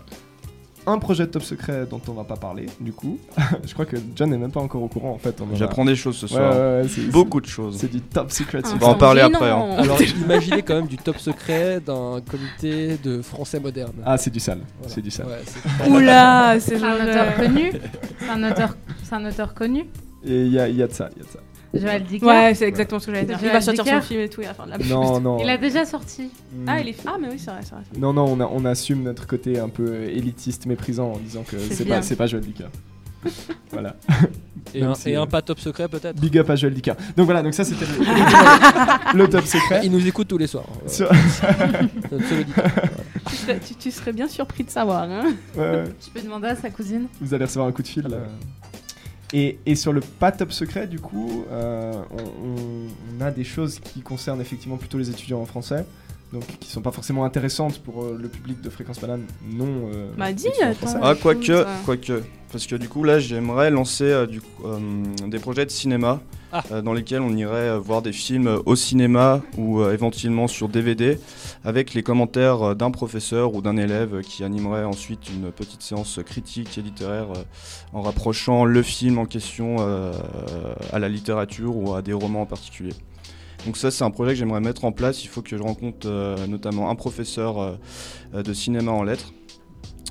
[0.87, 3.17] un projet de top secret dont on va pas parler, du coup.
[3.65, 5.41] Je crois que John n'est même pas encore au courant, en fait.
[5.41, 6.51] a- J'apprends des choses ce soir.
[6.53, 7.77] ouais, ouais, c'est- Beaucoup de choses.
[7.79, 8.61] C'est du top secret.
[8.71, 9.49] On va en parler après.
[9.49, 9.65] hein.
[9.79, 13.93] Alors imaginez quand même du top secret d'un comité de français moderne.
[14.05, 14.59] Ah, c'est du sale.
[14.79, 14.93] Voilà.
[14.93, 15.25] C'est du sale.
[15.27, 17.71] Ouais, c'est- Oula, c'est C'est un auteur connu
[18.19, 19.85] C'est un auteur, c'est un auteur connu
[20.25, 21.39] Et il y a, il y a de ça, il y a de ça.
[21.73, 23.37] Joël Dicker Ouais, c'est exactement ce que j'allais dire.
[23.43, 24.01] Il va sortir Dicker.
[24.01, 24.77] son film et tout, il va faire de la.
[24.77, 25.39] Non, non.
[25.41, 26.29] Il a déjà sorti.
[26.67, 26.95] Ah, il est...
[27.05, 27.83] ah, mais oui, c'est vrai, c'est vrai.
[27.99, 31.57] Non, non, on, a- on assume notre côté un peu élitiste, méprisant en disant que
[31.59, 32.69] C'est pas, c'est pas Joël Dicker.
[33.71, 33.95] voilà.
[34.73, 36.15] Et, un, et euh, un pas top secret peut-être?
[36.19, 36.93] Big up à Joël Dicker.
[37.17, 39.81] Donc voilà, donc ça c'était le, le top secret.
[39.83, 40.65] Il nous écoute tous les soirs.
[40.87, 41.09] Sur-
[41.39, 42.65] seul auditeur.
[43.27, 45.03] Tu serais, tu- tu serais bien surpris de savoir.
[45.03, 45.23] Hein
[45.57, 45.83] Ouais, ouais.
[46.05, 48.05] Je peux demander à sa cousine Vous allez recevoir un coup de fil.
[48.09, 48.25] euh.
[49.33, 54.41] Et, sur le pas top secret, du coup, euh, on a des choses qui concernent
[54.41, 55.85] effectivement plutôt les étudiants en français,
[56.35, 59.89] donc qui sont pas forcément intéressantes pour euh, le public de Fréquence Banane non.
[59.93, 60.99] euh, Bah, dis, attends.
[61.01, 62.21] Ah, quoique.
[62.51, 64.79] Parce que du coup, là, j'aimerais lancer euh, du coup, euh,
[65.27, 66.21] des projets de cinéma
[66.53, 66.63] Ah.
[66.71, 70.47] euh, dans lesquels on irait euh, voir des films euh, au cinéma ou euh, éventuellement
[70.47, 71.19] sur DVD
[71.65, 75.81] avec les commentaires euh, d'un professeur ou d'un élève euh, qui animerait ensuite une petite
[75.81, 77.43] séance critique et littéraire euh,
[77.93, 80.13] en rapprochant le film en question euh,
[80.93, 82.93] à la littérature ou à des romans en particulier.
[83.65, 85.23] Donc ça, c'est un projet que j'aimerais mettre en place.
[85.23, 89.33] Il faut que je rencontre euh, notamment un professeur euh, de cinéma en lettres.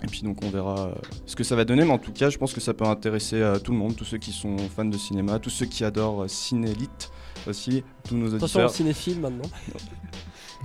[0.03, 0.95] Et puis donc on verra euh,
[1.25, 3.41] ce que ça va donner, mais en tout cas je pense que ça peut intéresser
[3.63, 7.11] tout le monde, tous ceux qui sont fans de cinéma, tous ceux qui adorent Cinélite
[7.47, 8.71] aussi, tous nos Attention au auditeurs.
[8.77, 9.49] cinéphile maintenant.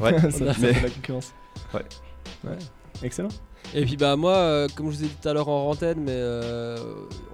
[0.02, 1.34] Ouais, ça, ça mais- fait la concurrence.
[1.74, 1.86] Ouais.
[2.44, 2.58] Ouais.
[3.04, 3.30] Excellent.
[3.76, 5.99] Et puis bah moi, euh, comme je vous ai dit tout à l'heure en antenne,
[5.99, 6.78] mais euh,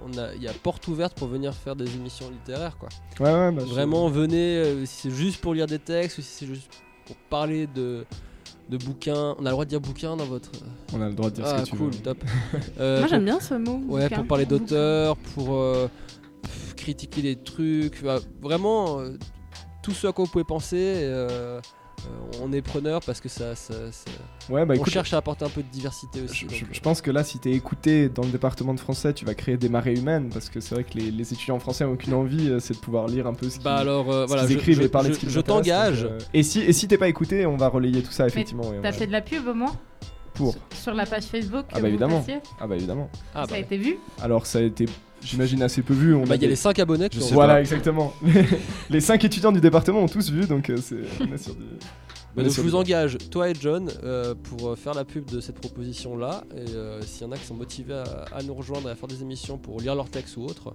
[0.06, 2.88] on a, il y a porte ouverte pour venir faire des émissions littéraires quoi.
[3.20, 6.22] Ouais, ouais, bah, je- Vraiment venez, euh, si c'est juste pour lire des textes ou
[6.22, 6.70] si c'est juste
[7.06, 8.04] pour parler de,
[8.68, 9.34] de bouquins.
[9.38, 10.50] On a le droit de dire bouquins dans votre.
[10.92, 11.98] On a le droit de dire ah, ce que tu cool, veux.
[12.00, 12.18] top.
[12.80, 13.80] Euh, Moi, j'aime bien ce mot.
[13.88, 14.16] Ouais, bouquin.
[14.16, 15.88] pour parler d'auteurs, pour euh,
[16.42, 19.16] pff, critiquer des trucs, bah, vraiment euh,
[19.82, 20.96] tout ce à quoi vous pouvez penser.
[22.42, 24.10] On est preneur parce que ça, ça- ça-
[24.50, 26.40] Ouais, bah on écoute, cherche à apporter un peu de diversité aussi.
[26.40, 28.80] Je, donc, je- euh, je pense que là, si t'es écouté dans le département de
[28.80, 31.58] français, tu vas créer des marées humaines parce que c'est vrai que les, les étudiants
[31.58, 34.12] français ont aucune envie, euh, c'est de pouvoir lire un peu ce qu'ils Bah alors,
[34.12, 36.04] euh, ce voilà, qu'ils je- écrivent je- et parler de ce qu'ils je t'engage.
[36.04, 38.64] euh, Et si et si t'es pas écouté, on va relayer tout ça effectivement.
[38.82, 39.74] T'as fait de la pub au moins
[40.34, 40.54] Pour.
[40.74, 42.24] Sur la page Facebook Ah bah évidemment.
[42.60, 43.08] Ah bah évidemment.
[43.34, 44.84] Ah Ça bah, a été vu Alors ça a été,
[45.26, 46.14] j'imagine assez peu vu.
[46.14, 47.60] On bah, il y a les 5 abonnés qui Voilà pas.
[47.60, 48.12] exactement.
[48.90, 51.62] les 5 étudiants du département ont tous vu, donc euh, c'est on est sur du.
[52.34, 55.40] Bah, donc je vous engage, toi et John, euh, pour euh, faire la pub de
[55.40, 56.44] cette proposition-là.
[56.54, 58.04] Et euh, s'il y en a qui sont motivés à,
[58.36, 60.74] à nous rejoindre et à faire des émissions pour lire leurs textes ou autre,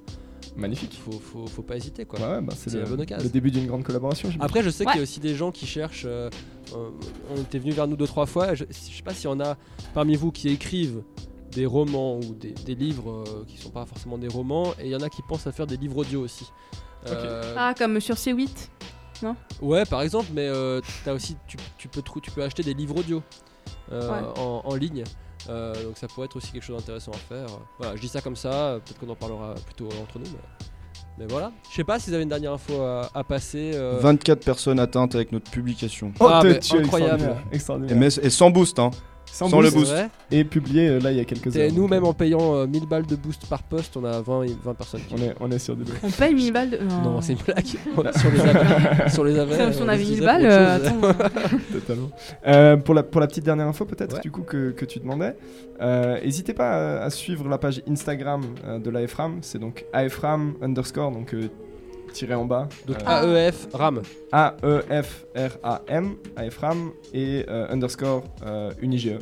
[0.58, 1.00] Magnifique.
[1.06, 2.20] faut, faut, faut pas hésiter quoi.
[2.20, 3.24] Ouais, bah, c'est le, la bonne occasion.
[3.24, 4.30] le début d'une grande collaboration.
[4.40, 4.92] Après, je sais Ouais.
[4.94, 6.06] qu'il y a aussi des gens qui cherchent.
[6.08, 6.30] euh,
[6.76, 6.90] euh,
[7.36, 8.56] on était venu vers nous deux trois fois.
[8.56, 9.56] Je, je sais pas s'il y en a
[9.94, 11.04] parmi vous qui écrivent
[11.52, 14.92] des romans ou des, des livres euh, qui sont pas forcément des romans, et il
[14.92, 16.46] y en a qui pensent à faire des livres audio aussi.
[17.08, 18.50] Euh, Ah, comme sur C8.
[19.62, 22.98] Ouais, par exemple, mais euh, t'as aussi, tu, tu peux tu peux acheter des livres
[22.98, 23.22] audio
[23.92, 24.40] euh, Ouais.
[24.40, 25.04] en, en ligne.
[25.50, 27.46] Euh, donc ça pourrait être aussi quelque chose d'intéressant à faire.
[27.80, 28.80] Voilà, je dis ça comme ça.
[28.84, 30.26] Peut-être qu'on en parlera plutôt entre nous.
[30.26, 30.66] Mais,
[31.20, 31.52] mais voilà.
[31.70, 33.72] Je sais pas si vous avez une dernière info à, à passer.
[33.76, 36.12] euh, 24 personnes atteintes avec notre publication.
[36.20, 37.36] Oh, Ah, tu es incroyable.
[37.52, 38.90] extraordinaire, Et, mais- et sans boost, hein.
[39.32, 39.78] Sans sans le boost.
[39.78, 39.88] boost.
[39.92, 41.72] c'est vrai Et publié euh, là il y a quelques Et heures.
[41.74, 44.44] nous, même euh, en payant euh, 1000 balles de boost par poste, on a 20,
[44.44, 45.16] et 20 personnes qui.
[45.16, 46.78] on est, on est sur des On paye 1000 balles de.
[47.04, 47.66] Non, c'est une blague.
[47.96, 49.10] On a sur les avais.
[49.10, 49.74] sur les avais.
[49.74, 51.14] Si on avait les 1000 utilisait balles, pour euh.
[51.74, 52.12] Totalement.
[52.48, 54.22] Euh, pour, la, pour la petite dernière info, peut-être, Ouais.
[54.22, 55.36] du coup, que, que tu demandais,
[55.82, 59.38] euh, n'hésitez pas à, à suivre la page Instagram euh, de l'AFRAM.
[59.42, 61.48] C'est donc AFRAM underscore, donc euh,
[62.12, 62.68] tiré en bas.
[62.86, 64.02] Donc euh, AEF, RAM.
[64.32, 69.18] A-E-F-R-A-M, AFRAM, et euh, underscore euh, Unige.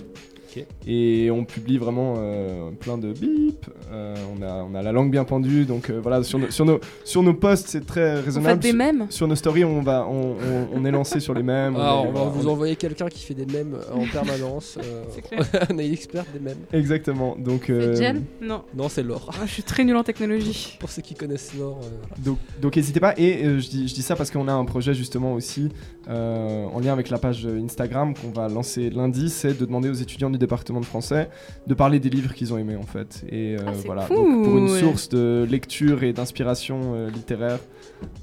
[0.87, 3.65] Et on publie vraiment euh, plein de bip.
[3.91, 6.65] euh, on, a, on a la langue bien pendue, donc euh, voilà, sur nos, sur
[6.65, 8.61] nos, sur nos posts, c'est très Vous raisonnable.
[8.61, 11.43] faites des mèmes Sur nos stories, on, va, on, on- on est lancé sur les
[11.43, 11.75] mêmes.
[11.77, 14.77] Ah, on va vous on- envoyer quelqu'un qui fait des mèmes en permanence.
[14.83, 15.67] euh, C'est clair.
[15.71, 16.57] on est expert des mèmes.
[16.73, 17.35] Exactement.
[17.37, 18.63] Donc, euh, Jen Non.
[18.75, 19.29] Non, c'est l'or.
[19.33, 20.77] Ah, je suis très nul en technologie.
[20.79, 21.79] Pour ceux qui connaissent l'or.
[21.83, 22.23] euh, voilà.
[22.23, 23.13] donc, donc n'hésitez pas.
[23.17, 25.69] Et euh, je, dis, je dis ça parce qu'on a un projet justement aussi
[26.09, 29.29] euh, en lien avec la page Instagram qu'on va lancer lundi.
[29.29, 31.29] C'est de demander aux étudiants du département de français
[31.67, 33.23] de parler des livres qu'ils ont aimés en fait.
[33.29, 34.05] Et euh, Ah, voilà.
[34.07, 34.15] cool.
[34.17, 37.59] Donc, pour une source de lecture et d'inspiration euh, littéraire,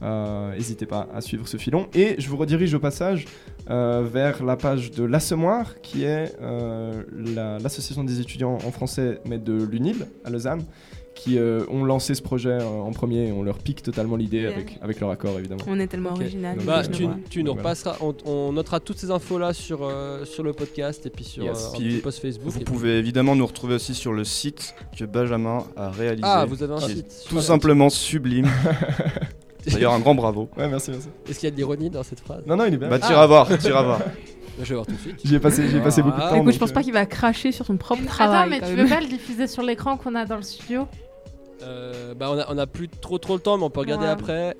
[0.03, 1.87] euh, n'hésitez pas à suivre ce filon.
[1.95, 3.25] Et je vous redirige au passage
[3.69, 9.55] vers la page de l'Assommoir, qui est la- l'association des étudiants en français, mais de
[9.55, 10.63] l'UNIL à Lausanne,
[11.17, 13.33] qui euh, ont lancé ce projet euh, en premier.
[13.33, 15.63] On leur pique totalement l'idée avec, avec leur accord, évidemment.
[15.67, 16.57] On est tellement original.
[16.65, 16.83] Bah,
[17.31, 21.05] tu, nous repasseras, on, on notera toutes ces infos là sur, euh, sur le podcast
[21.07, 21.73] et puis sur Yes.
[21.75, 22.47] euh, Puis, post Facebook.
[22.53, 26.23] Vous puis- pouvez évidemment nous retrouver aussi sur le site que Benjamin a réalisé.
[26.25, 27.25] Ah, vous avez un site.
[27.29, 28.47] Tout simplement sublime.
[29.67, 30.49] D'ailleurs, un grand bravo.
[30.57, 31.09] Ouais, merci, merci.
[31.29, 32.45] Est-ce qu'il y a de l'ironie dans cette phrase?
[32.47, 32.89] Non, non, il est bien.
[32.89, 34.01] Bah, t'iras voir, t'iras voir.
[34.59, 35.17] Je vais voir tout de suite.
[35.23, 36.31] J'y ai passé, j'y ai passé beaucoup de Ah.
[36.31, 36.37] temps.
[36.37, 38.49] Écoute, je pense pas qu'il va cracher sur son propre Attends, travail.
[38.49, 38.87] mais quand tu même.
[38.87, 40.87] veux pas le diffuser sur l'écran qu'on a dans le studio?
[41.63, 44.05] Euh, bah, on, a, on a plus trop trop le temps, mais on peut regarder
[44.07, 44.11] Ouais.
[44.11, 44.57] après.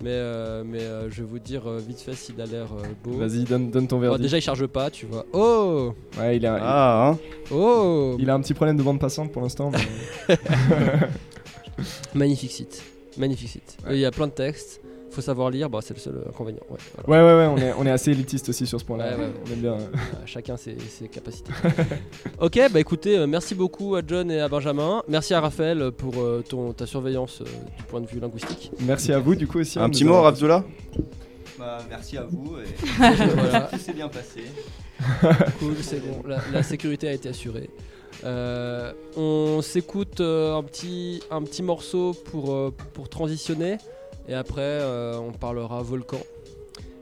[0.00, 2.82] Mais, euh, mais euh, je vais vous dire euh, vite fait s'il a l'air euh,
[3.04, 3.18] beau.
[3.18, 4.22] Vas-y, donne, donne ton Bon, verdict.
[4.22, 5.26] déjà, il charge pas, tu vois.
[5.34, 7.18] Oh Ouais, il a, Ah, hein.
[7.50, 9.70] Oh il a un petit problème de bande passante pour l'instant.
[9.70, 10.36] mais-
[12.14, 12.82] Magnifique site.
[13.18, 13.76] Magnifique site.
[13.86, 13.94] Ouais.
[13.96, 14.80] Il y a plein de textes.
[15.12, 16.62] Faut savoir lire, bah, c'est le seul inconvénient.
[16.70, 17.24] Ouais, voilà.
[17.26, 19.10] Ouais, ouais, ouais, on est, on est assez élitiste aussi sur ce point-là.
[19.16, 19.72] Ouais, ouais, On aime bien.
[19.74, 19.96] euh, Euh,
[20.26, 21.52] chacun ses, ses capacités.
[22.40, 25.02] ok, bah écoutez, euh, merci beaucoup à John et à Benjamin.
[25.08, 27.44] Merci à Raphaël pour euh, ton, ta surveillance euh,
[27.76, 28.70] du point de vue linguistique.
[28.80, 29.78] Merci à vous, du coup, aussi.
[29.78, 30.64] hein, Un petit mot, avoir- Abdullah
[31.58, 32.56] Bah, merci à vous.
[32.58, 32.64] Et...
[33.34, 33.68] Voilà.
[33.70, 34.44] Tout s'est bien passé.
[35.58, 37.68] Cool, c'est bon, la, la sécurité a été assurée.
[38.24, 43.78] Euh, on s'écoute euh, un, petit, un petit morceau pour, euh, pour transitionner
[44.28, 46.20] et après euh, on parlera volcan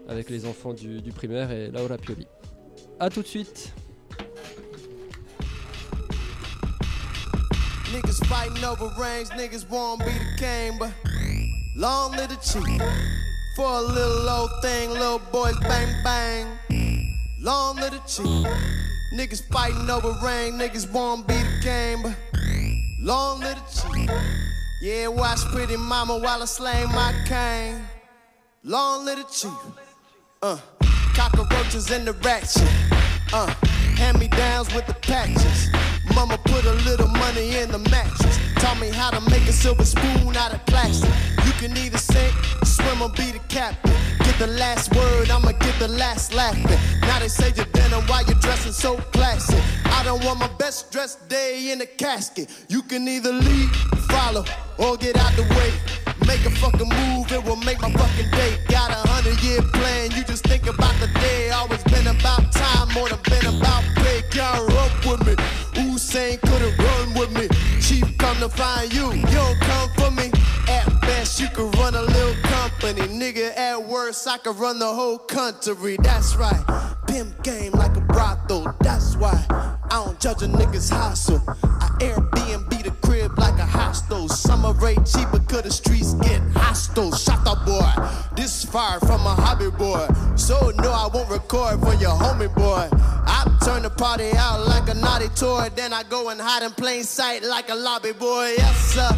[0.09, 2.27] avec les enfants du, du primaire et Laura Pioli.
[2.99, 3.73] A tout de suite
[7.93, 10.93] Niggas fighting over rings, niggas won't be the king, but
[11.75, 12.81] long live the chief.
[13.57, 16.47] For a little old thing, little boys bang bang.
[17.41, 18.47] Long live the chief.
[19.13, 22.15] Niggas fighting over ring, niggas won't be the king, but
[23.01, 24.50] long live the chief.
[24.83, 27.85] Yeah, watch pretty mama while I slay my cane.
[28.65, 29.53] Long little chief.
[30.41, 30.59] Uh,
[31.15, 32.67] cockroaches in the ratchet.
[33.31, 33.47] Uh,
[33.99, 35.69] hand me downs with the patches.
[36.15, 38.39] Mama put a little money in the mattress.
[38.57, 41.11] Taught me how to make a silver spoon out of plastic.
[41.47, 42.33] You can either sink,
[42.65, 43.93] swim, or be the captain.
[44.25, 46.79] Get the last word, I'ma get the last laughing.
[47.03, 49.59] Now they say your dinner while you're dressing so classy.
[49.87, 52.49] I don't want my best dressed day in a casket.
[52.69, 53.71] You can either lead,
[54.09, 54.45] follow,
[54.79, 55.73] or get out the way.
[56.27, 58.59] Make a fucking move, it will make my fucking day.
[58.69, 61.51] Got a hundred year plan, you just think about the day.
[61.51, 64.21] Always been about time, more than been about pay.
[64.41, 65.60] Up with me.
[66.01, 67.47] Usain couldn't run with me.
[67.79, 70.31] Chief come to find you, you don't come for me.
[70.67, 73.03] At best, you could run a little company.
[73.03, 75.99] Nigga, at worst, I could run the whole country.
[76.03, 76.65] That's right.
[77.07, 78.75] Pimp game like a brothel.
[78.81, 81.43] That's why I don't judge a nigga's hustle.
[81.63, 82.80] I Airbnb
[83.11, 84.29] crib like a hostel.
[84.29, 87.13] Summer rate cheaper, cause the streets get hostile.
[87.13, 87.93] Shut up, boy.
[88.37, 90.07] This is fire from a hobby boy.
[90.37, 92.89] So no, I won't record for your homie boy.
[93.37, 95.69] I turn the party out like a naughty toy.
[95.75, 98.55] Then I go and hide in plain sight like a lobby boy.
[98.57, 99.11] Yes, sir.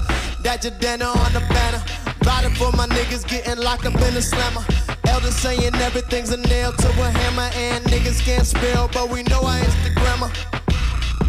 [0.43, 1.83] That your dinner on the banner.
[2.25, 4.65] Riding for my niggas getting locked up in a slammer.
[5.05, 7.51] Elders saying everything's a nail to a hammer.
[7.55, 10.31] And niggas can't spell, but we know I Instagrammer.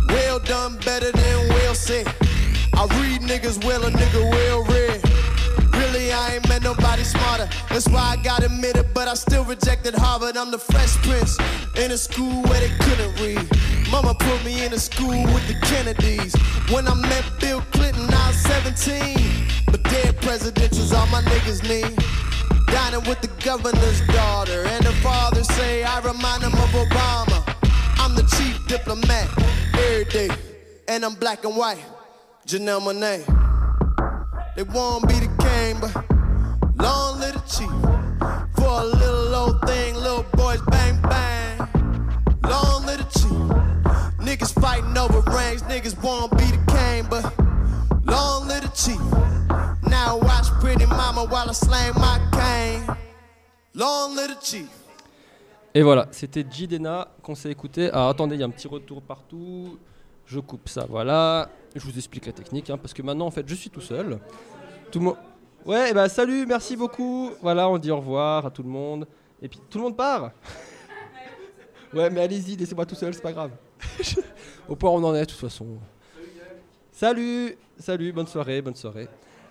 [0.08, 2.23] Well done, better than we'll said.
[2.84, 5.00] I read niggas well, a nigga well read.
[5.72, 7.48] Really, I ain't met nobody smarter.
[7.70, 10.36] That's why I got admitted, but I still rejected Harvard.
[10.36, 11.40] I'm the Fresh Prince
[11.78, 13.48] in a school where they couldn't read.
[13.90, 16.36] Mama put me in a school with the Kennedys.
[16.74, 19.16] When I met Bill Clinton, I was 17.
[19.68, 21.96] But dead presidentials, all my niggas need.
[22.68, 27.48] Dining with the governor's daughter, and her father say I remind him of Obama.
[27.98, 29.30] I'm the chief diplomat
[29.80, 30.30] every day,
[30.90, 31.80] and I'm black and white.
[32.46, 33.24] Janelle Monae.
[34.56, 35.96] They won't be the king, but
[36.76, 37.72] long live the chief.
[38.56, 41.58] For a little old thing, little boys bang bang.
[42.44, 44.18] Long live the chief.
[44.20, 47.24] Niggas fighting over rings, niggas won't be the king, but
[48.06, 49.02] long live the chief.
[49.84, 52.84] Now watch pretty mama while I slang my cane.
[53.74, 54.70] Long live the chief.
[55.74, 57.90] Et voilà, c'était Jidena qu'on s'est écouté.
[57.90, 59.80] Alors attendez, il y a un petit retour partout.
[60.26, 61.50] Je coupe ça, voilà.
[61.76, 64.20] Je vous explique la technique, hein, parce que maintenant, en fait, je suis tout seul.
[64.92, 65.18] Tout le monde.
[65.66, 67.32] Ouais, bah salut, merci beaucoup.
[67.42, 69.08] Voilà, on dit au revoir à tout le monde.
[69.42, 70.32] Et puis tout le monde part.
[71.94, 73.52] ouais, mais allez-y, laissez-moi tout seul, c'est pas grave.
[74.68, 75.66] Au point où on en est, de toute façon.
[76.92, 79.08] Salut, salut, bonne soirée, bonne soirée.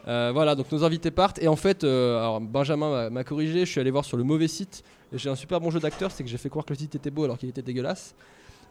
[0.08, 1.40] Euh, voilà, donc nos invités partent.
[1.42, 4.82] Et en fait, euh, Benjamin m'a- corrigé, je suis allé voir sur le mauvais site.
[5.12, 6.94] Et j'ai un super bon jeu d'acteur, c'est que j'ai fait croire que le site
[6.94, 8.14] était beau alors qu'il était dégueulasse.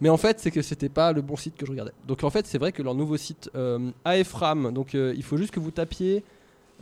[0.02, 1.94] Mais en fait, c'est que c'était pas le bon site que je regardais.
[2.08, 5.38] Donc en fait, c'est vrai que leur nouveau site euh, AFRAM, donc euh, il faut
[5.38, 6.24] juste que vous tapiez.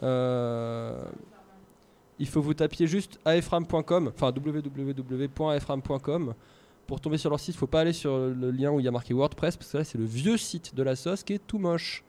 [0.02, 1.04] euh,
[2.18, 6.34] il faut vous tapiez juste afram.com, enfin www.afram.com.
[6.88, 8.90] Pour tomber sur leur site, il faut pas aller sur le lien où il y
[8.90, 11.46] a marqué WordPress, parce que là, c'est le vieux site de la sauce qui est
[11.46, 12.04] tout moche.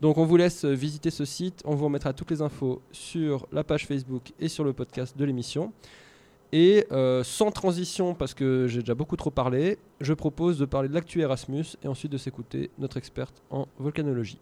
[0.00, 3.64] Donc on vous laisse visiter ce site, on vous remettra toutes les infos sur la
[3.64, 5.72] page Facebook et sur le podcast de l'émission.
[6.52, 10.88] Et euh, sans transition, parce que j'ai déjà beaucoup trop parlé, je propose de parler
[10.88, 14.38] de l'actu Erasmus et ensuite de s'écouter notre experte en volcanologie.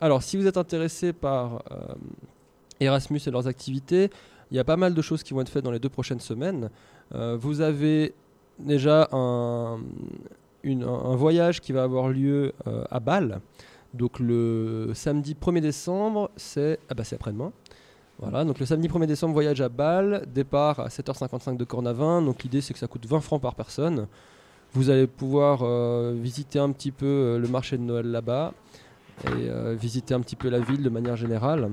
[0.00, 1.94] Alors si vous êtes intéressé par euh,
[2.78, 4.10] Erasmus et leurs activités,
[4.50, 6.20] il y a pas mal de choses qui vont être faites dans les deux prochaines
[6.20, 6.70] semaines.
[7.14, 8.14] Euh, vous avez
[8.60, 9.78] déjà un,
[10.62, 12.52] voyage qui va avoir lieu
[12.90, 13.40] à Bâle.
[13.92, 17.52] Donc le samedi 1er décembre, c'est ah bah après-demain.
[18.18, 22.22] Voilà, donc le samedi 1er décembre, voyage à Bâle, départ à 7h55 de Cornavin.
[22.22, 24.06] Donc l'idée c'est que ça coûte 20 francs par personne.
[24.74, 28.52] Vous allez pouvoir euh, visiter un petit peu euh, le marché de Noël là-bas
[29.26, 31.70] et euh, visiter un petit peu la ville de manière générale.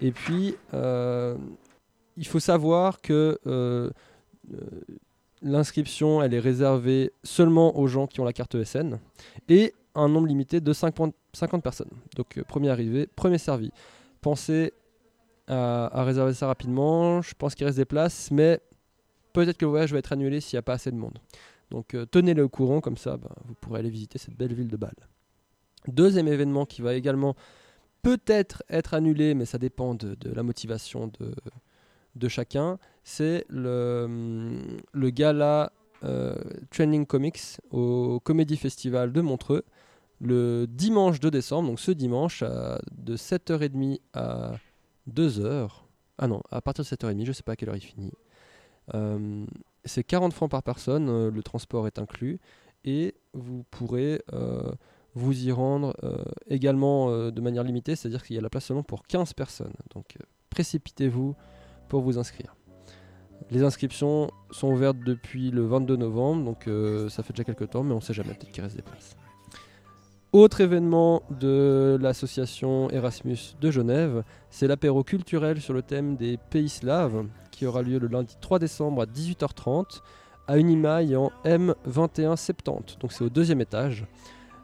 [0.00, 3.38] Et puis, il faut savoir que
[5.42, 8.98] l'inscription, elle est réservée seulement aux gens qui ont la carte ESN
[9.48, 11.90] et un nombre limité de 50, 50 personnes.
[12.16, 13.70] Donc, premier arrivé, premier servi.
[14.22, 14.72] Pensez
[15.50, 17.22] à, réserver ça rapidement.
[17.22, 18.60] Je pense qu'il reste des places, mais
[19.32, 21.18] peut-être que le voyage va être annulé s'il n'y a pas assez de monde.
[21.70, 24.68] Donc, euh, tenez-le au courant, comme ça, bah, vous pourrez aller visiter cette belle ville
[24.68, 24.94] de Bâle.
[25.86, 27.36] Deuxième événement qui va également
[28.02, 31.10] peut-être être annulé, mais ça dépend de, la motivation
[32.16, 34.08] de, chacun, c'est le,
[35.10, 35.72] gala
[36.02, 36.34] euh,
[36.70, 39.64] Training Comics au Comedy Festival de Montreux
[40.20, 42.44] le dimanche 2 décembre, donc ce dimanche,
[42.92, 44.52] de 7h30 à
[45.08, 45.70] 2h.
[46.18, 48.12] Ah non, à partir de 7h30, je sais pas à quelle heure il finit.
[48.94, 49.46] Euh,
[49.84, 52.40] c'est 40 francs par personne, euh, le transport est inclus,
[52.84, 54.72] et vous pourrez euh,
[55.14, 55.94] vous y rendre
[56.46, 59.72] également de manière limitée, c'est-à-dire qu'il y a la place seulement pour 15 personnes.
[59.92, 60.16] Donc
[60.50, 61.34] précipitez-vous
[61.88, 62.54] pour vous inscrire.
[63.50, 66.68] Les inscriptions sont ouvertes depuis le 22 novembre, donc
[67.10, 69.16] ça fait déjà quelques temps, mais on ne sait jamais, peut-être qu'il reste des places.
[70.32, 76.68] Autre événement de l'association Erasmus de Genève, c'est l'apéro culturel sur le thème des pays
[76.68, 80.02] slaves qui aura lieu le lundi 3 décembre à 18h30
[80.46, 83.00] à Unimail en M2170.
[83.00, 84.06] Donc c'est au deuxième étage.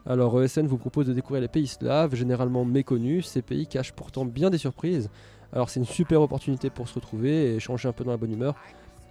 [0.07, 3.27] Alors ESN vous propose de découvrir les pays slaves, généralement méconnus.
[3.27, 5.11] Ces pays cachent pourtant bien des surprises.
[5.53, 8.33] Alors c'est une super opportunité pour se retrouver et changer un peu dans la bonne
[8.33, 8.55] humeur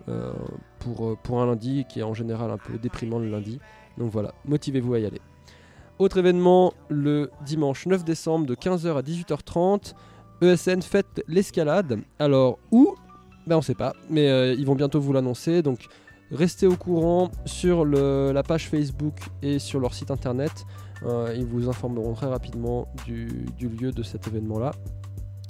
[0.07, 0.31] euh,
[0.79, 3.59] pour, euh, pour un lundi qui est en général un peu déprimant le lundi.
[3.97, 5.19] Donc voilà, motivez-vous à y aller.
[5.97, 9.93] Autre événement, le dimanche 9 décembre de 15h à 18h30,
[10.41, 11.99] ESN fête l'escalade.
[12.19, 12.95] Alors où?
[13.47, 15.61] Ben on sait pas, mais euh, ils vont bientôt vous l'annoncer.
[15.61, 15.87] Donc
[16.31, 20.65] restez au courant sur la page Facebook et sur leur site internet.
[21.03, 24.71] Euh, ils vous informeront très rapidement du, lieu de cet événement-là.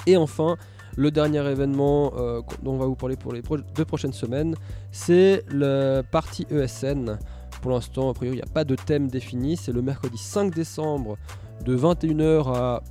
[0.06, 0.58] Et enfin,
[0.96, 3.42] le dernier événement euh, dont on va vous parler pour les
[3.76, 4.56] deux prochaines semaines,
[4.92, 7.18] c'est le parti ESN.
[7.66, 9.58] Pour l'instant, a priori, il n'y a pas de thème défini.
[9.58, 11.18] C'est le mercredi 5 décembre
[11.64, 12.84] de 21h à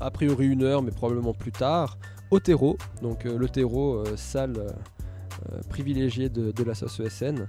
[0.00, 1.98] a priori 1h, mais probablement plus tard,
[2.30, 2.76] au terreau.
[3.02, 7.48] Donc euh, le terreau, euh, salle euh, privilégiée de, la sauce ESN.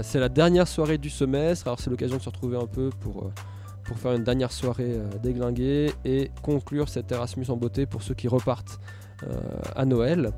[0.00, 3.30] C'est la dernière soirée du semestre, alors c'est l'occasion de se retrouver un peu pour,
[3.84, 8.14] pour faire une dernière soirée euh, déglinguée et conclure cet Erasmus en beauté pour ceux
[8.14, 8.80] qui repartent
[9.76, 10.32] à Noël.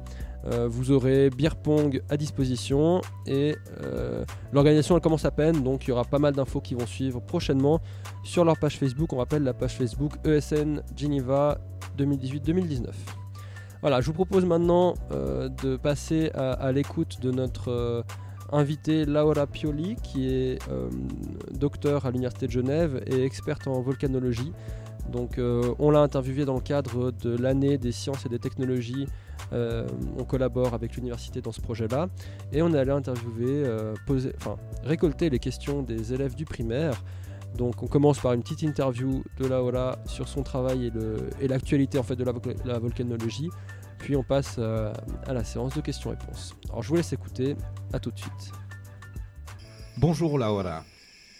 [0.46, 5.88] Euh, vous aurez beer pong à disposition et euh, l'organisation commence à peine donc il
[5.88, 7.80] y aura pas mal d'infos qui vont suivre prochainement
[8.24, 9.12] sur leur page Facebook.
[9.14, 11.58] On rappelle la page Facebook ESN Geneva
[11.98, 12.88] 2018-2019.
[13.80, 18.04] Voilà, je vous propose maintenant euh, de passer à, l'écoute de notre
[18.52, 20.58] invitée Laura Pioli, qui est
[21.52, 24.52] docteur à l'Université de Genève et experte en volcanologie.
[25.10, 29.06] Donc, euh, on l'a interviewée dans le cadre de l'année des sciences et des technologies.
[29.52, 29.86] Euh,
[30.18, 32.08] on collabore avec l'université dans ce projet-là
[32.52, 37.02] et on est allé interviewer, euh, poser, enfin, récolter les questions des élèves du primaire.
[37.56, 41.46] Donc on commence par une petite interview de Laura sur son travail et le- et
[41.46, 43.48] l'actualité en fait de la, volcanologie.
[43.98, 44.92] Puis on passe euh,
[45.26, 46.54] à la séance de questions-réponses.
[46.70, 47.54] Alors je vous laisse écouter,
[47.92, 48.50] à tout de suite.
[49.98, 50.84] Bonjour Laura.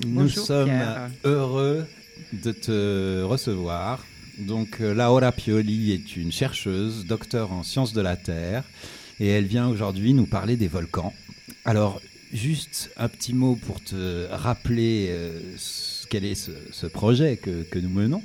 [0.05, 1.11] Nous Bonjour, sommes Pierre.
[1.25, 1.85] heureux
[2.33, 4.05] de te recevoir.
[4.39, 8.65] Donc euh, Laura Pioli est une chercheuse, docteur en sciences de la Terre,
[9.21, 11.13] et elle vient aujourd'hui nous parler des volcans.
[11.65, 12.01] Alors,
[12.33, 15.41] juste un petit mot pour te rappeler euh,
[16.11, 18.23] quel est ce, projet que, nous menons.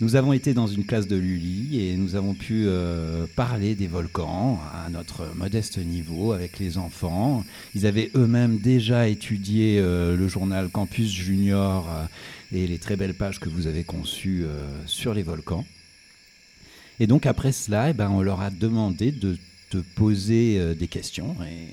[0.00, 3.86] Nous avons été dans une classe de Lully et nous avons pu euh, parler des
[3.86, 7.44] volcans à notre modeste niveau avec les enfants.
[7.76, 11.88] Ils avaient eux-mêmes déjà étudié le journal Campus Junior
[12.52, 15.64] et les très belles pages que vous avez conçues euh, sur les volcans.
[17.00, 19.38] Et donc après cela, eh ben, on leur a demandé de
[19.70, 21.68] te poser euh, des questions et,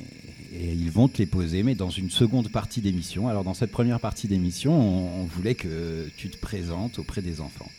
[0.51, 3.27] ils vont te les poser, mais dans une seconde partie d'émission.
[3.27, 7.69] Alors dans cette première partie d'émission, on, voulait que tu te présentes auprès des enfants.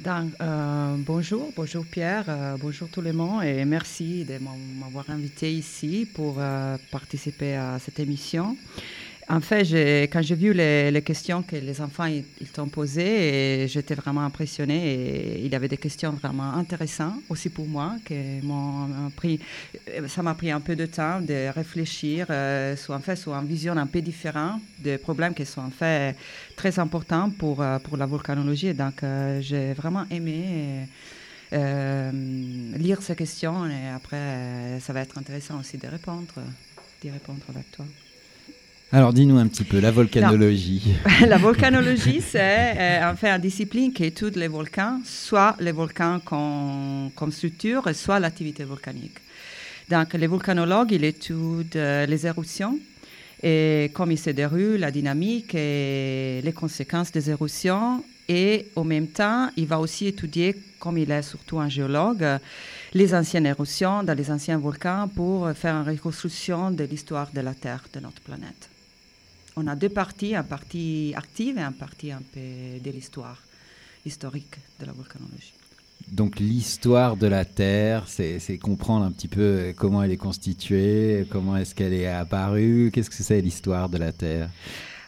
[0.00, 2.26] Donc, euh, bonjour, bonjour Pierre,
[2.60, 4.38] bonjour tout le monde et merci de
[4.78, 6.42] m'avoir invité ici pour
[6.90, 8.54] participer à cette émission.
[9.28, 12.08] En fait, quand j'ai vu les, questions que les enfants
[12.52, 17.96] t'ont posées, j'étais vraiment impressionnée il y avait des questions vraiment intéressantes aussi pour moi
[19.16, 19.40] pris,
[20.06, 23.46] ça m'a pris un peu de temps de réfléchir euh, sur en fait sur une
[23.46, 26.14] vision un peu différente des problèmes qui sont en fait
[26.54, 28.74] très importants pour euh, pour la volcanologie.
[28.74, 30.86] Donc euh, j'ai vraiment aimé.
[31.52, 32.10] euh,
[32.76, 36.34] lire ces questions et après ça va être intéressant aussi de répondre,
[37.00, 37.86] d'y répondre avec toi.
[38.92, 40.94] Alors dis-nous un petit peu la volcanologie.
[41.26, 42.38] la volcanologie, c'est
[42.78, 47.82] euh, en fait une discipline qui étudie les volcans, soit les volcans comme, comme structure,
[47.94, 49.18] soit l'activité volcanique.
[49.90, 52.78] Donc, les volcanologues, ils étudient euh, les éruptions
[53.42, 58.04] et comment ils se déroulent, la dynamique et les conséquences des éruptions.
[58.28, 62.24] Et en même temps, il va aussi étudier, comme il est surtout un géologue,
[62.94, 67.54] les anciennes éruptions dans les anciens volcans pour faire une reconstruction de l'histoire de la
[67.54, 68.70] Terre, de notre planète
[69.56, 72.40] on a deux parties, un partie active et un partie un peu
[72.84, 73.42] de l'histoire
[74.04, 75.54] historique de la volcanologie.
[76.12, 81.56] Donc l'histoire de la Terre, c'est comprendre un petit peu comment elle est constituée, comment
[81.56, 84.48] est-ce qu'elle est apparue, qu'est-ce que c'est l'histoire de la Terre?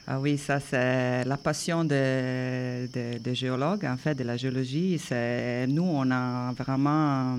[0.09, 4.99] Ah oui, ça c'est la passion des de, de géologues, en fait, de la géologie.
[5.69, 7.39] Nous, on a vraiment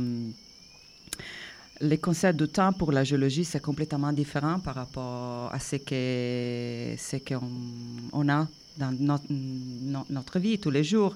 [1.82, 6.96] les concepts de temps pour la géologie, c'est complètement différent par rapport à ce que
[6.98, 7.50] ce qu'on
[8.12, 11.16] on a dans notre, no- notre vie tous les jours.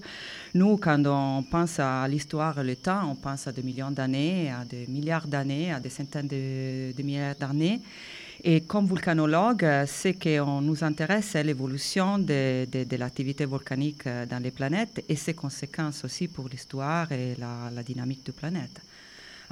[0.53, 4.51] Nous, quand on pense à l'histoire et le temps, on pense à des millions d'années,
[4.51, 7.81] à des milliards d'années, à des centaines de, milliards d'années.
[8.43, 15.03] Et comme volcanologue, ce qui nous intéresse, c'est l'évolution de, l'activité volcanique dans les planètes
[15.07, 18.81] et ses conséquences aussi pour l'histoire et la, la dynamique de planète.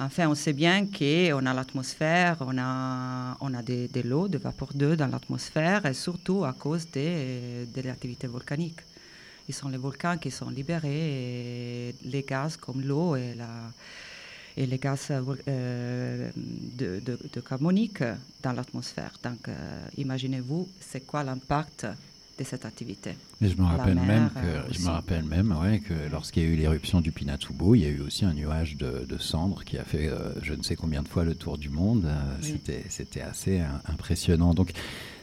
[0.04, 4.70] Enfin, on sait bien qu'on a l'atmosphère, on a, on a de, l'eau, de vapeur
[4.74, 8.80] d'eau dans l'atmosphère, et surtout à cause de, de l'activité volcanique.
[9.48, 13.34] Ils sont les volcans qui sont libérés, les gaz comme l'eau et,
[14.56, 18.02] et les gaz euh, euh, de, de, de carbonique
[18.42, 19.12] dans l'atmosphère.
[19.22, 19.52] Donc, euh,
[19.96, 21.86] imaginez-vous, c'est quoi l'impact
[22.42, 25.80] de cette activité je me La rappelle mer, même euh, je me rappelle même ouais,
[25.80, 28.76] que lorsqu'il y a eu l'éruption du Pinatubo, il y a eu aussi un nuage
[28.76, 31.58] de, de cendres qui a fait euh, je ne sais combien de fois le tour
[31.58, 32.04] du monde.
[32.04, 32.48] Euh, Oui.
[32.52, 34.54] C'était, c'était assez impressionnant.
[34.54, 34.72] Donc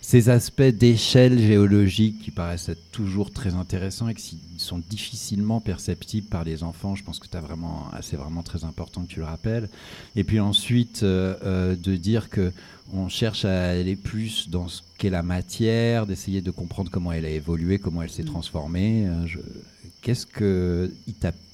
[0.01, 6.27] ces aspects d'échelle géologique qui paraissent être toujours très intéressants et qui sont difficilement perceptibles
[6.27, 9.25] par les enfants, je pense que vraiment, ah, c'est vraiment très important que tu le
[9.25, 9.69] rappelles.
[10.15, 12.51] Et puis ensuite euh, de dire que
[12.93, 17.25] on cherche à aller plus dans ce qu'est la matière, d'essayer de comprendre comment elle
[17.25, 18.27] a évolué, comment elle s'est Mm.
[18.27, 19.07] transformée.
[19.07, 19.39] Euh, je-
[20.01, 20.93] Qu'est-ce que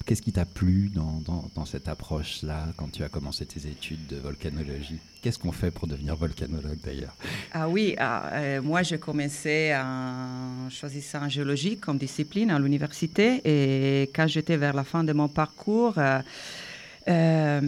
[0.06, 4.06] qu'est-ce qui t'a plu dans, dans- dans cette approche-là quand tu as commencé tes études
[4.06, 4.98] de volcanologie?
[5.20, 7.16] Qu'est-ce qu'on fait pour devenir volcanologue d'ailleurs?
[7.52, 14.02] Ah oui, ah, euh, moi j'ai commencé en choisissant géologie comme discipline à l'université et
[14.14, 16.20] quand j'étais vers la fin de mon parcours, euh,
[17.08, 17.60] euh,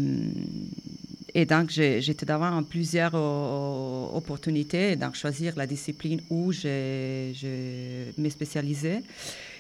[1.40, 9.02] et donc j'étais devant plusieurs o- opportunités, donc choisir la discipline où je, me spécialisais.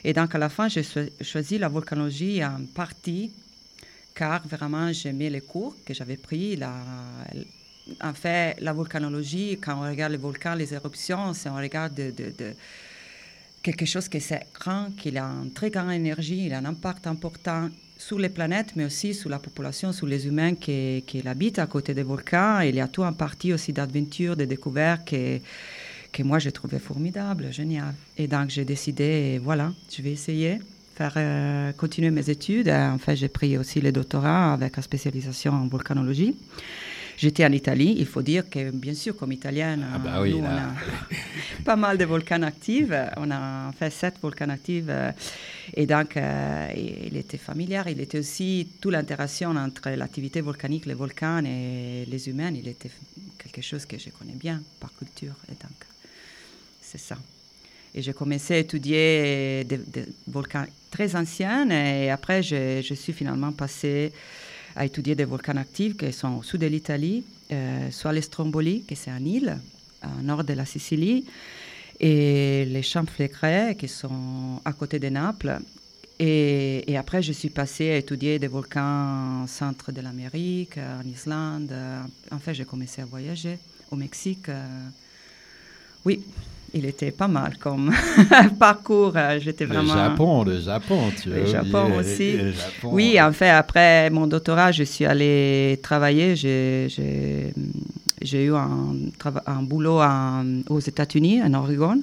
[0.02, 3.30] Et donc à la fin, j'ai cho- choisi la volcanologie en partie
[4.12, 6.58] car vraiment j'aimais les cours que j'avais pris,
[8.02, 12.10] en fait, la volcanologie, quand on regarde les volcans, les éruptions, c'est on regarde de,
[12.10, 12.54] de- de
[13.62, 17.06] quelque chose qui est grand, qui a une très grande énergie, il a un impact
[17.06, 17.68] important
[17.98, 21.66] sur les planètes, mais aussi sur la population, sur les humains qui, qui habitent à
[21.66, 22.60] côté des volcans.
[22.60, 25.38] Il y a tout un parti aussi d'aventure, de découvertes que,
[26.12, 27.92] que moi j'ai trouvé formidable, génial.
[28.16, 30.60] Et donc j'ai décidé, voilà, je vais essayer
[30.98, 32.68] faire euh, continuer mes études.
[32.68, 36.34] Euh, En fait, j'ai pris aussi le doctorat avec une spécialisation en volcanologie.
[37.16, 37.94] J'étais en Italie.
[37.98, 40.72] Il faut dire que, bien sûr, comme italienne, bah euh, oui, nous, on a
[41.64, 42.92] pas mal de volcans actifs.
[43.16, 44.90] On a fait sept volcans actifs.
[45.74, 47.82] Et donc, euh, il était familier.
[47.94, 52.52] Il était aussi toute l'interaction entre l'activité volcanique, les volcans et les humains.
[52.62, 52.90] Il était
[53.38, 55.36] quelque chose que je connais bien par culture.
[55.50, 55.78] Et donc,
[56.80, 57.18] c'est ça.
[57.94, 59.80] Et j'ai commencé à étudier des,
[60.26, 64.12] volcans très anciens et après je, suis finalement passée
[64.76, 68.82] à étudier des volcans actifs qui sont au sud de l'Italie, euh, soit les Stromboli,
[68.86, 69.58] qui c'est une île
[70.04, 71.24] au nord de la Sicile,
[71.98, 75.58] et les Champflécrets, qui sont à côté de Naples.
[76.20, 81.08] Et, et après, je suis passée à étudier des volcans au centre de l'Amérique, en
[81.08, 81.74] Islande.
[82.30, 83.58] En fait, j'ai commencé à voyager
[83.90, 84.48] au Mexique.
[84.48, 84.88] euh,
[86.04, 86.22] oui,
[86.74, 87.92] il était pas mal comme
[88.58, 89.12] parcours.
[89.16, 89.94] euh, J'étais Le vraiment.
[89.94, 92.36] Japon, le Japon, tu Le Japon aussi.
[92.36, 92.88] le Japon.
[92.92, 96.36] Oui, en fait, après mon doctorat, je suis allée travailler.
[96.36, 97.52] J'ai-
[98.22, 102.00] eu un, boulot en- aux États-Unis, en Oregon,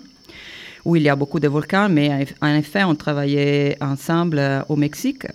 [0.85, 4.75] où il y a beaucoup de volcans, mais en effet, on travaillait ensemble euh, au
[4.75, 5.25] Mexique.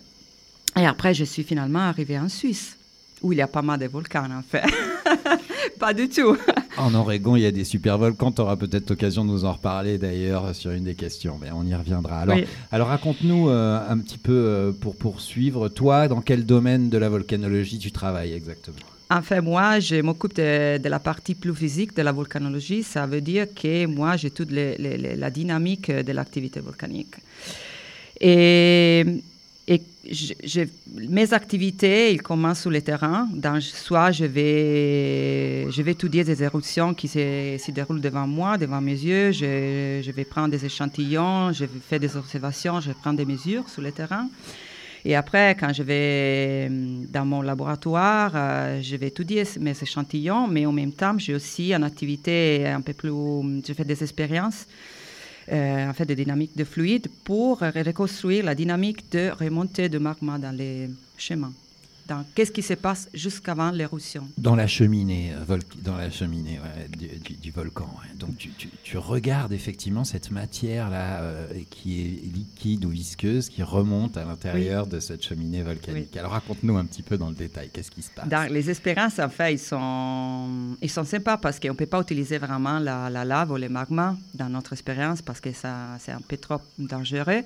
[0.79, 2.77] Et après, je suis finalement arrivée en Suisse,
[3.23, 4.65] où il y a pas mal de volcans, en fait.
[5.79, 6.37] pas du tout.
[6.79, 8.33] En Oregon, il y a des super volcans.
[8.33, 11.65] Tu auras peut-être l'occasion de nous en reparler d'ailleurs sur une des questions, mais on
[11.67, 12.21] y reviendra.
[12.21, 12.45] Alors, Oui.
[12.73, 15.69] alors raconte-nous euh, un petit peu euh, pour poursuivre.
[15.69, 18.79] Toi, dans quel domaine de la volcanologie tu travailles exactement?
[19.11, 22.83] En fait, moi, je m'occupe de, de la partie plus physique de la volcanologie.
[22.83, 27.17] Ça veut dire que moi, j'ai toute les- les- les- la dynamique de l'activité volcanique.
[28.21, 29.05] Et,
[29.73, 29.83] et
[30.97, 33.29] mes activités, ils commencent sur le terrain.
[33.33, 38.81] Dans, soit je vais, je vais étudier des éruptions qui se, déroulent devant moi, devant
[38.81, 39.31] mes yeux.
[39.31, 43.93] Je, vais prendre des échantillons, je faire des observations, je prendre des mesures sur le
[43.93, 44.27] terrain.
[45.05, 50.49] Et après, quand je vais hum, dans mon laboratoire, euh, je vais étudier mes échantillons,
[50.49, 53.13] mais en même temps, j'ai aussi une activité un peu plus.
[53.67, 54.67] Je fais des expériences,
[55.51, 60.39] en fait, de dynamique de fluide pour euh, reconstruire la dynamique de remontée de magma
[60.39, 61.53] dans les chemins.
[62.35, 67.09] Qu'est-ce qui se passe jusqu'avant l'éruption Dans la cheminée, euh, dans la cheminée ouais, du,
[67.19, 67.89] du- du volcan.
[68.03, 68.17] ouais.
[68.19, 73.63] Donc tu, tu- tu regardes effectivement cette matière-là euh, qui est liquide ou visqueuse qui
[73.63, 76.17] remonte à l'intérieur de cette cheminée volcanique.
[76.17, 78.29] Alors raconte-nous un petit peu dans le détail, qu'est-ce qui se passe?
[78.29, 82.01] Dans les expériences, en fait, ils sont, ils sont sympas parce qu'on ne peut pas
[82.01, 86.13] utiliser vraiment la, la lave ou le magma dans notre expérience parce que ça, c'est
[86.13, 87.43] un peu trop dangereux.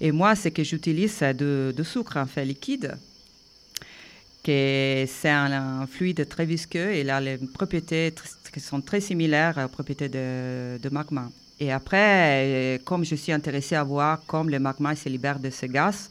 [0.00, 2.96] Et moi, ce que j'utilise, c'est de, de sucre, en fait, liquide.
[4.42, 5.52] Que C'est un,
[5.82, 8.12] un fluide très visqueux et il a les propriétés
[8.52, 11.28] qui sont très similaires aux propriétés de, de magma.
[11.58, 15.50] Et après, euh, comme je suis intéressée à voir comment le magma se libère de
[15.50, 16.08] ce gaz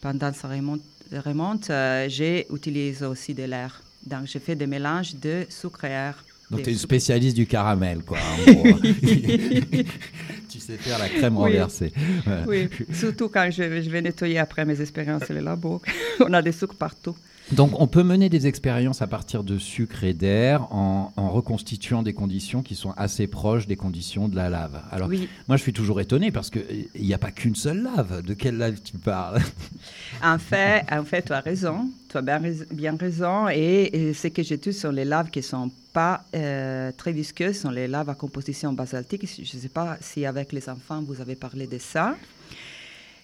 [0.00, 0.80] pendant sa remonte,
[1.12, 3.82] remonte euh, j'ai utilisé aussi de l'air.
[4.06, 6.22] Donc, j'ai fait des mélanges de sucre et air.
[6.48, 8.18] Donc tu es une spécialiste du caramel, quoi.
[8.18, 8.78] en gros.
[10.48, 11.42] tu sais faire la crème Oui.
[11.54, 11.92] renversée.
[12.24, 12.44] Voilà.
[12.46, 15.82] Oui, surtout quand je, je vais nettoyer après mes expériences le labo.
[16.20, 17.16] On a des sucres partout.
[17.52, 22.02] Donc on peut mener des expériences à partir de sucre et d'air en, en reconstituant
[22.02, 24.80] des conditions qui sont assez proches des conditions de la lave.
[24.90, 25.28] Alors Oui.
[25.46, 28.22] moi je suis toujours étonné parce qu'il n'y a pas qu'une seule lave.
[28.22, 29.40] De quelle lave tu parles?
[30.22, 31.88] En fait, en fait, tu as raison.
[32.08, 33.48] Tu as bien, rais- bien raison.
[33.48, 37.58] Et, et ce que j'étudie sont les laves qui ne sont pas euh, très visqueuses,
[37.60, 39.26] sont les laves à composition basaltique.
[39.26, 42.16] Je ne sais pas si avec les enfants vous avez parlé de ça.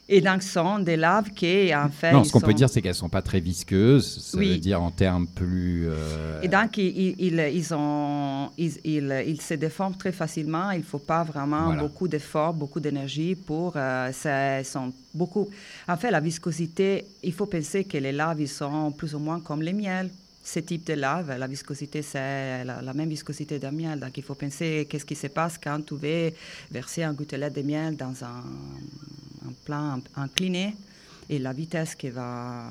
[0.09, 2.13] Et donc, ce sont des laves qui, en fait.
[2.13, 4.19] Non, ce qu'on peut dire c'est qu'elles sont pas très visqueuses.
[4.21, 4.51] Ça Oui.
[4.51, 5.87] veut dire en termes plus...
[5.89, 10.71] euh, Et donc, ils, ils, ils- ils ont, se déforment très facilement.
[10.73, 11.83] Il ne faut pas vraiment Voilà.
[11.83, 13.75] beaucoup d'efforts, beaucoup d'énergie pour.
[13.77, 15.49] euh, ça, sont beaucoup.
[15.89, 19.41] En fait, la viscosité, il faut penser que les laves, ils sont plus ou moins
[19.41, 20.11] comme les miels.
[20.45, 24.01] Ce type de lave, la viscosité, c'est la, la même viscosité d'un miel.
[24.01, 26.33] Donc, il faut penser qu'est-ce qui se passe quand tu veux
[26.73, 28.43] verser un gouttelet de miel dans un,
[29.49, 30.75] un plan incliné
[31.31, 32.65] et la vitesse qui va,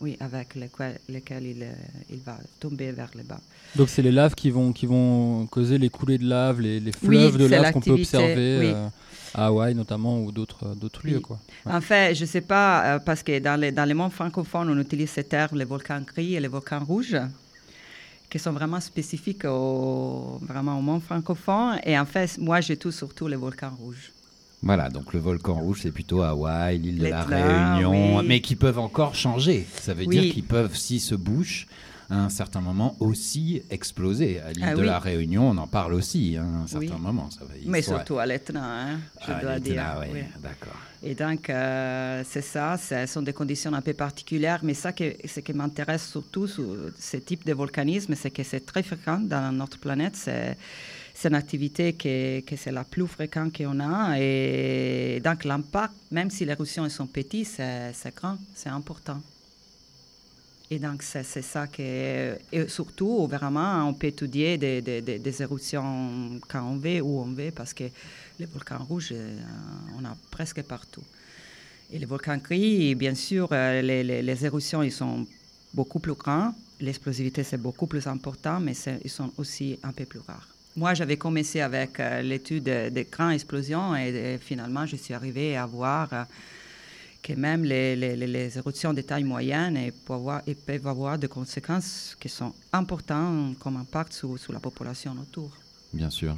[0.00, 1.66] oui, avec lequel, lequel il,
[2.10, 3.40] il va tomber vers le bas.
[3.76, 6.92] Donc c'est les laves qui vont, qui vont causer les coulées de lave, les, les
[7.02, 8.66] Oui, fleuves de lave qu'on peut observer oui.
[8.74, 8.88] euh,
[9.34, 11.20] à Hawaï notamment ou d'autres d'autres lieux.
[11.20, 11.38] Quoi.
[11.66, 11.72] Ouais.
[11.72, 14.70] En fait, je ne sais pas, euh, parce que dans les, dans les mondes francophones,
[14.70, 17.16] on utilise ces termes, les volcans gris et les volcans rouges,
[18.30, 21.78] qui sont vraiment spécifiques au, vraiment au monde francophone.
[21.84, 24.12] Et en fait, moi, j'étudie surtout les volcans rouges.
[24.62, 28.24] Voilà, donc le volcan rouge, c'est plutôt Hawaï, l'île de la Réunion, oui.
[28.26, 29.64] mais qui peuvent encore changer.
[29.80, 30.18] Ça veut Oui.
[30.20, 31.68] dire qu'ils peuvent, s'ils se bouchent,
[32.10, 34.40] à un certain moment aussi exploser.
[34.40, 34.86] À l'île Ah de oui.
[34.86, 37.00] la Réunion, on en parle aussi hein, à un certain Oui.
[37.00, 37.30] moment.
[37.30, 39.84] Ça va, ils Mais surtout à l'Etna, hein, je Ah, dois dire.
[40.12, 40.20] oui.
[40.42, 40.74] d'accord.
[41.04, 45.04] Et donc, euh, c'est ça, ce sont des conditions un peu particulières, mais ça, que,
[45.24, 46.64] ce qui m'intéresse surtout sur
[46.98, 50.16] ce type de volcanisme, c'est que c'est très fréquent dans notre planète.
[50.16, 50.56] C'est,
[51.20, 54.16] c'est une activité que, que c'est la plus fréquente qu'on a.
[54.20, 59.20] Et donc, l'impact, même si les éruptions sont petites, c'est, grand, c'est important.
[60.70, 62.38] Et donc, c'est, ça que.
[62.52, 67.50] Et surtout, vraiment, on peut étudier des, des, éruptions quand on veut, où on veut,
[67.50, 67.84] parce que
[68.38, 69.40] les volcans rouges, euh,
[69.98, 71.02] on a presque partout.
[71.90, 75.26] Et les volcans gris, bien sûr, euh, les, les, éruptions, ils sont
[75.74, 76.54] beaucoup plus grands.
[76.78, 80.46] L'explosivité, c'est beaucoup plus important, mais ils sont aussi un peu plus rares.
[80.78, 85.56] Moi, j'avais commencé avec euh, l'étude des des grandes explosions et, finalement, je suis arrivée
[85.56, 86.22] à voir euh,
[87.20, 89.76] que même les, les, les- éruptions de taille moyenne
[90.06, 95.50] peuvent avoir des conséquences qui sont importantes comme impact sur, sur la population autour.
[95.92, 96.36] Bien sûr.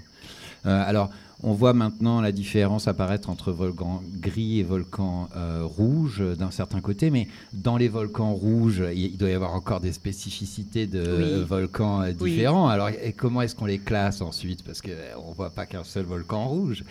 [0.64, 1.10] Euh, alors,
[1.42, 6.50] on voit maintenant la différence apparaître entre volcan gris et volcan euh, rouge euh, d'un
[6.50, 11.38] certain côté, mais dans les volcans rouges, il, doit y avoir encore des spécificités de
[11.40, 11.44] Oui.
[11.46, 12.32] volcans euh, Oui.
[12.32, 12.68] différents.
[12.68, 14.62] Alors, et comment est-ce qu'on les classe ensuite?
[14.62, 16.84] Parce qu'on ne voit pas qu'un seul volcan rouge.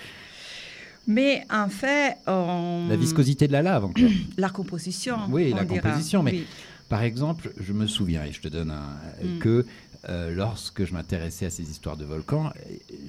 [1.08, 4.04] Mais en fait, on- La viscosité de la lave encore.
[4.38, 5.18] la composition.
[5.30, 5.82] Oui, la dira.
[5.82, 6.22] composition.
[6.24, 6.46] Mais Oui.
[6.88, 9.40] par exemple, je me souviens, et je te donne un, Mm.
[9.40, 9.66] que
[10.08, 12.52] euh, lorsque je m'intéressais à ces histoires de volcans,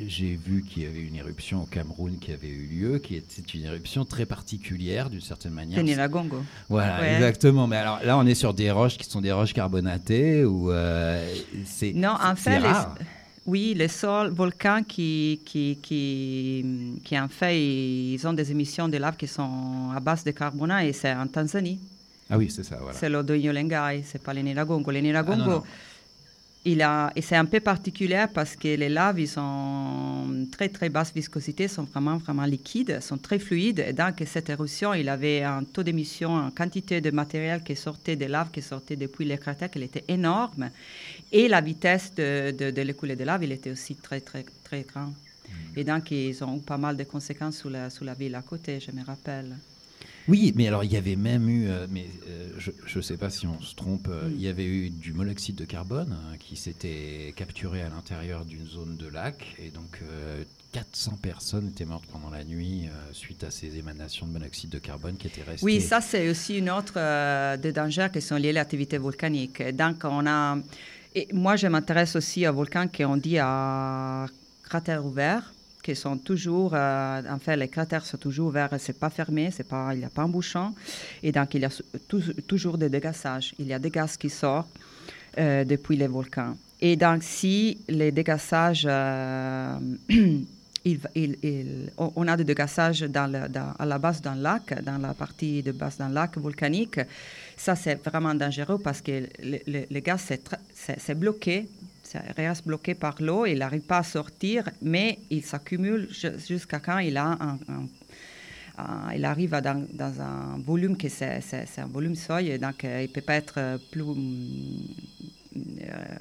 [0.09, 3.43] j'ai vu qu'il y avait une éruption au Cameroun qui avait eu lieu, qui était
[3.55, 5.79] une éruption très particulière d'une certaine manière.
[5.79, 6.43] Peniragongo.
[6.69, 7.15] Voilà, Ouais.
[7.15, 7.67] exactement.
[7.69, 11.33] Mais alors là, on est sur des roches qui sont des roches carbonatées ou euh,
[11.65, 12.73] c'est Non, en fait, les-
[13.47, 16.65] oui, les sols volcans qui, qui, qui,
[17.05, 20.85] qui, en fait, ils ont des émissions de lave qui sont à base de carbonate
[20.87, 21.79] et c'est en Tanzanie.
[22.29, 22.77] Ah oui, c'est ça.
[22.81, 22.97] Voilà.
[22.97, 24.91] C'est l'Odoyo Lengai, c'est pas le Niragongo.
[24.93, 25.63] Le Ah, Niragongo, non.
[26.65, 30.91] Il a, et c'est un peu particulier parce que les laves, ils sont très très
[30.91, 33.83] basse viscosité, sont vraiment vraiment liquides, sont très fluides.
[33.89, 38.17] Et donc cette éruption, il avait un taux d'émission, une quantité de matériel qui sortait
[38.17, 40.69] des laves, qui sortait depuis les cratères, qui était énorme.
[41.33, 44.83] Et la vitesse de, de, de l'écoulée de lave, il était aussi très très très
[44.83, 45.15] grand.
[45.77, 48.43] Et donc ils ont eu pas mal de conséquences sur la, sur la ville à
[48.43, 49.57] côté, je me rappelle.
[50.29, 53.31] Oui, mais alors il y avait même eu, euh, mais euh, je ne sais pas
[53.31, 54.33] si on se trompe, euh, Mm.
[54.37, 58.67] il y avait eu du monoxyde de carbone hein, qui s'était capturé à l'intérieur d'une
[58.67, 60.43] zone de lac et donc euh,
[60.73, 65.17] 400 personnes étaient mortes pendant la nuit suite à ces émanations de monoxyde de carbone
[65.17, 65.65] qui étaient restées.
[65.65, 66.95] Oui, ça c'est aussi une autre
[67.57, 69.61] des dangers qui sont liés à l'activité volcanique.
[69.75, 70.59] Donc on a,
[71.17, 74.27] et moi je m'intéresse aussi aux volcans qu'on dit à
[74.63, 75.53] cratères ouverts,
[75.83, 79.67] qui sont toujours, euh, en fait les cratères sont toujours ouverts, c'est pas fermé, c'est
[79.67, 80.75] pas, il n'y a pas un bouchon,
[81.23, 81.71] et donc il y a
[82.47, 84.69] toujours des dégassages, il y a des gaz qui sortent
[85.39, 86.57] euh, depuis les volcans.
[86.81, 89.79] Et donc si les dégassages euh,
[91.99, 96.09] on a des dégassages à la base d'un lac, dans la partie de base d'un
[96.09, 97.01] lac volcanique.
[97.57, 100.33] Ça, c'est vraiment dangereux parce que le, gaz,
[100.75, 101.69] c'est bloqué,
[102.11, 106.81] ça reste bloqué par l'eau, il n'arrive pas à sortir, mais il s'accumule ju- jusqu'à
[106.81, 107.89] quand il a un- un-
[108.79, 111.41] un- il arrive dans, dans un volume que c'est
[111.79, 114.03] un volume seuil, donc euh, il ne peut pas être euh, plus
[115.57, 116.17] euh,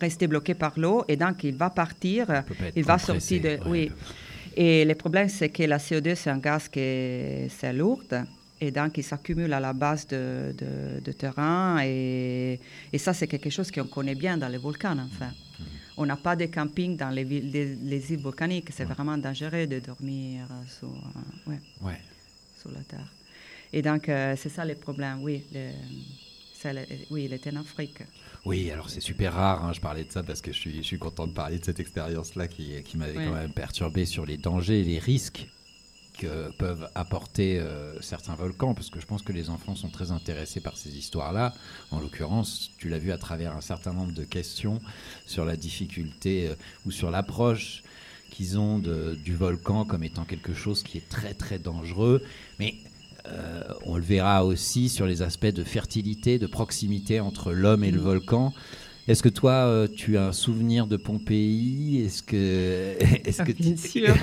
[0.00, 2.26] rester bloqué par l'eau et donc il va partir,
[2.76, 3.48] il va sortir de...
[3.70, 3.92] ouais, oui.
[4.56, 8.02] Et le problème, c'est que la CO2, c'est un gaz qui est, c'est lourd
[8.60, 12.60] et donc il s'accumule à la base de, de, de terrain et,
[12.92, 15.32] et ça, c'est quelque chose qu'on connaît bien dans les volcans, enfin.
[15.96, 19.68] On n'a pas de camping dans les, villes, les, les îles volcaniques, c'est vraiment dangereux
[19.68, 22.00] de dormir euh, sur, euh, ouais, Ouais.
[22.60, 23.06] sur la terre.
[23.72, 25.44] Et donc, euh, c'est ça le problème, oui.
[25.52, 25.70] le-
[27.10, 27.98] oui, il était en Afrique.
[28.46, 30.82] Oui, alors c'est super rare, hein, je parlais de ça parce que je suis, je
[30.82, 33.26] suis content de parler de cette expérience-là qui, qui m'avait Ouais.
[33.26, 35.46] quand même perturbé sur les dangers et les risques
[36.18, 40.10] que peuvent apporter euh, certains volcans, parce que je pense que les enfants sont très
[40.12, 41.52] intéressés par ces histoires-là.
[41.90, 44.80] En l'occurrence, tu l'as vu à travers un certain nombre de questions
[45.26, 46.54] sur la difficulté euh,
[46.86, 47.82] ou sur l'approche
[48.30, 52.22] qu'ils ont de- du volcan comme étant quelque chose qui est très très dangereux,
[52.58, 52.74] mais
[53.26, 57.90] euh, on le verra aussi sur les aspects de fertilité, de proximité entre l'homme et
[57.90, 58.04] le Mm.
[58.04, 58.52] volcan.
[59.06, 62.02] Est-ce que toi, euh, tu as un souvenir de Pompéi?
[62.06, 62.94] Est-ce que,
[63.26, 64.14] est-ce que Bien sûr.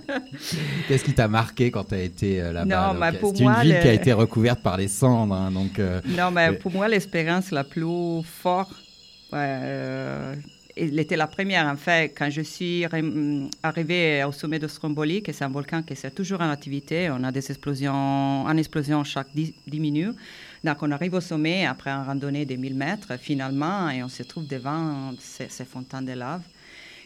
[0.88, 2.94] Qu'est-ce qui t'a marqué quand tu as été euh, là-bas?
[3.12, 5.78] Mais pour C'est une ville le- qui a été recouverte par les cendres, hein, donc.
[5.78, 8.72] euh, Non, mais euh, pour moi, l'expérience la plus forte,
[9.34, 10.34] euh,
[10.76, 11.66] elle était la première.
[11.66, 15.82] En fait, quand je suis rem- arrivée au sommet de Stromboli, que c'est un volcan
[15.82, 20.16] qui est toujours en activité, on a des explosions, une explosion chaque 10, 10 minutes.
[20.64, 24.22] Donc, on arrive au sommet après une randonnée de 1000 mètres, finalement, et on se
[24.22, 26.42] trouve devant ces, fontaines de lave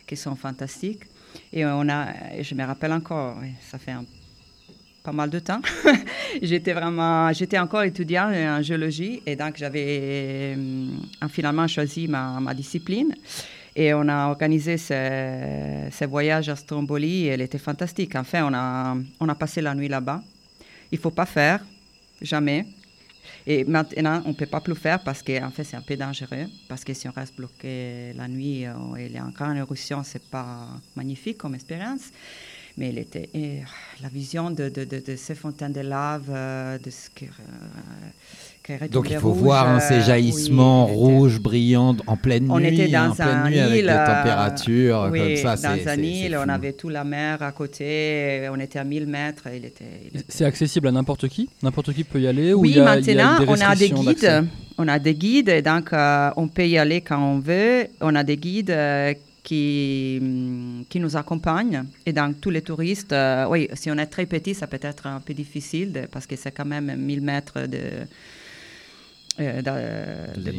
[0.07, 1.05] qui sont fantastiques.
[1.53, 3.37] Et on a, je me rappelle encore,
[3.71, 4.05] ça fait un
[5.03, 5.61] pas mal de temps.
[6.43, 10.89] j'étais vraiment, j'étais encore étudiant en géologie et donc j'avais euh,
[11.29, 13.15] finalement choisi ma, ma discipline.
[13.75, 18.17] Et on a organisé ce, ce voyage à Stromboli et elle était fantastique.
[18.17, 20.23] Enfin, on a, on a passé la nuit là-bas.
[20.91, 21.65] Il ne faut pas faire,
[22.21, 22.67] jamais.
[23.53, 25.97] Et maintenant, on ne peut pas plus faire parce que en fait, c'est un peu
[25.97, 26.47] dangereux.
[26.69, 30.19] Parce que si on reste bloqué la nuit et il a une grande éruption, ce
[30.19, 32.13] n'est pas magnifique comme expérience.
[32.77, 34.71] Mais la vision de,
[35.17, 38.50] ces fontaines de lave, euh, de ce qui, euh, est
[38.91, 42.51] Donc il faut rouge, voir hein, ces euh, jaillissements oui, rouges brillants en pleine nuit,
[42.53, 45.57] on était dans en pleine un avec île, des euh, températures oui, comme ça.
[45.57, 49.07] dans c'est- un île, on avait tout la mer à côté, on était à 1000
[49.07, 49.45] mètres.
[49.55, 51.49] Il était, il était- C'est accessible à n'importe qui?
[51.63, 53.61] N'importe qui peut y aller ou Oui, il y a- il y a maintenant, on
[53.61, 54.45] a des guides.
[54.79, 57.87] On a des guides, et donc euh, on peut y aller quand on veut.
[58.01, 61.85] On a des guides euh, qui, hum, qui nous accompagne.
[62.07, 65.07] Et donc, tous les touristes, euh, oui, si on est très petit, ça peut être
[65.07, 67.79] un peu difficile de- parce que c'est quand même 1000 mètres de,
[69.39, 70.51] euh, de, De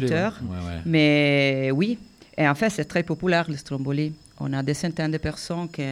[0.00, 0.40] d'auteur.
[0.42, 0.56] ouais.
[0.56, 0.80] Ouais, ouais.
[0.86, 1.98] Mais oui,
[2.38, 4.12] et en fait, c'est très populaire le Stromboli.
[4.38, 5.82] On a des centaines de personnes qui,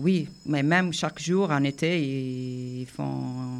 [0.00, 3.58] oui, mais même chaque jour en été, ils, ils font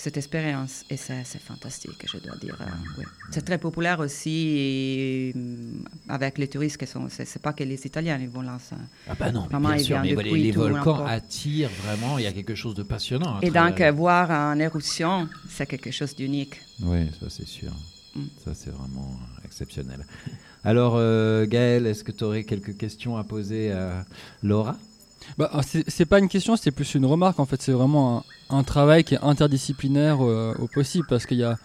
[0.00, 0.84] cette expérience.
[0.90, 2.56] Et c'est fantastique, je dois dire.
[2.60, 2.64] euh,
[2.98, 3.04] oui.
[3.30, 5.72] C'est très populaire aussi euh,
[6.08, 7.08] avec les touristes qui sont.
[7.08, 8.58] C'est c'est pas que les Italiens ils vont là.
[8.58, 8.76] ça-
[9.08, 12.26] Ah bah non, Vraiment, bien ils sûr, mais les, les volcans attirent vraiment, il y
[12.26, 13.36] a quelque chose de passionnant.
[13.36, 16.60] à Et donc, euh, voir en éruption, c'est quelque chose d'unique.
[16.82, 17.72] Oui, ça c'est sûr.
[18.16, 18.24] Mm.
[18.44, 19.12] Ça c'est vraiment
[19.44, 20.04] exceptionnel.
[20.64, 24.04] Alors euh, Gaël, est-ce que tu aurais quelques questions à poser à
[24.42, 24.76] Laura?
[25.38, 27.38] Bah, ah, c'est c'est pas une question, c'est plus une remarque.
[27.40, 31.38] En fait, c'est vraiment un, un travail qui est interdisciplinaire euh, au possible parce qu'il
[31.38, 31.56] y a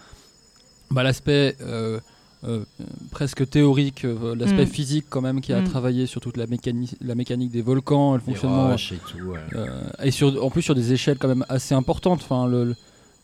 [0.91, 1.99] bah, l'aspect euh,
[2.43, 2.63] euh,
[3.11, 4.69] presque théorique, euh, l'aspect Mm.
[4.69, 5.65] physique quand même qui a Mm.
[5.65, 8.73] travaillé sur toute la, mécani- la mécanique des volcans, le fonctionnement.
[8.73, 9.39] et tout, ouais.
[9.55, 9.67] euh,
[10.03, 12.21] et sur, en plus sur des échelles quand même assez importantes.
[12.23, 12.75] Enfin, le, le-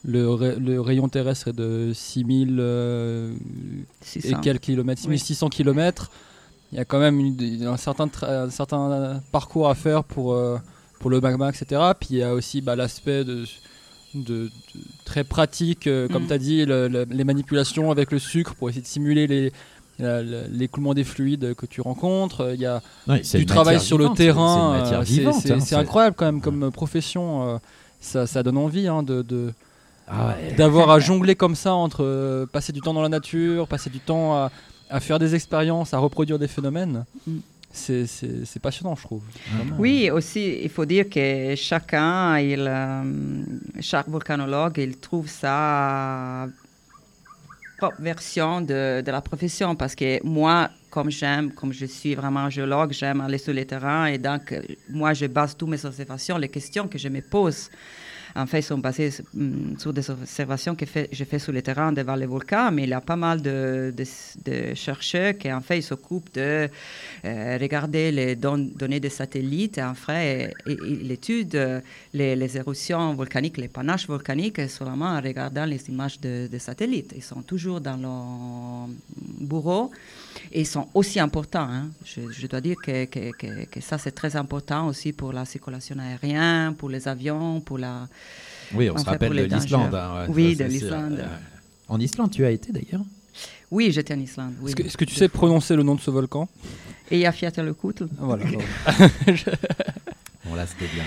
[0.04, 4.40] le, ra- le rayon terrestre est de 6000 euh, et 600.
[4.42, 5.20] quelques kilomètres, Oui.
[5.20, 6.10] 6600 kilomètres.
[6.72, 10.58] Il y a quand même une- un, certain un certain parcours à faire pour, euh,
[11.00, 11.82] pour le magma, etc.
[12.00, 13.44] Puis il y a aussi bah, l'aspect de,
[14.16, 14.50] de- de-
[15.06, 16.28] très pratique, euh, comme Mm.
[16.28, 19.52] tu as dit, le- le- les manipulations avec le sucre pour essayer de simuler les,
[20.50, 22.52] l'écoulement des fluides que tu rencontres.
[22.56, 22.82] Il y a
[23.24, 24.84] c'est du travail sur le vivante, terrain.
[25.06, 27.60] c'est euh, hein, c'est incroyable quand même comme profession.
[28.00, 29.54] ça, ça donne envie hein, de,
[30.08, 30.56] Ah ouais.
[30.56, 34.34] d'avoir à jongler comme ça entre passer du temps dans la nature, passer du temps
[34.34, 34.52] à,
[34.92, 37.06] à faire des expériences, à reproduire des phénomènes.
[37.26, 37.38] Mm.
[37.74, 39.24] C'est- passionnant, je trouve.
[39.56, 39.76] Vraiment.
[39.80, 43.44] Oui, aussi, il faut dire que chacun, il, euh,
[43.80, 46.48] chaque volcanologue, il trouve sa
[47.78, 49.74] propre version de, de la profession.
[49.76, 54.08] Parce que moi, comme j'aime, comme je suis vraiment géologue, j'aime aller sur le terrain.
[54.08, 54.54] Et donc,
[54.90, 57.70] moi, je base toutes mes observations, les questions que je me pose.
[58.36, 61.92] En fait, sont basées hum, sur des observations que fait, je fais sur le terrain
[61.92, 64.06] devant les volcans, mais il y a pas mal de, de,
[64.46, 66.70] de chercheurs qui, en fait, ils s'occupent de
[67.26, 71.82] euh, regarder les don- données des satellites en fait, ils étudient euh,
[72.14, 77.14] les, les éruptions volcaniques, les panaches volcaniques, seulement en regardant les images de, des satellites.
[77.16, 78.88] Ils sont toujours dans leur
[79.40, 79.92] bureau
[80.52, 81.68] et ils sont aussi importants.
[81.70, 81.90] hein.
[82.06, 87.08] Je, dois dire que ça, c'est très important aussi pour la circulation aérienne, pour les
[87.08, 88.08] avions, pour la...
[88.74, 89.94] Oui, on se rappelle de l'Islande.
[89.94, 91.20] hein, ouais, oui, ça, de l'Islande.
[91.20, 91.28] Euh,
[91.90, 93.02] En Islande, tu as été d'ailleurs
[93.70, 94.54] Oui, j'étais en Islande.
[94.62, 94.70] oui.
[94.72, 96.48] Est-ce que, est-ce que tu sais prononcer le nom de ce volcan?
[97.10, 98.08] Et il y a Fiatalokutl.
[98.20, 98.46] Voilà.
[100.46, 101.04] Bon là, c'était bien.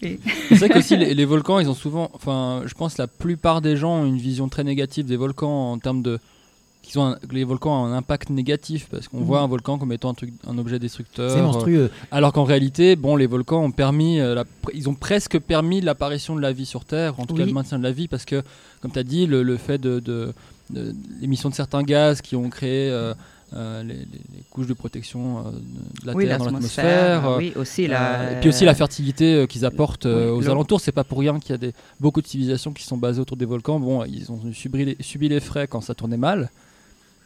[0.00, 0.18] Et-
[0.48, 3.60] C'est vrai qu'aussi les, les volcans, ils ont souvent, enfin, je pense que la plupart
[3.60, 6.18] des gens ont une vision très négative des volcans en termes de
[6.88, 9.78] qu'ils ont un- que les volcans ont un impact négatif parce qu'on voit un volcan
[9.78, 11.30] comme étant un, truc, un objet destructeur.
[11.30, 11.82] C'est monstrueux.
[11.84, 14.44] euh, alors qu'en réalité, bon, les volcans ont permis, euh, la
[14.74, 17.78] ils ont presque permis l'apparition de la vie sur Terre, en tout cas le maintien
[17.78, 18.42] de la vie, parce que,
[18.80, 20.32] comme tu as dit, le, le fait de, de-
[20.70, 23.14] de l'émission de certains gaz qui ont créé euh,
[23.82, 25.42] les, les- les couches de protection euh,
[26.02, 27.38] de la Oui, Terre dans l'atmosphère, l'atmosphère.
[27.38, 30.82] oui, aussi la- et puis aussi la fertilité qu'ils apportent Oui, aux alentours.
[30.82, 33.38] C'est pas pour rien qu'il y a des, beaucoup de civilisations qui sont basées autour
[33.38, 33.80] des volcans.
[33.80, 36.50] Bon, ils ont subi les, subi les frais quand ça tournait mal,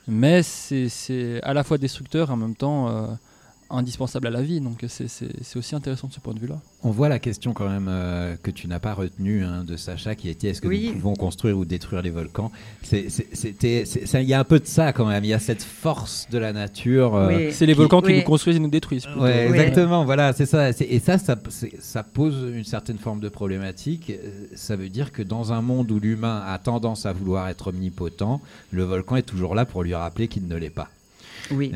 [0.09, 3.07] mais c'est à la fois destructeur en même temps euh,
[3.73, 4.61] indispensable à la vie.
[4.61, 6.61] Donc c'est- aussi intéressant de ce point de vue-là.
[6.83, 10.15] On voit la question quand même euh, que tu n'as pas retenue hein, de Sacha
[10.15, 10.89] qui était est-ce que Oui.
[10.95, 12.51] nous pouvons construire ou détruire les volcans?
[12.93, 16.39] Il y a un peu de ça quand même, il y a cette force de
[16.39, 17.15] la nature.
[17.15, 17.53] euh, Oui.
[17.53, 18.19] C'est les volcans qui oui.
[18.19, 19.05] nous construisent et nous détruisent.
[19.05, 19.21] plutôt.
[19.21, 19.57] Ouais, Oui.
[19.59, 20.71] exactement, voilà, c'est ça.
[20.71, 24.11] Et ça, ça pose une certaine forme de problématique.
[24.11, 27.69] Euh, Ça veut dire que dans un monde où l'humain a tendance à vouloir être
[27.69, 28.41] omnipotent,
[28.71, 30.89] le volcan est toujours là pour lui rappeler qu'il ne l'est pas.
[31.51, 31.73] Oui.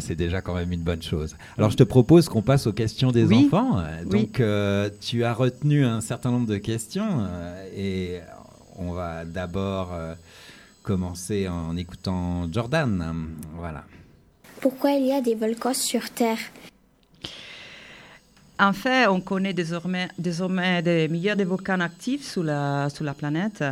[0.00, 1.36] C'est déjà quand même une bonne chose.
[1.58, 3.46] Alors je te propose qu'on passe aux questions des Oui.
[3.46, 3.78] enfants.
[3.78, 4.22] Euh, Oui.
[4.22, 8.20] Donc euh, tu as retenu un certain nombre de questions euh, et
[8.76, 10.14] on va d'abord euh,
[10.82, 13.26] commencer en écoutant Jordan.
[13.56, 13.84] Voilà.
[14.60, 16.38] Pourquoi il y a des volcans sur Terre?
[18.58, 23.14] En fait, on connaît désormais, désormais des milliards de volcans actifs sur la, sur la
[23.14, 23.64] planète.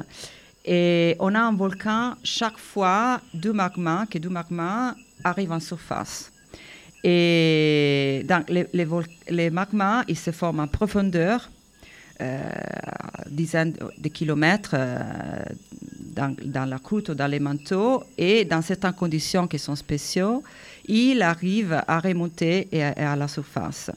[0.64, 6.30] Et on a un volcan chaque fois du magma, que du magma arrive en surface.
[7.04, 8.66] Et donc, les,
[9.28, 11.48] les, magmas, ils se forment en profondeur,
[12.20, 12.50] euh,
[13.30, 15.44] dizaines de kilomètres euh,
[16.42, 20.42] dans, la croûte ou dans les manteaux, et dans certaines conditions qui sont spéciaux,
[20.86, 23.90] il arrive à remonter et à la surface.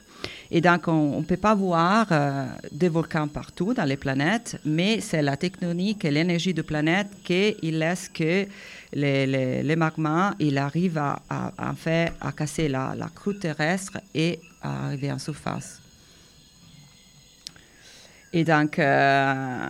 [0.53, 4.99] Et donc, on ne peut pas voir euh, des volcans partout dans les planètes, mais
[4.99, 8.45] c'est la tectonique et l'énergie de planète qui laisse que
[8.91, 14.41] les, les, les magmas, il arrive à, à, fait, à casser la, croûte terrestre et
[14.61, 15.79] à arriver en surface.
[18.33, 19.67] Et donc, euh,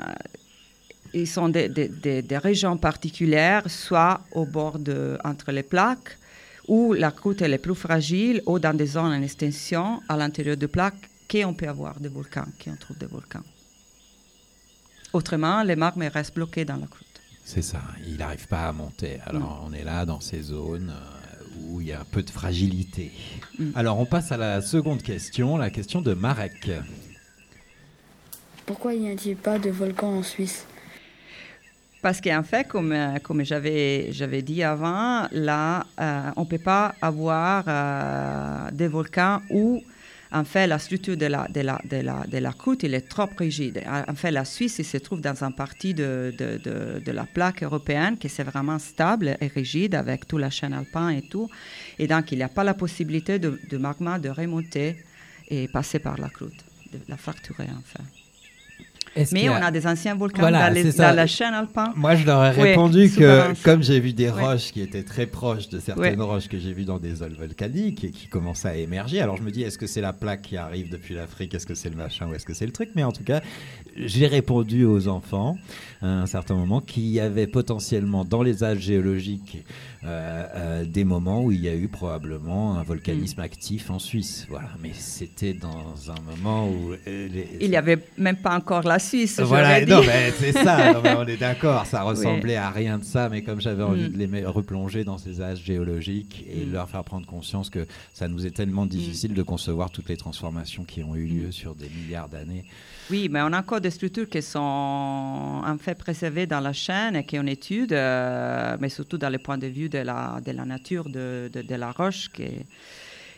[1.13, 6.17] ils sont des- des régions particulières, soit au bord de, entre les plaques,
[6.71, 10.55] où la croûte elle est plus fragile, ou dans des zones en extension à l'intérieur
[10.55, 13.43] de plaques, qu'on peut avoir des volcans, qu'on trouve des volcans.
[15.11, 17.19] Autrement, les magmes restent bloqués dans la croûte.
[17.43, 19.19] C'est ça, il n'arrive pas à monter.
[19.25, 22.29] Alors on est là dans ces zones euh, où il y a un peu de
[22.29, 23.11] fragilité.
[23.59, 23.71] Mm.
[23.75, 26.71] Alors on passe à la seconde question, la question de Marek.
[28.65, 30.65] Pourquoi n'y a-t-il pas de volcan en Suisse?
[32.01, 36.57] Parce qu'en fait, comme, euh, comme j'avais, j'avais dit avant, là, euh, on ne peut
[36.57, 39.83] pas avoir euh, des volcans où,
[40.31, 43.07] en fait, la structure de la, de la, de la, de la croûte il est
[43.07, 43.83] trop rigide.
[44.07, 48.17] En fait, la Suisse se trouve dans un partie de, de, de, la plaque européenne
[48.17, 51.49] qui est vraiment stable et rigide avec toute la chaîne alpine et tout.
[51.99, 54.95] Et donc, il n'y a pas la possibilité de magma de remonter
[55.49, 58.30] et passer par la croûte, de la fracturer, en fait.
[59.33, 61.91] Mais on a- des anciens volcans Voilà, dans, les- la chaîne alpine.
[61.95, 65.25] Moi, je leur ai Oui, répondu que, comme j'ai vu des roches qui étaient très
[65.25, 68.75] proches de certaines roches que j'ai vues dans des zones volcaniques et qui commençaient à
[68.75, 71.53] émerger, alors je me dis, est-ce que c'est la plaque qui arrive depuis l'Afrique?
[71.53, 72.89] Est-ce que c'est le machin ou est-ce que c'est le truc?
[72.95, 73.41] Mais en tout cas,
[73.95, 75.57] j'ai répondu aux enfants
[76.01, 79.63] à un certain moment qu'il y avait potentiellement dans les âges géologiques
[80.03, 83.43] euh, euh, des moments où il y a eu probablement un volcanisme Mm.
[83.43, 84.47] actif en Suisse.
[84.49, 86.97] Voilà, mais c'était dans un moment où euh,
[87.27, 89.39] les- Il n'y avait même pas encore la Suisse.
[89.41, 93.03] voilà, non, mais c'est ça, non, mais on est d'accord, ça ressemblait à rien de
[93.03, 94.13] ça, mais comme j'avais envie Mm.
[94.13, 98.27] de les replonger dans ces âges géologiques et de leur faire prendre conscience que ça
[98.27, 101.89] nous est tellement difficile de concevoir toutes les transformations qui ont eu lieu sur des
[101.89, 102.63] milliards d'années.
[103.09, 104.59] Oui, mais on a encore des structures qui sont
[105.65, 109.57] en fait préservées dans la chaîne et qu'on étude, euh, mais surtout dans le point
[109.57, 112.65] de vue de la, de la nature de, de, de la roche qui-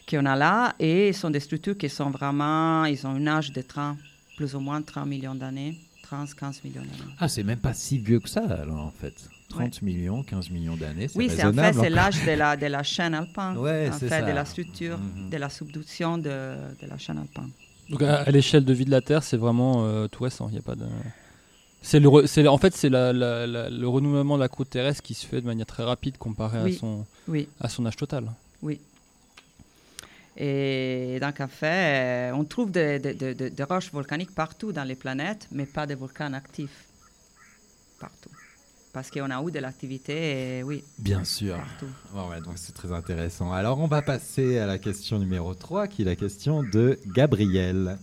[0.10, 0.76] qu'on a là.
[0.80, 3.98] Et ce sont des structures qui sont vraiment, ils ont un âge de 30,
[4.44, 7.12] plus ou moins 30 millions d'années, 30, 15 millions d'années.
[7.18, 9.14] Ah, c'est même pas si vieux que ça, alors, en fait.
[9.50, 11.90] 30 millions, 15 millions d'années, c'est Oui, c'est en fait c'est encore.
[11.92, 14.22] l'âge de la, de la chaîne alpine, Ouais, en c'est fait, ça.
[14.24, 15.30] de la structure, Mhm.
[15.30, 16.24] de la subduction de,
[16.82, 17.52] de la chaîne alpine.
[17.90, 20.50] Donc à, à l'échelle de vie de la Terre, c'est vraiment euh, tout récent.
[20.50, 20.86] Il y a pas de.
[21.82, 25.46] C'est le, en fait c'est le renouvellement de la croûte terrestre qui se fait de
[25.46, 27.48] manière très rapide comparé Oui, à son oui.
[27.62, 28.26] à son âge total.
[28.62, 28.80] Oui.
[30.36, 35.66] Et donc, en fait, euh, on trouve des roches volcaniques partout dans les planètes, mais
[35.66, 36.86] pas des volcans actifs.
[38.00, 38.30] Partout.
[38.94, 40.84] Parce qu'on a eu de l'activité, et oui.
[41.00, 41.56] Bien sûr.
[41.56, 42.30] Partout.
[42.32, 43.52] Ouais, donc c'est très intéressant.
[43.52, 47.98] Alors on va passer à la question numéro 3, qui est la question de Gabriel.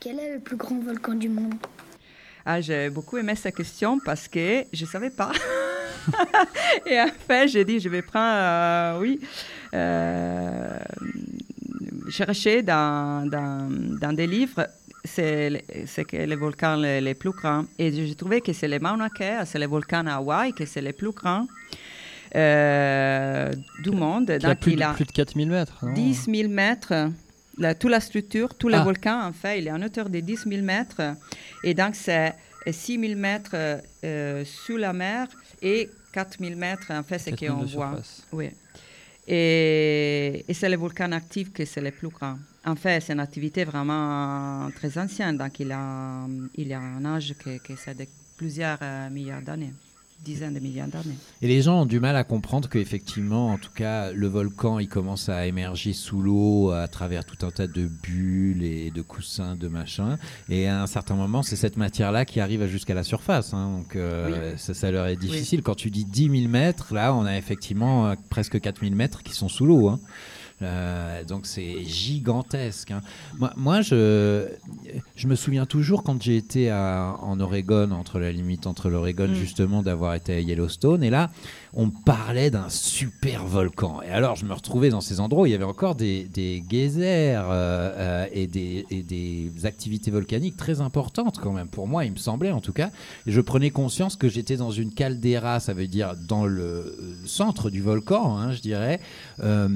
[0.00, 1.54] Quel est le plus grand volcan du monde?
[2.44, 5.32] Ah, j'ai beaucoup aimé cette question parce que je ne savais pas.
[6.86, 9.20] et en fait, j'ai dit, je vais prendre, euh, oui,
[9.72, 10.78] euh,
[12.10, 13.68] chercher dans, dans,
[14.00, 14.66] dans des livres,
[15.04, 17.64] c'est le- que les volcans les, les plus grands.
[17.78, 20.80] Et j'ai trouvé que c'est les Mauna Kea, c'est les volcans à Hawaï, que c'est
[20.82, 21.46] les plus grands
[22.34, 23.52] euh,
[23.82, 24.30] du monde.
[24.30, 25.78] A Donc, plus, il de, a plus de 4000 mètres.
[25.84, 25.92] non?
[25.92, 27.10] 10 000 mètres.
[27.58, 28.82] La, toute la structure, tous les Ah.
[28.84, 31.00] volcans, en fait, il est en hauteur de 10 000 mètres.
[31.62, 32.34] Et donc, c'est
[32.68, 33.54] 6 000 mètres
[34.04, 35.28] euh, sous la mer
[35.62, 37.94] et 4 000 mètres, en fait, c'est 4 000 qu'on voit.
[38.32, 38.50] Oui.
[39.26, 42.38] Et, c'est les volcans actifs que c'est les plus grands.
[42.64, 45.36] En fait, c'est une activité vraiment très ancienne.
[45.36, 46.26] Donc, il a,
[46.56, 48.06] il a un âge que, que de
[48.36, 49.72] plusieurs euh, milliards d'années,
[50.22, 51.16] dizaines de d'années.
[51.42, 54.88] Et les gens ont du mal à comprendre qu'effectivement, en tout cas, le volcan, il
[54.88, 59.54] commence à émerger sous l'eau à travers tout un tas de bulles et de coussins,
[59.56, 60.16] de machins.
[60.48, 63.52] Et à un certain moment, c'est cette matière-là qui arrive jusqu'à la surface.
[63.52, 63.78] hein.
[63.78, 65.62] Donc, euh, ça, ça leur est difficile.
[65.62, 69.22] Quand tu dis 10 000 mètres, là, on a effectivement euh, presque 4 000 mètres
[69.22, 69.88] qui sont sous l'eau.
[69.88, 70.00] hein.
[70.64, 72.90] Euh, donc c'est gigantesque.
[72.90, 73.02] hein.
[73.38, 74.48] Moi, moi je,
[75.16, 79.28] je me souviens toujours quand j'ai été à- en Oregon, entre la limite entre l'Oregon
[79.28, 79.34] Mm.
[79.34, 81.30] justement d'avoir été à Yellowstone, et là
[81.74, 84.00] on parlait d'un super volcan.
[84.02, 86.62] Et alors je me retrouvais dans ces endroits où il y avait encore des, des
[86.68, 91.68] geysers euh, euh, et, des, et des activités volcaniques très importantes quand même.
[91.68, 92.90] Pour moi, il me semblait en tout cas.
[93.26, 96.96] Et je prenais conscience que j'étais dans une caldeira, ça veut dire dans le
[97.26, 99.00] centre du volcan, hein, je dirais.
[99.42, 99.68] euh,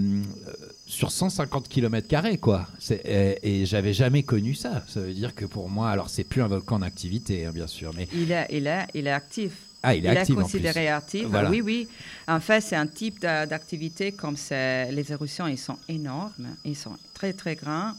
[0.88, 2.08] sur 150 km
[2.40, 2.66] quoi.
[2.90, 4.82] Et, et j'avais jamais connu ça.
[4.88, 7.66] Ça veut dire que pour moi, alors c'est plus un volcan en activité, hein, bien
[7.66, 9.52] sûr, mais Il est, il est, il est actif.
[9.82, 10.88] Ah, il est actif considéré plus.
[10.88, 11.24] actif.
[11.28, 11.50] Voilà.
[11.50, 11.88] Oui, oui.
[12.26, 16.32] En fait, c'est un type d'a- d'activité comme c'est- les éruptions, ils sont énormes,
[16.64, 17.92] ils sont très, très grands.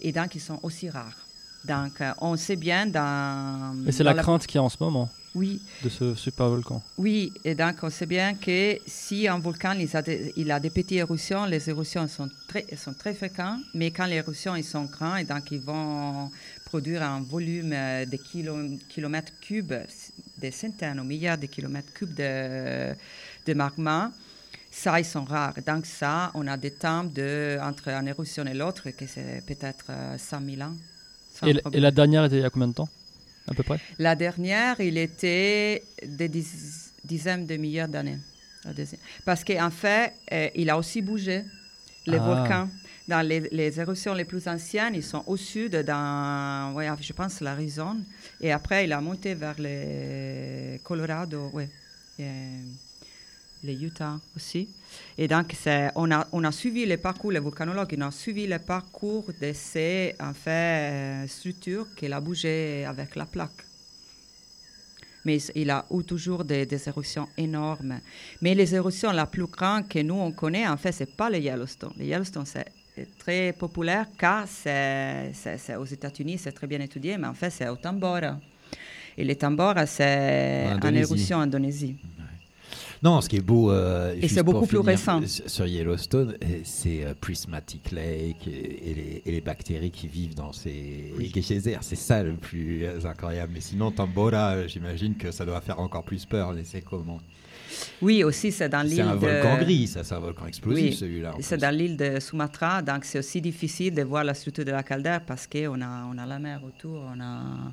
[0.00, 1.16] et donc ils sont aussi rares.
[1.64, 3.74] Donc euh, on sait bien dans...
[3.86, 5.60] Et c'est dans la crainte qu'il y a en ce moment Oui.
[5.82, 6.82] de ce super volcan.
[6.96, 10.58] Oui, et donc on sait bien que si un volcan il a des, il a
[10.58, 14.64] des petites éruptions, les éruptions sont très, sont très fréquentes, mais quand les éruptions ils
[14.64, 16.30] sont grandes, et donc ils vont
[16.64, 19.74] produire un volume euh, de kilo- kilomètres cubes,
[20.38, 22.94] des centaines ou milliards de kilomètres cubes de,
[23.46, 24.10] de magma,
[24.70, 25.54] ça ils sont rares.
[25.66, 29.86] Donc ça, on a des temps de, entre une éruption et l'autre que c'est peut-être
[29.90, 30.74] euh, 100 000 ans.
[31.46, 32.88] Et, la dernière était il y a combien de temps?
[33.50, 33.80] À peu près?
[33.98, 36.28] La dernière, il était des
[37.04, 38.18] dizaines de milliards d'années.
[39.24, 41.44] Parce qu'en fait, euh, il a aussi bougé.
[42.06, 42.20] Les Ah.
[42.20, 42.68] volcans,
[43.06, 47.40] dans les, les éruptions les plus anciennes, ils sont au sud, dans, ouais, je pense,
[47.40, 47.96] l'Arizona.
[48.40, 51.68] Et après, il a monté vers le Colorado, ouais.
[52.18, 52.30] Et,
[53.62, 54.68] les Utah aussi.
[55.16, 55.54] Et donc,
[55.94, 59.52] on a, on a suivi le parcours, les volcanologues, ils ont suivi le parcours de
[59.52, 60.50] ces en fait,
[61.24, 63.64] euh, structures qu'il a bougé avec la plaque.
[65.24, 67.98] Mais il a eu toujours des, des éruptions énormes.
[68.40, 71.28] Mais les éruptions la plus grande que nous, on connaît, en fait, ce n'est pas
[71.28, 71.92] le Yellowstone.
[71.98, 72.66] Le Yellowstone, c'est
[73.18, 75.32] très populaire car c'est
[75.78, 78.38] aux États-Unis, c'est très bien étudié, mais en fait, c'est au Tambora.
[79.16, 81.02] Et le Tambora, c'est En Indonésie.
[81.02, 81.96] éruption en Indonésie.
[83.02, 85.20] Non, ce qui est beau, euh, Et c'est beaucoup plus récent.
[85.26, 90.34] Sur Yellowstone, euh, c'est euh, Prismatic Lake et, et les, et les bactéries qui vivent
[90.34, 91.78] dans ces geysers.
[91.82, 93.52] C'est ça le plus incroyable.
[93.54, 96.52] Mais sinon, Tambora, j'imagine que ça doit faire encore plus peur.
[96.52, 97.20] Mais c'est comment
[98.02, 99.20] Oui, aussi, c'est dans l'île C'est un de...
[99.20, 101.34] volcan gris, ça, c'est un volcan explosif Oui, celui-là.
[101.40, 104.82] C'est dans l'île de Sumatra, donc c'est aussi difficile de voir la structure de la
[104.82, 107.04] caldaire parce qu'on a, on a la mer autour.
[107.14, 107.72] On a...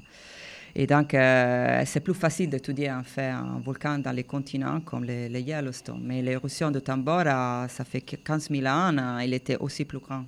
[0.77, 5.05] Et donc, euh, c'est plus facile d'étudier en fait un volcan dans les continents comme
[5.05, 6.01] le, le Yellowstone.
[6.03, 9.99] Mais l'éruption de Tambora, ça fait que 15 000 ans, euh, il était aussi plus
[9.99, 10.25] grand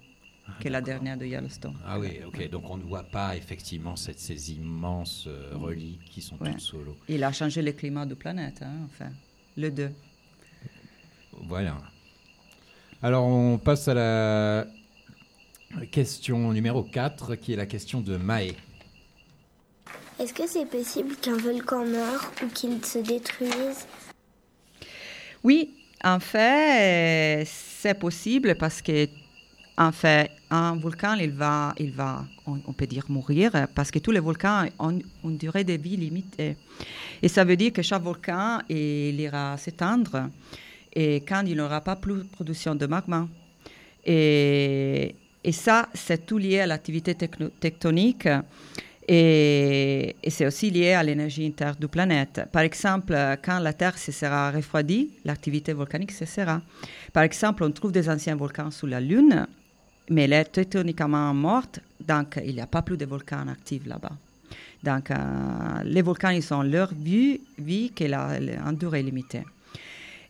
[0.61, 1.75] que la dernière de Yellowstone.
[1.85, 2.49] Ah oui, ok.
[2.49, 6.51] Donc on ne voit pas effectivement cette- ces immenses euh, reliques qui sont Ouais.
[6.51, 6.97] toutes solo.
[7.09, 9.09] Il a changé le climat de la planète, hein, enfin,
[9.57, 9.91] le deux.
[11.49, 11.75] Voilà.
[13.03, 14.65] Alors on passe à la
[15.91, 18.53] question numéro 4 qui est la question de Maë.
[20.19, 23.85] Est-ce que c'est possible qu'un volcan meure ou qu'il se détruise?
[25.43, 29.07] Oui, en fait, c'est possible parce que,
[29.77, 34.09] en fait, un volcan, il va, il va on, peut dire mourir parce que tous
[34.09, 36.57] les volcans ont une durée de vie limitée.
[37.21, 40.29] Et ça veut dire que chaque volcan, il ira s'éteindre
[40.93, 43.27] et quand il n'aura pas plus de production de magma.
[44.03, 45.13] Et,
[45.43, 48.27] et ça, c'est tout lié à l'activité tectonique.
[49.07, 52.41] Et, c'est aussi lié à l'énergie interne la planète.
[52.51, 56.61] Par exemple, quand la Terre se sera refroidie, l'activité volcanique cessera.
[57.13, 59.47] Par exemple, on trouve des anciens volcans sous la Lune,
[60.09, 64.11] mais elle est tectoniquement morte, donc il n'y a pas plus de volcans actifs là-bas.
[64.83, 65.15] Donc, euh,
[65.85, 69.43] les volcans, ils ont leur vie, vie la, la- en durée limitée.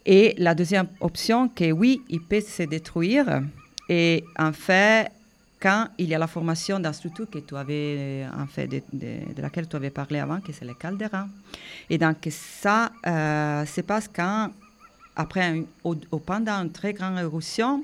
[0.06, 3.42] Et la deuxième option, que oui, il peut se détruire.
[3.90, 5.12] Et en fait,
[5.60, 9.42] quand il y a la formation d'une structure que tu avais, euh, en fait, de,
[9.42, 11.28] laquelle tu avais parlé avant, que c'est le caldeira.
[11.90, 14.52] Et donc, ça euh, se passe quand,
[15.16, 17.84] après, ou pendant une très grande éruption,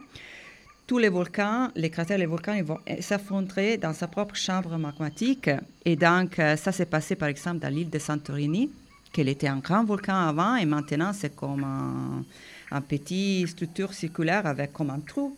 [0.86, 4.78] tous les volcans, les cratères, les volcans, ils vont euh, s'effondrer dans sa propre chambre
[4.78, 5.50] magmatique.
[5.86, 8.70] Et donc, euh, ça s'est passé, par exemple, dans l'île de Santorini,
[9.12, 12.24] qu'elle était un grand volcan avant, et maintenant, c'est comme un,
[12.72, 15.38] un petit structure circulaire avec comme un trou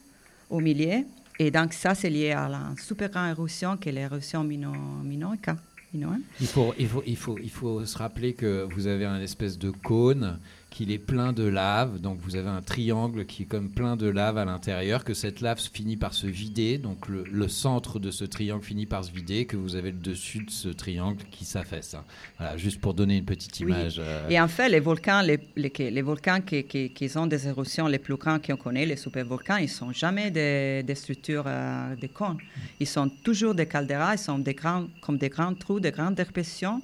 [0.50, 1.06] au milieu.
[1.40, 4.72] Et donc, ça, c'est lié à la super grande éruption qui est l'éruption mino.
[6.42, 9.58] Il faut, il, faut, il, faut, il faut se rappeler que vous avez un espèce
[9.58, 10.40] de cône
[10.76, 14.08] qu'il est plein de lave, donc vous avez un triangle qui est comme plein de
[14.10, 18.12] lave à l'intérieur, que cette lave finit par se vider, donc le, le centre de
[18.12, 21.46] ce triangle finit par se vider, que vous avez le dessus de ce triangle qui
[21.46, 21.94] s'affaisse.
[21.94, 22.04] hein.
[22.38, 23.72] Voilà, juste pour donner une petite Oui.
[23.72, 24.00] image.
[24.00, 27.28] euh, Et en fait, les volcans, les, les, que- les volcans qui, qui, qui ont
[27.28, 30.96] des éruptions les plus grandes qu'on connaît, les supervolcans, ils ne sont jamais des, des
[30.96, 32.40] structures euh, de cônes.
[32.82, 36.16] Ils sont toujours des calderas, ils sont des grands, comme des grands trous, des grandes
[36.16, 36.82] dépressions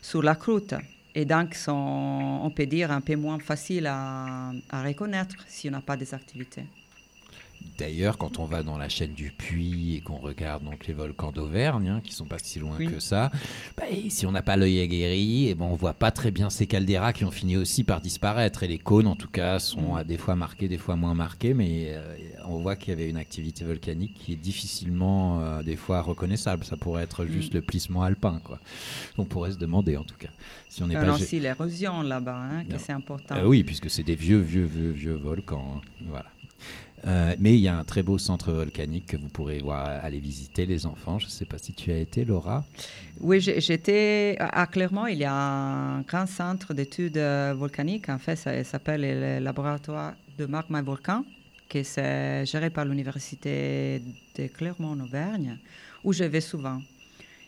[0.00, 0.74] sur la croûte.
[1.14, 5.80] Et donc, on peut dire, un peu moins faciles à, à reconnaître si on n'a
[5.80, 6.64] pas des activités.
[7.78, 11.32] D'ailleurs, quand on va dans la chaîne du Puy et qu'on regarde donc les volcans
[11.32, 12.86] d'Auvergne, hein, qui sont pas si loin Oui.
[12.86, 13.30] que ça,
[13.76, 16.50] bah, et si on n'a pas l'œil aguerri, et ben on voit pas très bien
[16.50, 18.62] ces calderas qui ont fini aussi par disparaître.
[18.62, 19.96] Et les cônes, en tout cas, sont Mm.
[19.96, 22.16] à des fois marqués, des fois moins marqués, mais euh,
[22.46, 26.64] on voit qu'il y avait une activité volcanique qui est difficilement euh, des fois reconnaissable.
[26.64, 27.56] Ça pourrait être juste Mm.
[27.56, 28.58] le plissement alpin, quoi.
[29.18, 30.28] On pourrait se demander, en tout cas,
[30.68, 31.14] si on n'est pas.
[31.14, 33.36] aussi l'érosion là-bas, hein, que c'est important.
[33.36, 35.76] Euh, oui, puisque c'est des vieux, vieux, vieux, vieux volcans.
[35.76, 35.80] hein.
[36.08, 36.26] Voilà.
[37.06, 40.20] Euh, mais il y a un très beau centre volcanique que vous pourrez voir, aller
[40.20, 41.18] visiter, les enfants.
[41.18, 42.64] Je ne sais pas si tu as été, Laura.
[43.20, 45.06] Oui, j'étais à Clermont.
[45.06, 48.08] Il y a un grand centre d'études euh, volcaniques.
[48.08, 51.24] En fait, ça, s'appelle le laboratoire de magma volcan,
[51.68, 54.02] qui est géré par l'université
[54.36, 55.58] de Clermont en Auvergne,
[56.04, 56.80] où je vais souvent.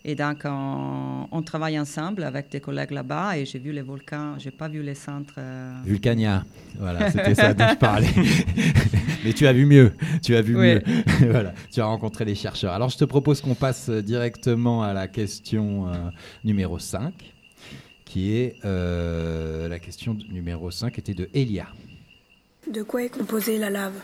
[0.07, 4.35] Et donc, on, on travaille ensemble avec des collègues là-bas et j'ai vu les volcans.
[4.39, 5.35] J'ai pas vu les centres.
[5.39, 6.45] euh, Vulcania,
[6.79, 8.09] voilà, c'était ça dont je parlais.
[9.25, 10.75] Mais tu as vu mieux, tu as vu Oui.
[10.75, 10.83] mieux.
[11.31, 12.73] voilà, tu as rencontré les chercheurs.
[12.75, 15.95] Alors je te propose qu'on passe directement à la question euh,
[16.45, 17.15] numéro 5,
[18.05, 21.69] qui est euh, la question numéro 5 était de Elia.
[22.71, 23.95] De quoi est composée la lave?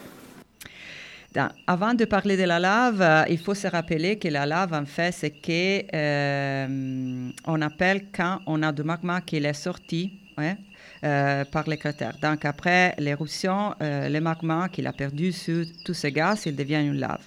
[1.67, 4.85] Avant de parler de la lave, euh, il faut se rappeler que la lave, en
[4.85, 10.13] fait, c'est que euh, on appelle quand on a du magma qui est sorti
[11.03, 12.17] euh, par les cratères.
[12.21, 16.83] Donc après l'éruption, euh, le magma qu'il a perdu sur tous ces gaz, il devient
[16.85, 17.23] une lave.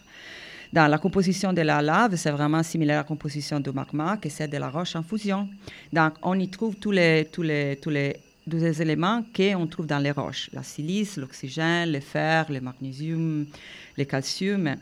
[0.71, 4.29] Dans la composition de la lave, c'est vraiment similaire à la composition du magma, que
[4.29, 5.49] c'est de la roche en fusion.
[5.91, 8.15] Donc, on y trouve tous les, tous les, tous les,
[8.47, 10.49] les éléments qu'on trouve dans les roches.
[10.53, 13.45] La silice, l'oxygène, le fer, le magnésium,
[13.97, 14.75] le calcium.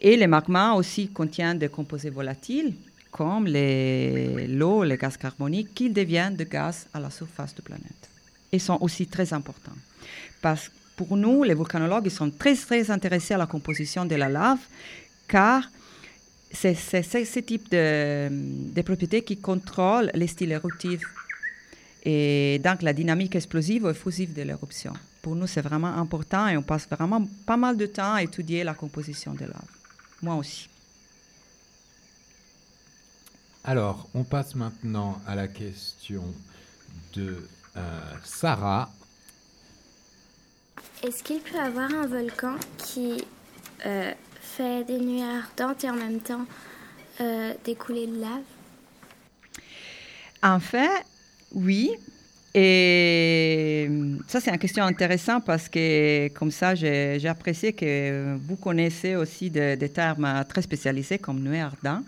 [0.00, 2.74] Et le magma aussi contient des composés volatiles,
[3.10, 7.76] comme les- l'eau, les gaz carboniques, qui deviennent de gaz à la surface de la
[7.76, 8.08] planète.
[8.50, 9.76] Ils sont aussi très importants.
[10.40, 14.14] Parce que pour nous, les volcanologues, ils sont très, très intéressés à la composition de
[14.14, 14.58] la lave,
[15.28, 15.70] car
[16.50, 21.02] c'est ce type de propriétés qui contrôlent les styles éruptifs
[22.02, 24.92] et donc la dynamique explosive ou effusive de l'éruption.
[25.22, 28.64] Pour nous, c'est vraiment important et on passe vraiment pas mal de temps à étudier
[28.64, 29.70] la composition de lave.
[30.20, 30.68] Moi aussi.
[33.64, 36.24] Alors, on passe maintenant à la question
[37.14, 38.90] de euh, Sarah.
[41.04, 43.24] Est-ce qu'il peut y avoir un volcan qui
[43.86, 46.44] euh, fait des nuées ardentes et en même temps
[47.20, 48.42] euh, des coulées de lave?
[50.42, 51.04] En fait,
[51.54, 51.90] oui.
[52.54, 53.88] Et
[54.28, 59.48] ça, c'est une question intéressante parce que, comme ça, j'ai apprécié que vous connaissez aussi
[59.50, 62.02] des, des termes très spécialisés comme nuée ardent.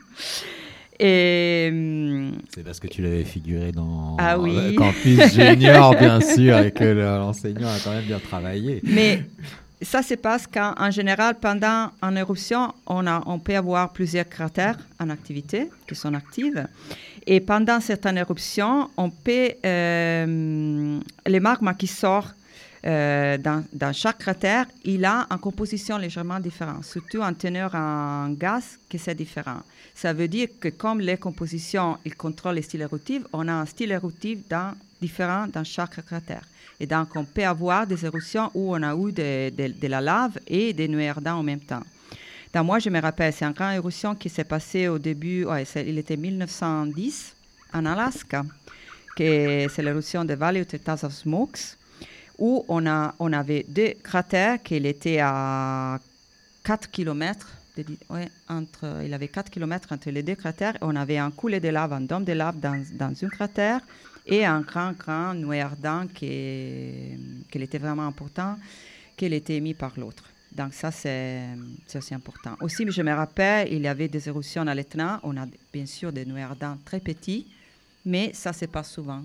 [1.01, 4.55] Et hum, C'est parce que tu l'avais figuré dans Ah oui.
[4.55, 8.81] le campus junior, bien sûr, et que le- l'enseignant a quand même bien travaillé.
[8.85, 9.23] Mais
[9.83, 14.29] ça se passe quand, en général, pendant une éruption, on, a, on peut avoir plusieurs
[14.29, 16.55] cratères en activité, qui sont actifs.
[17.27, 22.35] Et pendant certaines éruptions, on peut, euh, les magmas qui sortent
[22.87, 28.79] euh, dans, chaque cratère, il a une composition légèrement différente, surtout en teneur en gaz,
[28.91, 29.61] que c'est différent.
[29.95, 33.65] Ça veut dire que comme les compositions, ils contrôlent les styles éruptifs, on a un
[33.65, 36.43] style éruptif dans, différent dans chaque cratère.
[36.79, 40.75] Et donc, on peut avoir des éruptions où on a eu de, la lave et
[40.75, 41.83] des nuées ardentes en même temps.
[42.55, 45.44] Donc, moi, je me rappelle, c'est une grande éruption qui s'est passée au début,
[45.74, 47.35] il était 1910,
[47.72, 48.44] en Alaska,
[49.16, 51.76] c'est l'éruption de Valley of the Thousand Smokes,
[52.39, 52.86] où on,
[53.32, 55.98] avait deux cratères qui étaient à
[56.62, 57.48] 4 km.
[58.48, 60.76] entre, il avait 4 km entre les deux cratères.
[60.81, 63.81] On avait un coulé de lave, un dôme de lave dans, dans un cratère
[64.26, 67.18] et un grand, grand nuée ardent qui,
[67.51, 68.56] qui était vraiment important,
[69.16, 70.24] qui était émis par l'autre.
[70.55, 71.48] Donc ça, c'est
[71.86, 72.56] c'est aussi important.
[72.60, 75.20] Aussi, je me rappelle, il y avait des éruptions à l'Etna.
[75.24, 77.47] On a bien sûr des nuées ardentes très petits,
[78.05, 79.22] mais ça se passe souvent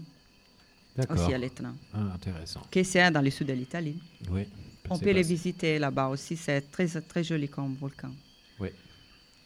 [1.10, 1.73] aussi à l'Etna.
[1.93, 2.61] Ah, intéressant.
[2.72, 3.99] Qui c'est dans le sud de l'Italie.
[4.30, 4.47] Oui.
[4.89, 6.35] On c'est peut les visiter là-bas aussi.
[6.35, 8.11] C'est très, très joli comme volcan.
[8.60, 8.69] Oui.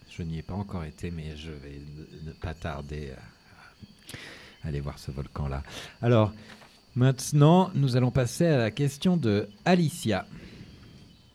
[0.09, 1.81] Je n'y ai pas encore été, mais je vais
[2.23, 5.63] ne, ne pas tarder à aller voir ce volcan-là.
[6.01, 6.31] Alors,
[6.95, 10.25] maintenant, nous allons passer à la question de Alicia.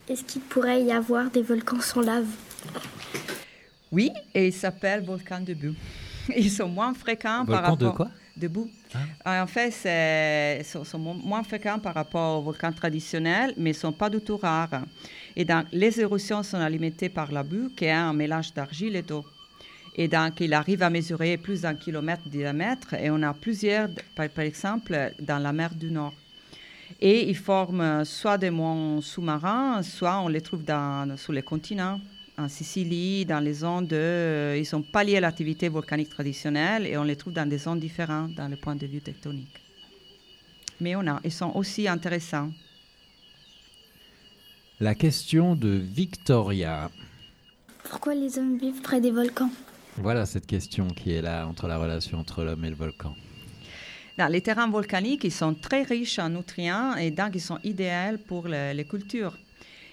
[0.09, 2.27] Est-ce qu'il pourrait y avoir des volcans sans lave?
[3.93, 5.75] Oui, et ils s'appellent volcans de boue.
[6.37, 7.95] Ils sont moins fréquents par Volcan de rapport...
[7.97, 8.09] quoi?
[8.37, 8.69] De boue.
[9.27, 9.73] Euh, En fait,
[10.61, 13.93] ils sont, sont mo- moins fréquents par rapport aux volcans traditionnels, mais ils ne sont
[13.93, 14.83] pas du tout rares.
[15.35, 19.03] Et donc, les éruptions sont alimentées par la boue, qui est un mélange d'argile et
[19.03, 19.25] d'eau.
[19.97, 23.89] Et donc, il arrive à mesurer plus d'un kilomètre de diamètre, et on a plusieurs,
[24.15, 26.13] par, par exemple, dans la mer du Nord.
[27.01, 32.01] Et ils forment soit des monts sous-marins, soit on les trouve dans, sur les continents,
[32.37, 34.55] en Sicile, dans les zones de...
[34.57, 37.59] Ils ne sont pas liés à l'activité volcanique traditionnelle et on les trouve dans des
[37.59, 39.61] zones différentes dans le point de vue tectonique.
[40.81, 42.51] Mais on a, ils sont aussi intéressants.
[44.81, 46.91] La question de Victoria.
[47.91, 49.51] Pourquoi les hommes vivent près des volcans?
[49.97, 53.17] Voilà cette question qui est là entre la relation entre l'homme et le volcan.
[54.19, 58.19] Dans les terrains volcaniques, ils sont très riches en nutriments et donc ils sont idéaux
[58.27, 59.39] pour le- les cultures.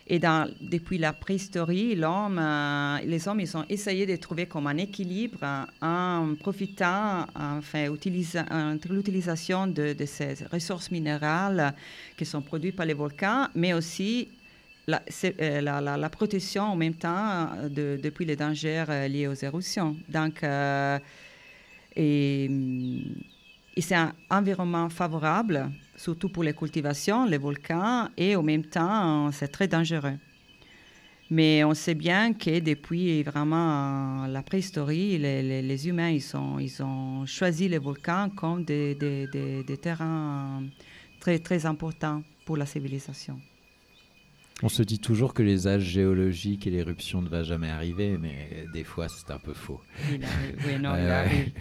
[0.08, 0.20] Et
[0.62, 5.38] depuis la préhistoire, l'homme, euh, les hommes, ils ont essayé de trouver comme un équilibre
[5.44, 11.76] euh, en profitant, enfin, entre l'utilisation de, ces ressources minérales
[12.18, 14.28] qui sont produites par les volcans, mais aussi
[14.88, 19.96] la, euh, protection en même temps de, depuis les dangers liés aux éruptions.
[20.10, 20.44] Donc,
[21.96, 23.02] et, hum,
[23.82, 29.50] c'est un environnement favorable, surtout pour les cultivations, les volcans, et en même temps, c'est
[29.50, 30.18] très dangereux.
[31.30, 37.68] Mais on sait bien que depuis vraiment euh, la préhistoire, les, humains, ils, ont choisi
[37.68, 40.68] les volcans comme des- des terrains euh,
[41.20, 43.42] très, très importants pour la civilisation.
[44.64, 48.66] On se dit toujours que les âges géologiques et l'éruption ne va jamais arriver, mais
[48.74, 49.82] des fois c'est un peu faux.
[50.10, 51.52] Il arrive, oui, non, il arrive.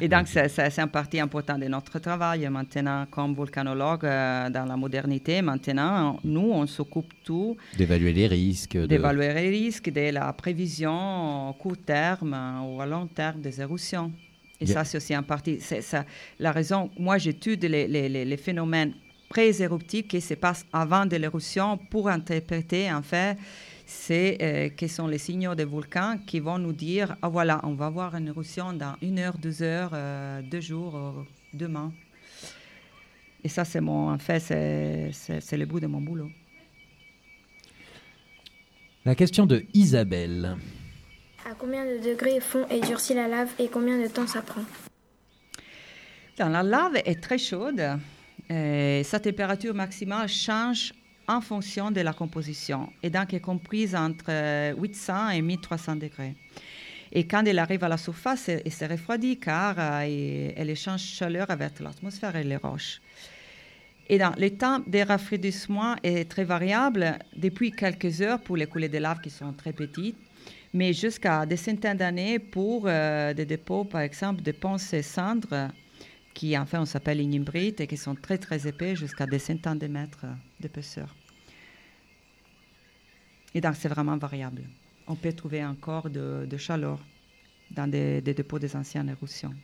[0.00, 0.48] Et donc, c'est-
[0.80, 5.42] une partie importante de notre travail maintenant, comme volcanologue euh, dans la modernité.
[5.42, 8.76] Maintenant, nous, on s'occupe tout D'évaluer les risques.
[8.76, 13.40] de- d'évaluer les risques, de la prévision au court terme euh, ou à long terme
[13.40, 14.12] des éruptions.
[14.60, 14.74] Et Yeah.
[14.74, 15.12] ça, c'est aussi
[15.60, 16.04] c'est ça,
[16.38, 16.88] la raison.
[16.96, 18.92] Moi, j'étudie les, les- les- les phénomènes
[19.28, 23.36] pré-éruptifs qui se passent avant de l'éruption pour interpréter, en fait,
[23.86, 27.74] c'est euh, quels sont les signaux des volcans qui vont nous dire ah voilà, on
[27.74, 31.12] va avoir une éruption dans une heure, deux heures, euh, deux jours, euh,
[31.52, 31.92] demain.
[33.42, 36.30] Et ça, c'est mon, en fait, c'est- c'est c'est le bout de mon boulot.
[39.04, 40.56] La question de Isabelle.
[41.44, 44.62] À combien de degrés fond et durcit la lave et combien de temps ça prend?
[46.38, 47.82] Dans la lave est très chaude.
[48.50, 50.92] Euh, sa température maximale change
[51.26, 56.34] en fonction de la composition et donc est comprise entre euh, 800 et 1300 degrés.
[57.12, 61.50] Et quand elle arrive à la surface, elle, se refroidit car euh, elle échange chaleur
[61.50, 63.00] avec l'atmosphère et les roches.
[64.08, 68.90] Et dans le temps de rafraîchissement est très variable, depuis quelques heures pour les coulées
[68.90, 70.18] de lave qui sont très petites,
[70.74, 75.70] mais jusqu'à des centaines d'années pour euh, des dépôts, par exemple, de ponces et cendres,
[76.34, 79.86] qui enfin on s'appelle ignimbrites et qui sont très très épais, jusqu'à des centaines de
[79.86, 80.26] mètres
[80.60, 81.14] d'épaisseur.
[83.54, 84.64] Et donc c'est vraiment variable.
[85.06, 86.98] On peut trouver encore de, chaleur
[87.70, 89.54] dans des, dépôts des anciennes éruptions.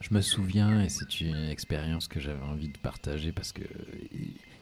[0.00, 4.18] Je me souviens, et c'est une expérience que j'avais envie de partager parce que euh,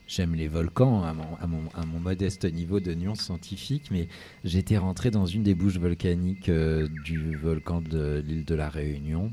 [0.07, 4.09] j'aime les volcans à mon modeste niveau de nuance scientifique, mais
[4.45, 9.33] j'étais rentré dans une des bouches volcaniques euh, du volcan de l'île de la Réunion.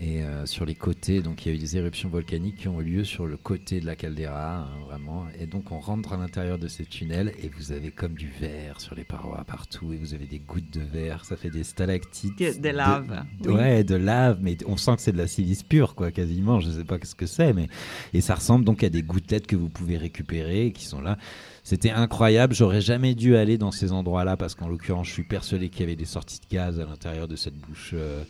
[0.00, 2.80] Et euh, sur les côtés, donc il y a eu des éruptions volcaniques qui ont
[2.80, 5.26] eu lieu sur le côté de la caldeira, hein, vraiment.
[5.40, 8.80] Et donc on rentre à l'intérieur de ces tunnels et vous avez comme du verre
[8.80, 12.38] sur les parois partout et vous avez des gouttes de verre, ça fait des stalactites.
[12.38, 13.52] De- de lave, oui.
[13.52, 16.60] Ouais, de lave, mais on sent que c'est de la silice pure, quoi, quasiment.
[16.60, 17.66] Je sais pas ce que c'est, mais
[18.14, 21.18] et ça ressemble donc à des gouttelettes que vous pouvez récupérer, et qui sont là.
[21.64, 22.54] C'était incroyable.
[22.54, 25.82] J'aurais jamais dû aller dans ces endroits-là parce qu'en l'occurrence, je suis persuadé qu'il y
[25.82, 28.22] avait des sorties de gaz à l'intérieur de cette bouche euh,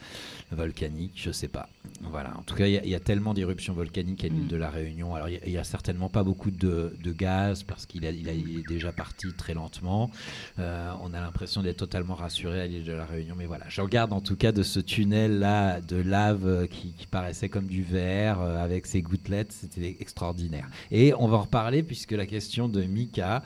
[0.50, 1.12] volcanique.
[1.16, 1.68] Je sais pas.
[2.02, 2.36] Voilà.
[2.38, 4.48] En tout cas, il y a- il y, a tellement d'éruptions volcaniques à l'île Mm.
[4.48, 5.14] de la Réunion.
[5.14, 8.06] Alors, il y a- il y, a certainement pas beaucoup de, de gaz parce qu'il
[8.06, 10.10] a, il a- il est déjà parti très lentement.
[10.58, 13.34] Euh, on a l'impression d'être totalement rassuré à l'île de la Réunion.
[13.36, 17.06] Mais voilà, je regarde en tout cas de ce tunnel-là de lave euh, qui, qui
[17.06, 19.52] paraissait comme du verre euh, avec ses gouttelettes.
[19.52, 20.68] C'était extraordinaire.
[20.90, 23.42] Et on va en reparler puisque la question de Mika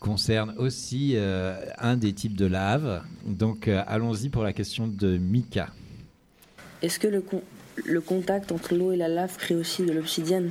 [0.00, 3.02] concerne aussi euh, un des types de lave.
[3.26, 5.70] Donc allons-y pour la question de Mika.
[6.82, 7.42] Est-ce que le, con-
[7.84, 10.50] le contact entre l'eau et la lave crée aussi de l'obsidienne?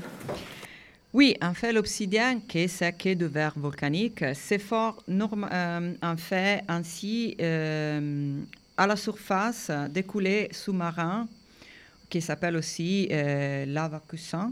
[1.14, 4.24] Oui, en fait, l'obsidienne, qui est est du verre volcanique,
[5.08, 8.42] norm- euh, en fait ainsi euh,
[8.76, 11.28] à la surface des coulées sous-marins,
[12.10, 14.52] qui s'appelle aussi euh, lava cuisson,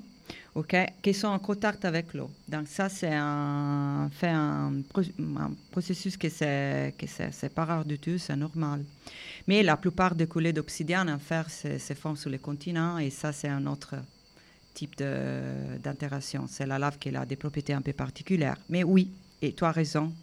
[0.56, 2.32] ok, qui sont en contact avec l'eau.
[2.48, 7.08] Donc ça, c'est un, un, pro- un processus qui c'est qui
[7.54, 8.86] pas rare du tout, c'est normal.
[9.48, 13.32] Mais la plupart des coulées d'obsidienne, en fait, se forment sur les continents, et ça,
[13.34, 13.96] c'est un autre
[14.74, 16.46] type d'interaction.
[16.48, 18.58] C'est la lave qui a des propriétés un peu particulières.
[18.70, 19.12] Mais oui,
[19.42, 20.14] et tu as raison.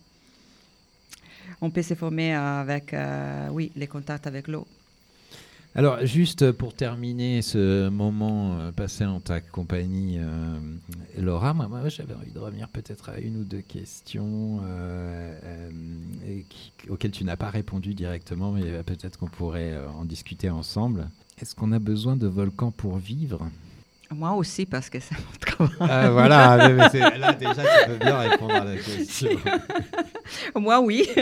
[1.61, 4.67] On peut se former avec, euh, oui, les contacts avec l'eau.
[5.77, 10.59] Alors, juste pour terminer ce moment euh, passé en ta compagnie, euh,
[11.17, 15.71] Laura, moi, moi, j'avais envie de revenir peut-être à une ou deux questions euh,
[16.49, 21.09] qui- auxquelles tu n'as pas répondu directement, mais peut-être qu'on pourrait en discuter ensemble.
[21.41, 23.49] Est-ce qu'on a besoin de volcans pour vivre?
[24.13, 25.39] Moi aussi, parce que c'est mon
[25.69, 25.77] travail.
[25.89, 29.31] Ah, voilà, mais- là, déjà, tu peux bien répondre à la question.
[30.57, 31.07] Moi, oui.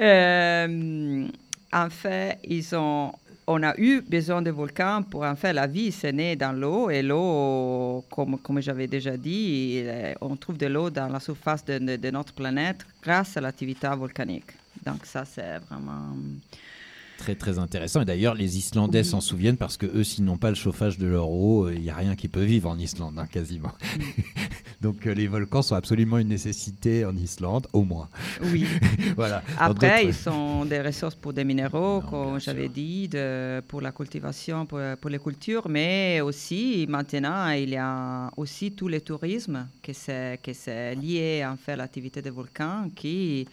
[0.00, 1.26] Euh,
[1.72, 3.12] en fait, ils ont
[3.46, 6.88] on a eu besoin de volcans pour en fait la vie c'est né dans l'eau
[6.88, 11.64] et l'eau comme, comme j'avais déjà dit est- on trouve de l'eau dans la surface
[11.64, 14.52] de, de- de notre planète grâce à l'activité volcanique.
[14.86, 16.14] Donc ça c'est vraiment
[17.20, 18.00] Très très intéressant.
[18.00, 21.06] Et d'ailleurs, les Islandais s'en souviennent parce que eux, s'ils n'ont pas le chauffage de
[21.06, 23.72] leur eau, il n'y a rien qui peut vivre en Islande, hein, quasiment.
[24.80, 28.08] Donc euh, les volcans sont absolument une nécessité en Islande, au moins.
[28.44, 28.64] Oui.
[29.16, 29.42] voilà.
[29.58, 34.64] Après, ils sont des ressources pour des minéraux, comme j'avais dit, de- pour la cultivation,
[34.64, 39.92] pour, pour les cultures, mais aussi maintenant, il y a aussi tout le tourisme qui
[39.92, 43.46] c'est qui c'est lié en fait à l'activité des volcans qui,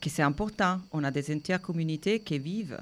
[0.00, 0.80] qui c'est important.
[0.92, 2.78] On a des entières communautés qui vivent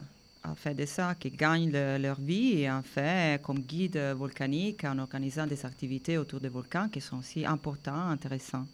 [0.47, 4.85] en fait de ça, qui gagnent le- leur vie et en fait comme guide volcanique
[4.85, 8.69] en organisant des activités autour des volcans qui sont aussi importantes, intéressantes.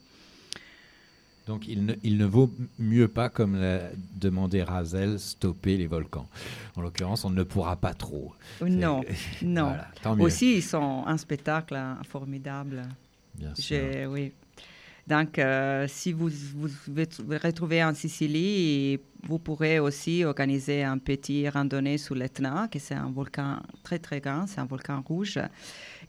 [1.46, 3.80] Donc il ne, il ne vaut mieux pas, comme l'a
[4.14, 6.28] demandé Razel, stopper les volcans.
[6.76, 8.32] En l'occurrence, on ne pourra pas trop.
[8.60, 9.00] Non,
[9.42, 9.64] non.
[9.68, 10.24] Voilà, tant mieux.
[10.24, 12.82] Aussi, ils sont un spectacle hein, formidable.
[13.34, 14.32] Bien J'ai- Oui.
[15.10, 16.68] Donc, euh, si vous vous
[17.42, 23.10] retrouvez en Sicile, vous pourrez aussi organiser un petit randonnée sous l'Etna, qui c'est un
[23.10, 25.40] volcan très très grand, c'est un volcan rouge.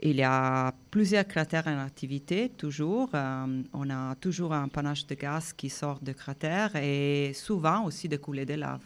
[0.03, 3.09] Il y a plusieurs cratères en activité, toujours.
[3.15, 8.07] Euh, on a toujours un panache de gaz qui sort de cratères et souvent aussi
[8.07, 8.83] des coulées de lave.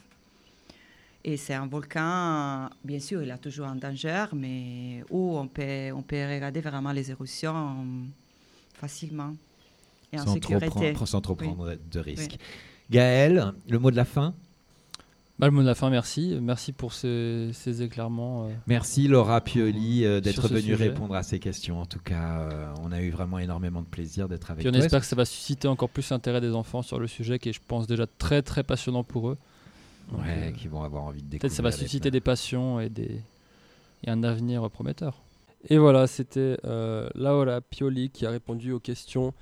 [1.26, 5.92] Et c'est un volcan, bien sûr, il a toujours un danger, mais où on peut,
[5.94, 8.06] on peut regarder vraiment les éruptions euh,
[8.76, 9.34] facilement
[10.14, 11.48] et sans, trop prendre, sans trop Oui.
[11.48, 12.38] prendre de risques.
[12.40, 12.46] Oui.
[12.92, 14.34] Gaël, le mot de la fin?
[15.38, 16.38] Bah, le mot de la fin, merci.
[16.42, 18.46] Merci pour ces, ces éclairements.
[18.46, 18.52] euh.
[18.68, 20.76] Merci Laura Pioli euh, d'être venue sujet.
[20.76, 21.82] répondre à ces questions.
[21.82, 24.72] En tout cas, euh, on a eu vraiment énormément de plaisir d'être avec Puis on
[24.72, 24.86] toi.
[24.86, 27.54] espère que ça va susciter encore plus l'intérêt des enfants sur le sujet qui est,
[27.54, 29.38] je pense, déjà très très passionnant pour eux.
[30.10, 32.80] Donc, Ouais, euh, qui vont avoir envie de Peut-être ça va découvrir susciter des passions
[32.80, 33.20] et, des...
[34.06, 35.16] et un avenir prometteur.
[35.68, 39.34] Et voilà, c'était euh, Laura Pioli qui a répondu aux questions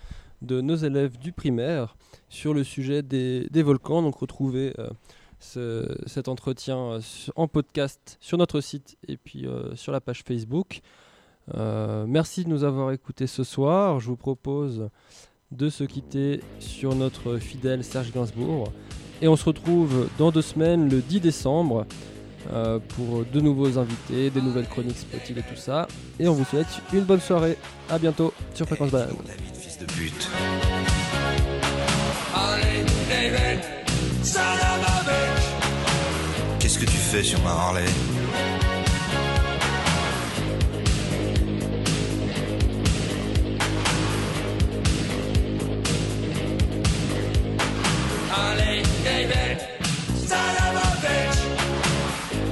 [0.44, 1.96] de nos élèves du primaire
[2.30, 4.02] sur le sujet des, volcans.
[4.02, 4.90] Donc retrouvez euh,
[5.40, 7.00] ce- cet entretien euh,
[7.36, 10.82] en podcast sur notre site et puis euh, sur la page Facebook.
[11.54, 14.00] Merci de nous avoir écoutés ce soir.
[14.00, 14.88] Je vous propose
[15.52, 18.72] de se quitter sur notre fidèle Serge Gainsbourg.
[19.22, 21.86] Et on se retrouve dans deux semaines, le 10 décembre,
[22.96, 25.86] pour de nouveaux invités, des nouvelles chroniques Spotify et tout ça.
[26.18, 27.58] Et on vous souhaite une bonne soirée.
[27.90, 29.14] À bientôt sur Fréquence Banane.
[29.84, 30.28] De bitch.
[36.60, 37.84] Qu'est-ce que tu fais sur ma Harley?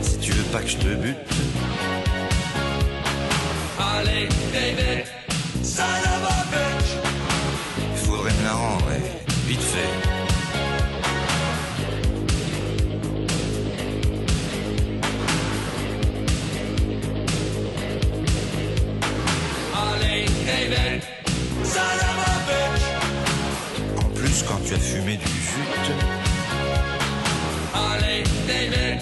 [0.02, 1.16] Si tu veux pas que je te bute,
[3.80, 5.06] Harley David,
[5.64, 6.51] son of a
[9.52, 9.80] vite fait.
[23.98, 25.92] En plus, quand tu as fumé du jute,
[27.74, 29.02] Harley David,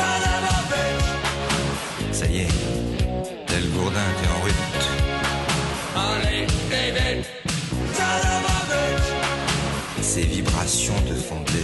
[0.00, 1.08] son of a bitch.
[2.12, 2.52] Ça y est,
[3.46, 4.84] tel gourdin, t'es en route.
[5.94, 7.24] Harley David,
[7.98, 9.08] son of a bitch.
[10.02, 11.60] Ces vibrations te font bitch.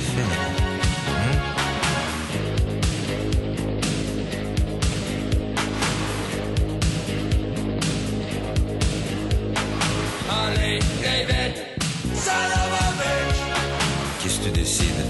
[14.22, 15.04] Qu'est-ce que tu décides?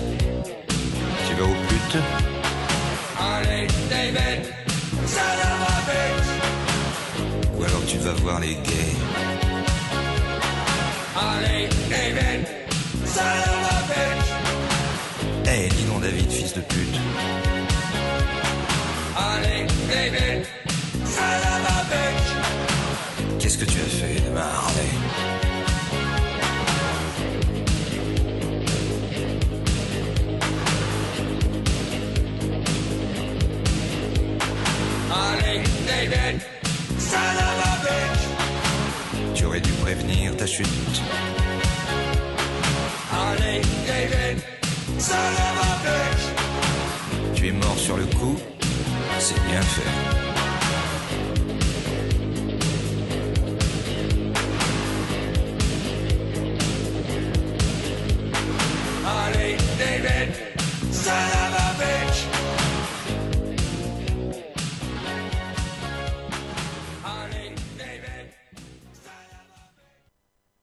[1.26, 2.35] Tu vas au pute?
[7.54, 8.96] Ou alors tu vas voir les gays
[11.16, 12.46] Harley David,
[13.04, 15.50] son of a.
[15.50, 17.00] Eh, dis donc David, fils de pute.
[19.16, 20.46] Harley David,
[21.04, 21.56] son.
[23.38, 24.42] Qu'est-ce que tu as fait de ma
[35.86, 36.40] David,
[37.84, 38.22] bitch.
[39.34, 41.02] Tu aurais dû prévenir ta chute.
[43.12, 44.38] Harley David.
[47.34, 48.36] Tu tu es mort sur le coup,
[49.18, 50.25] c'est bien fait.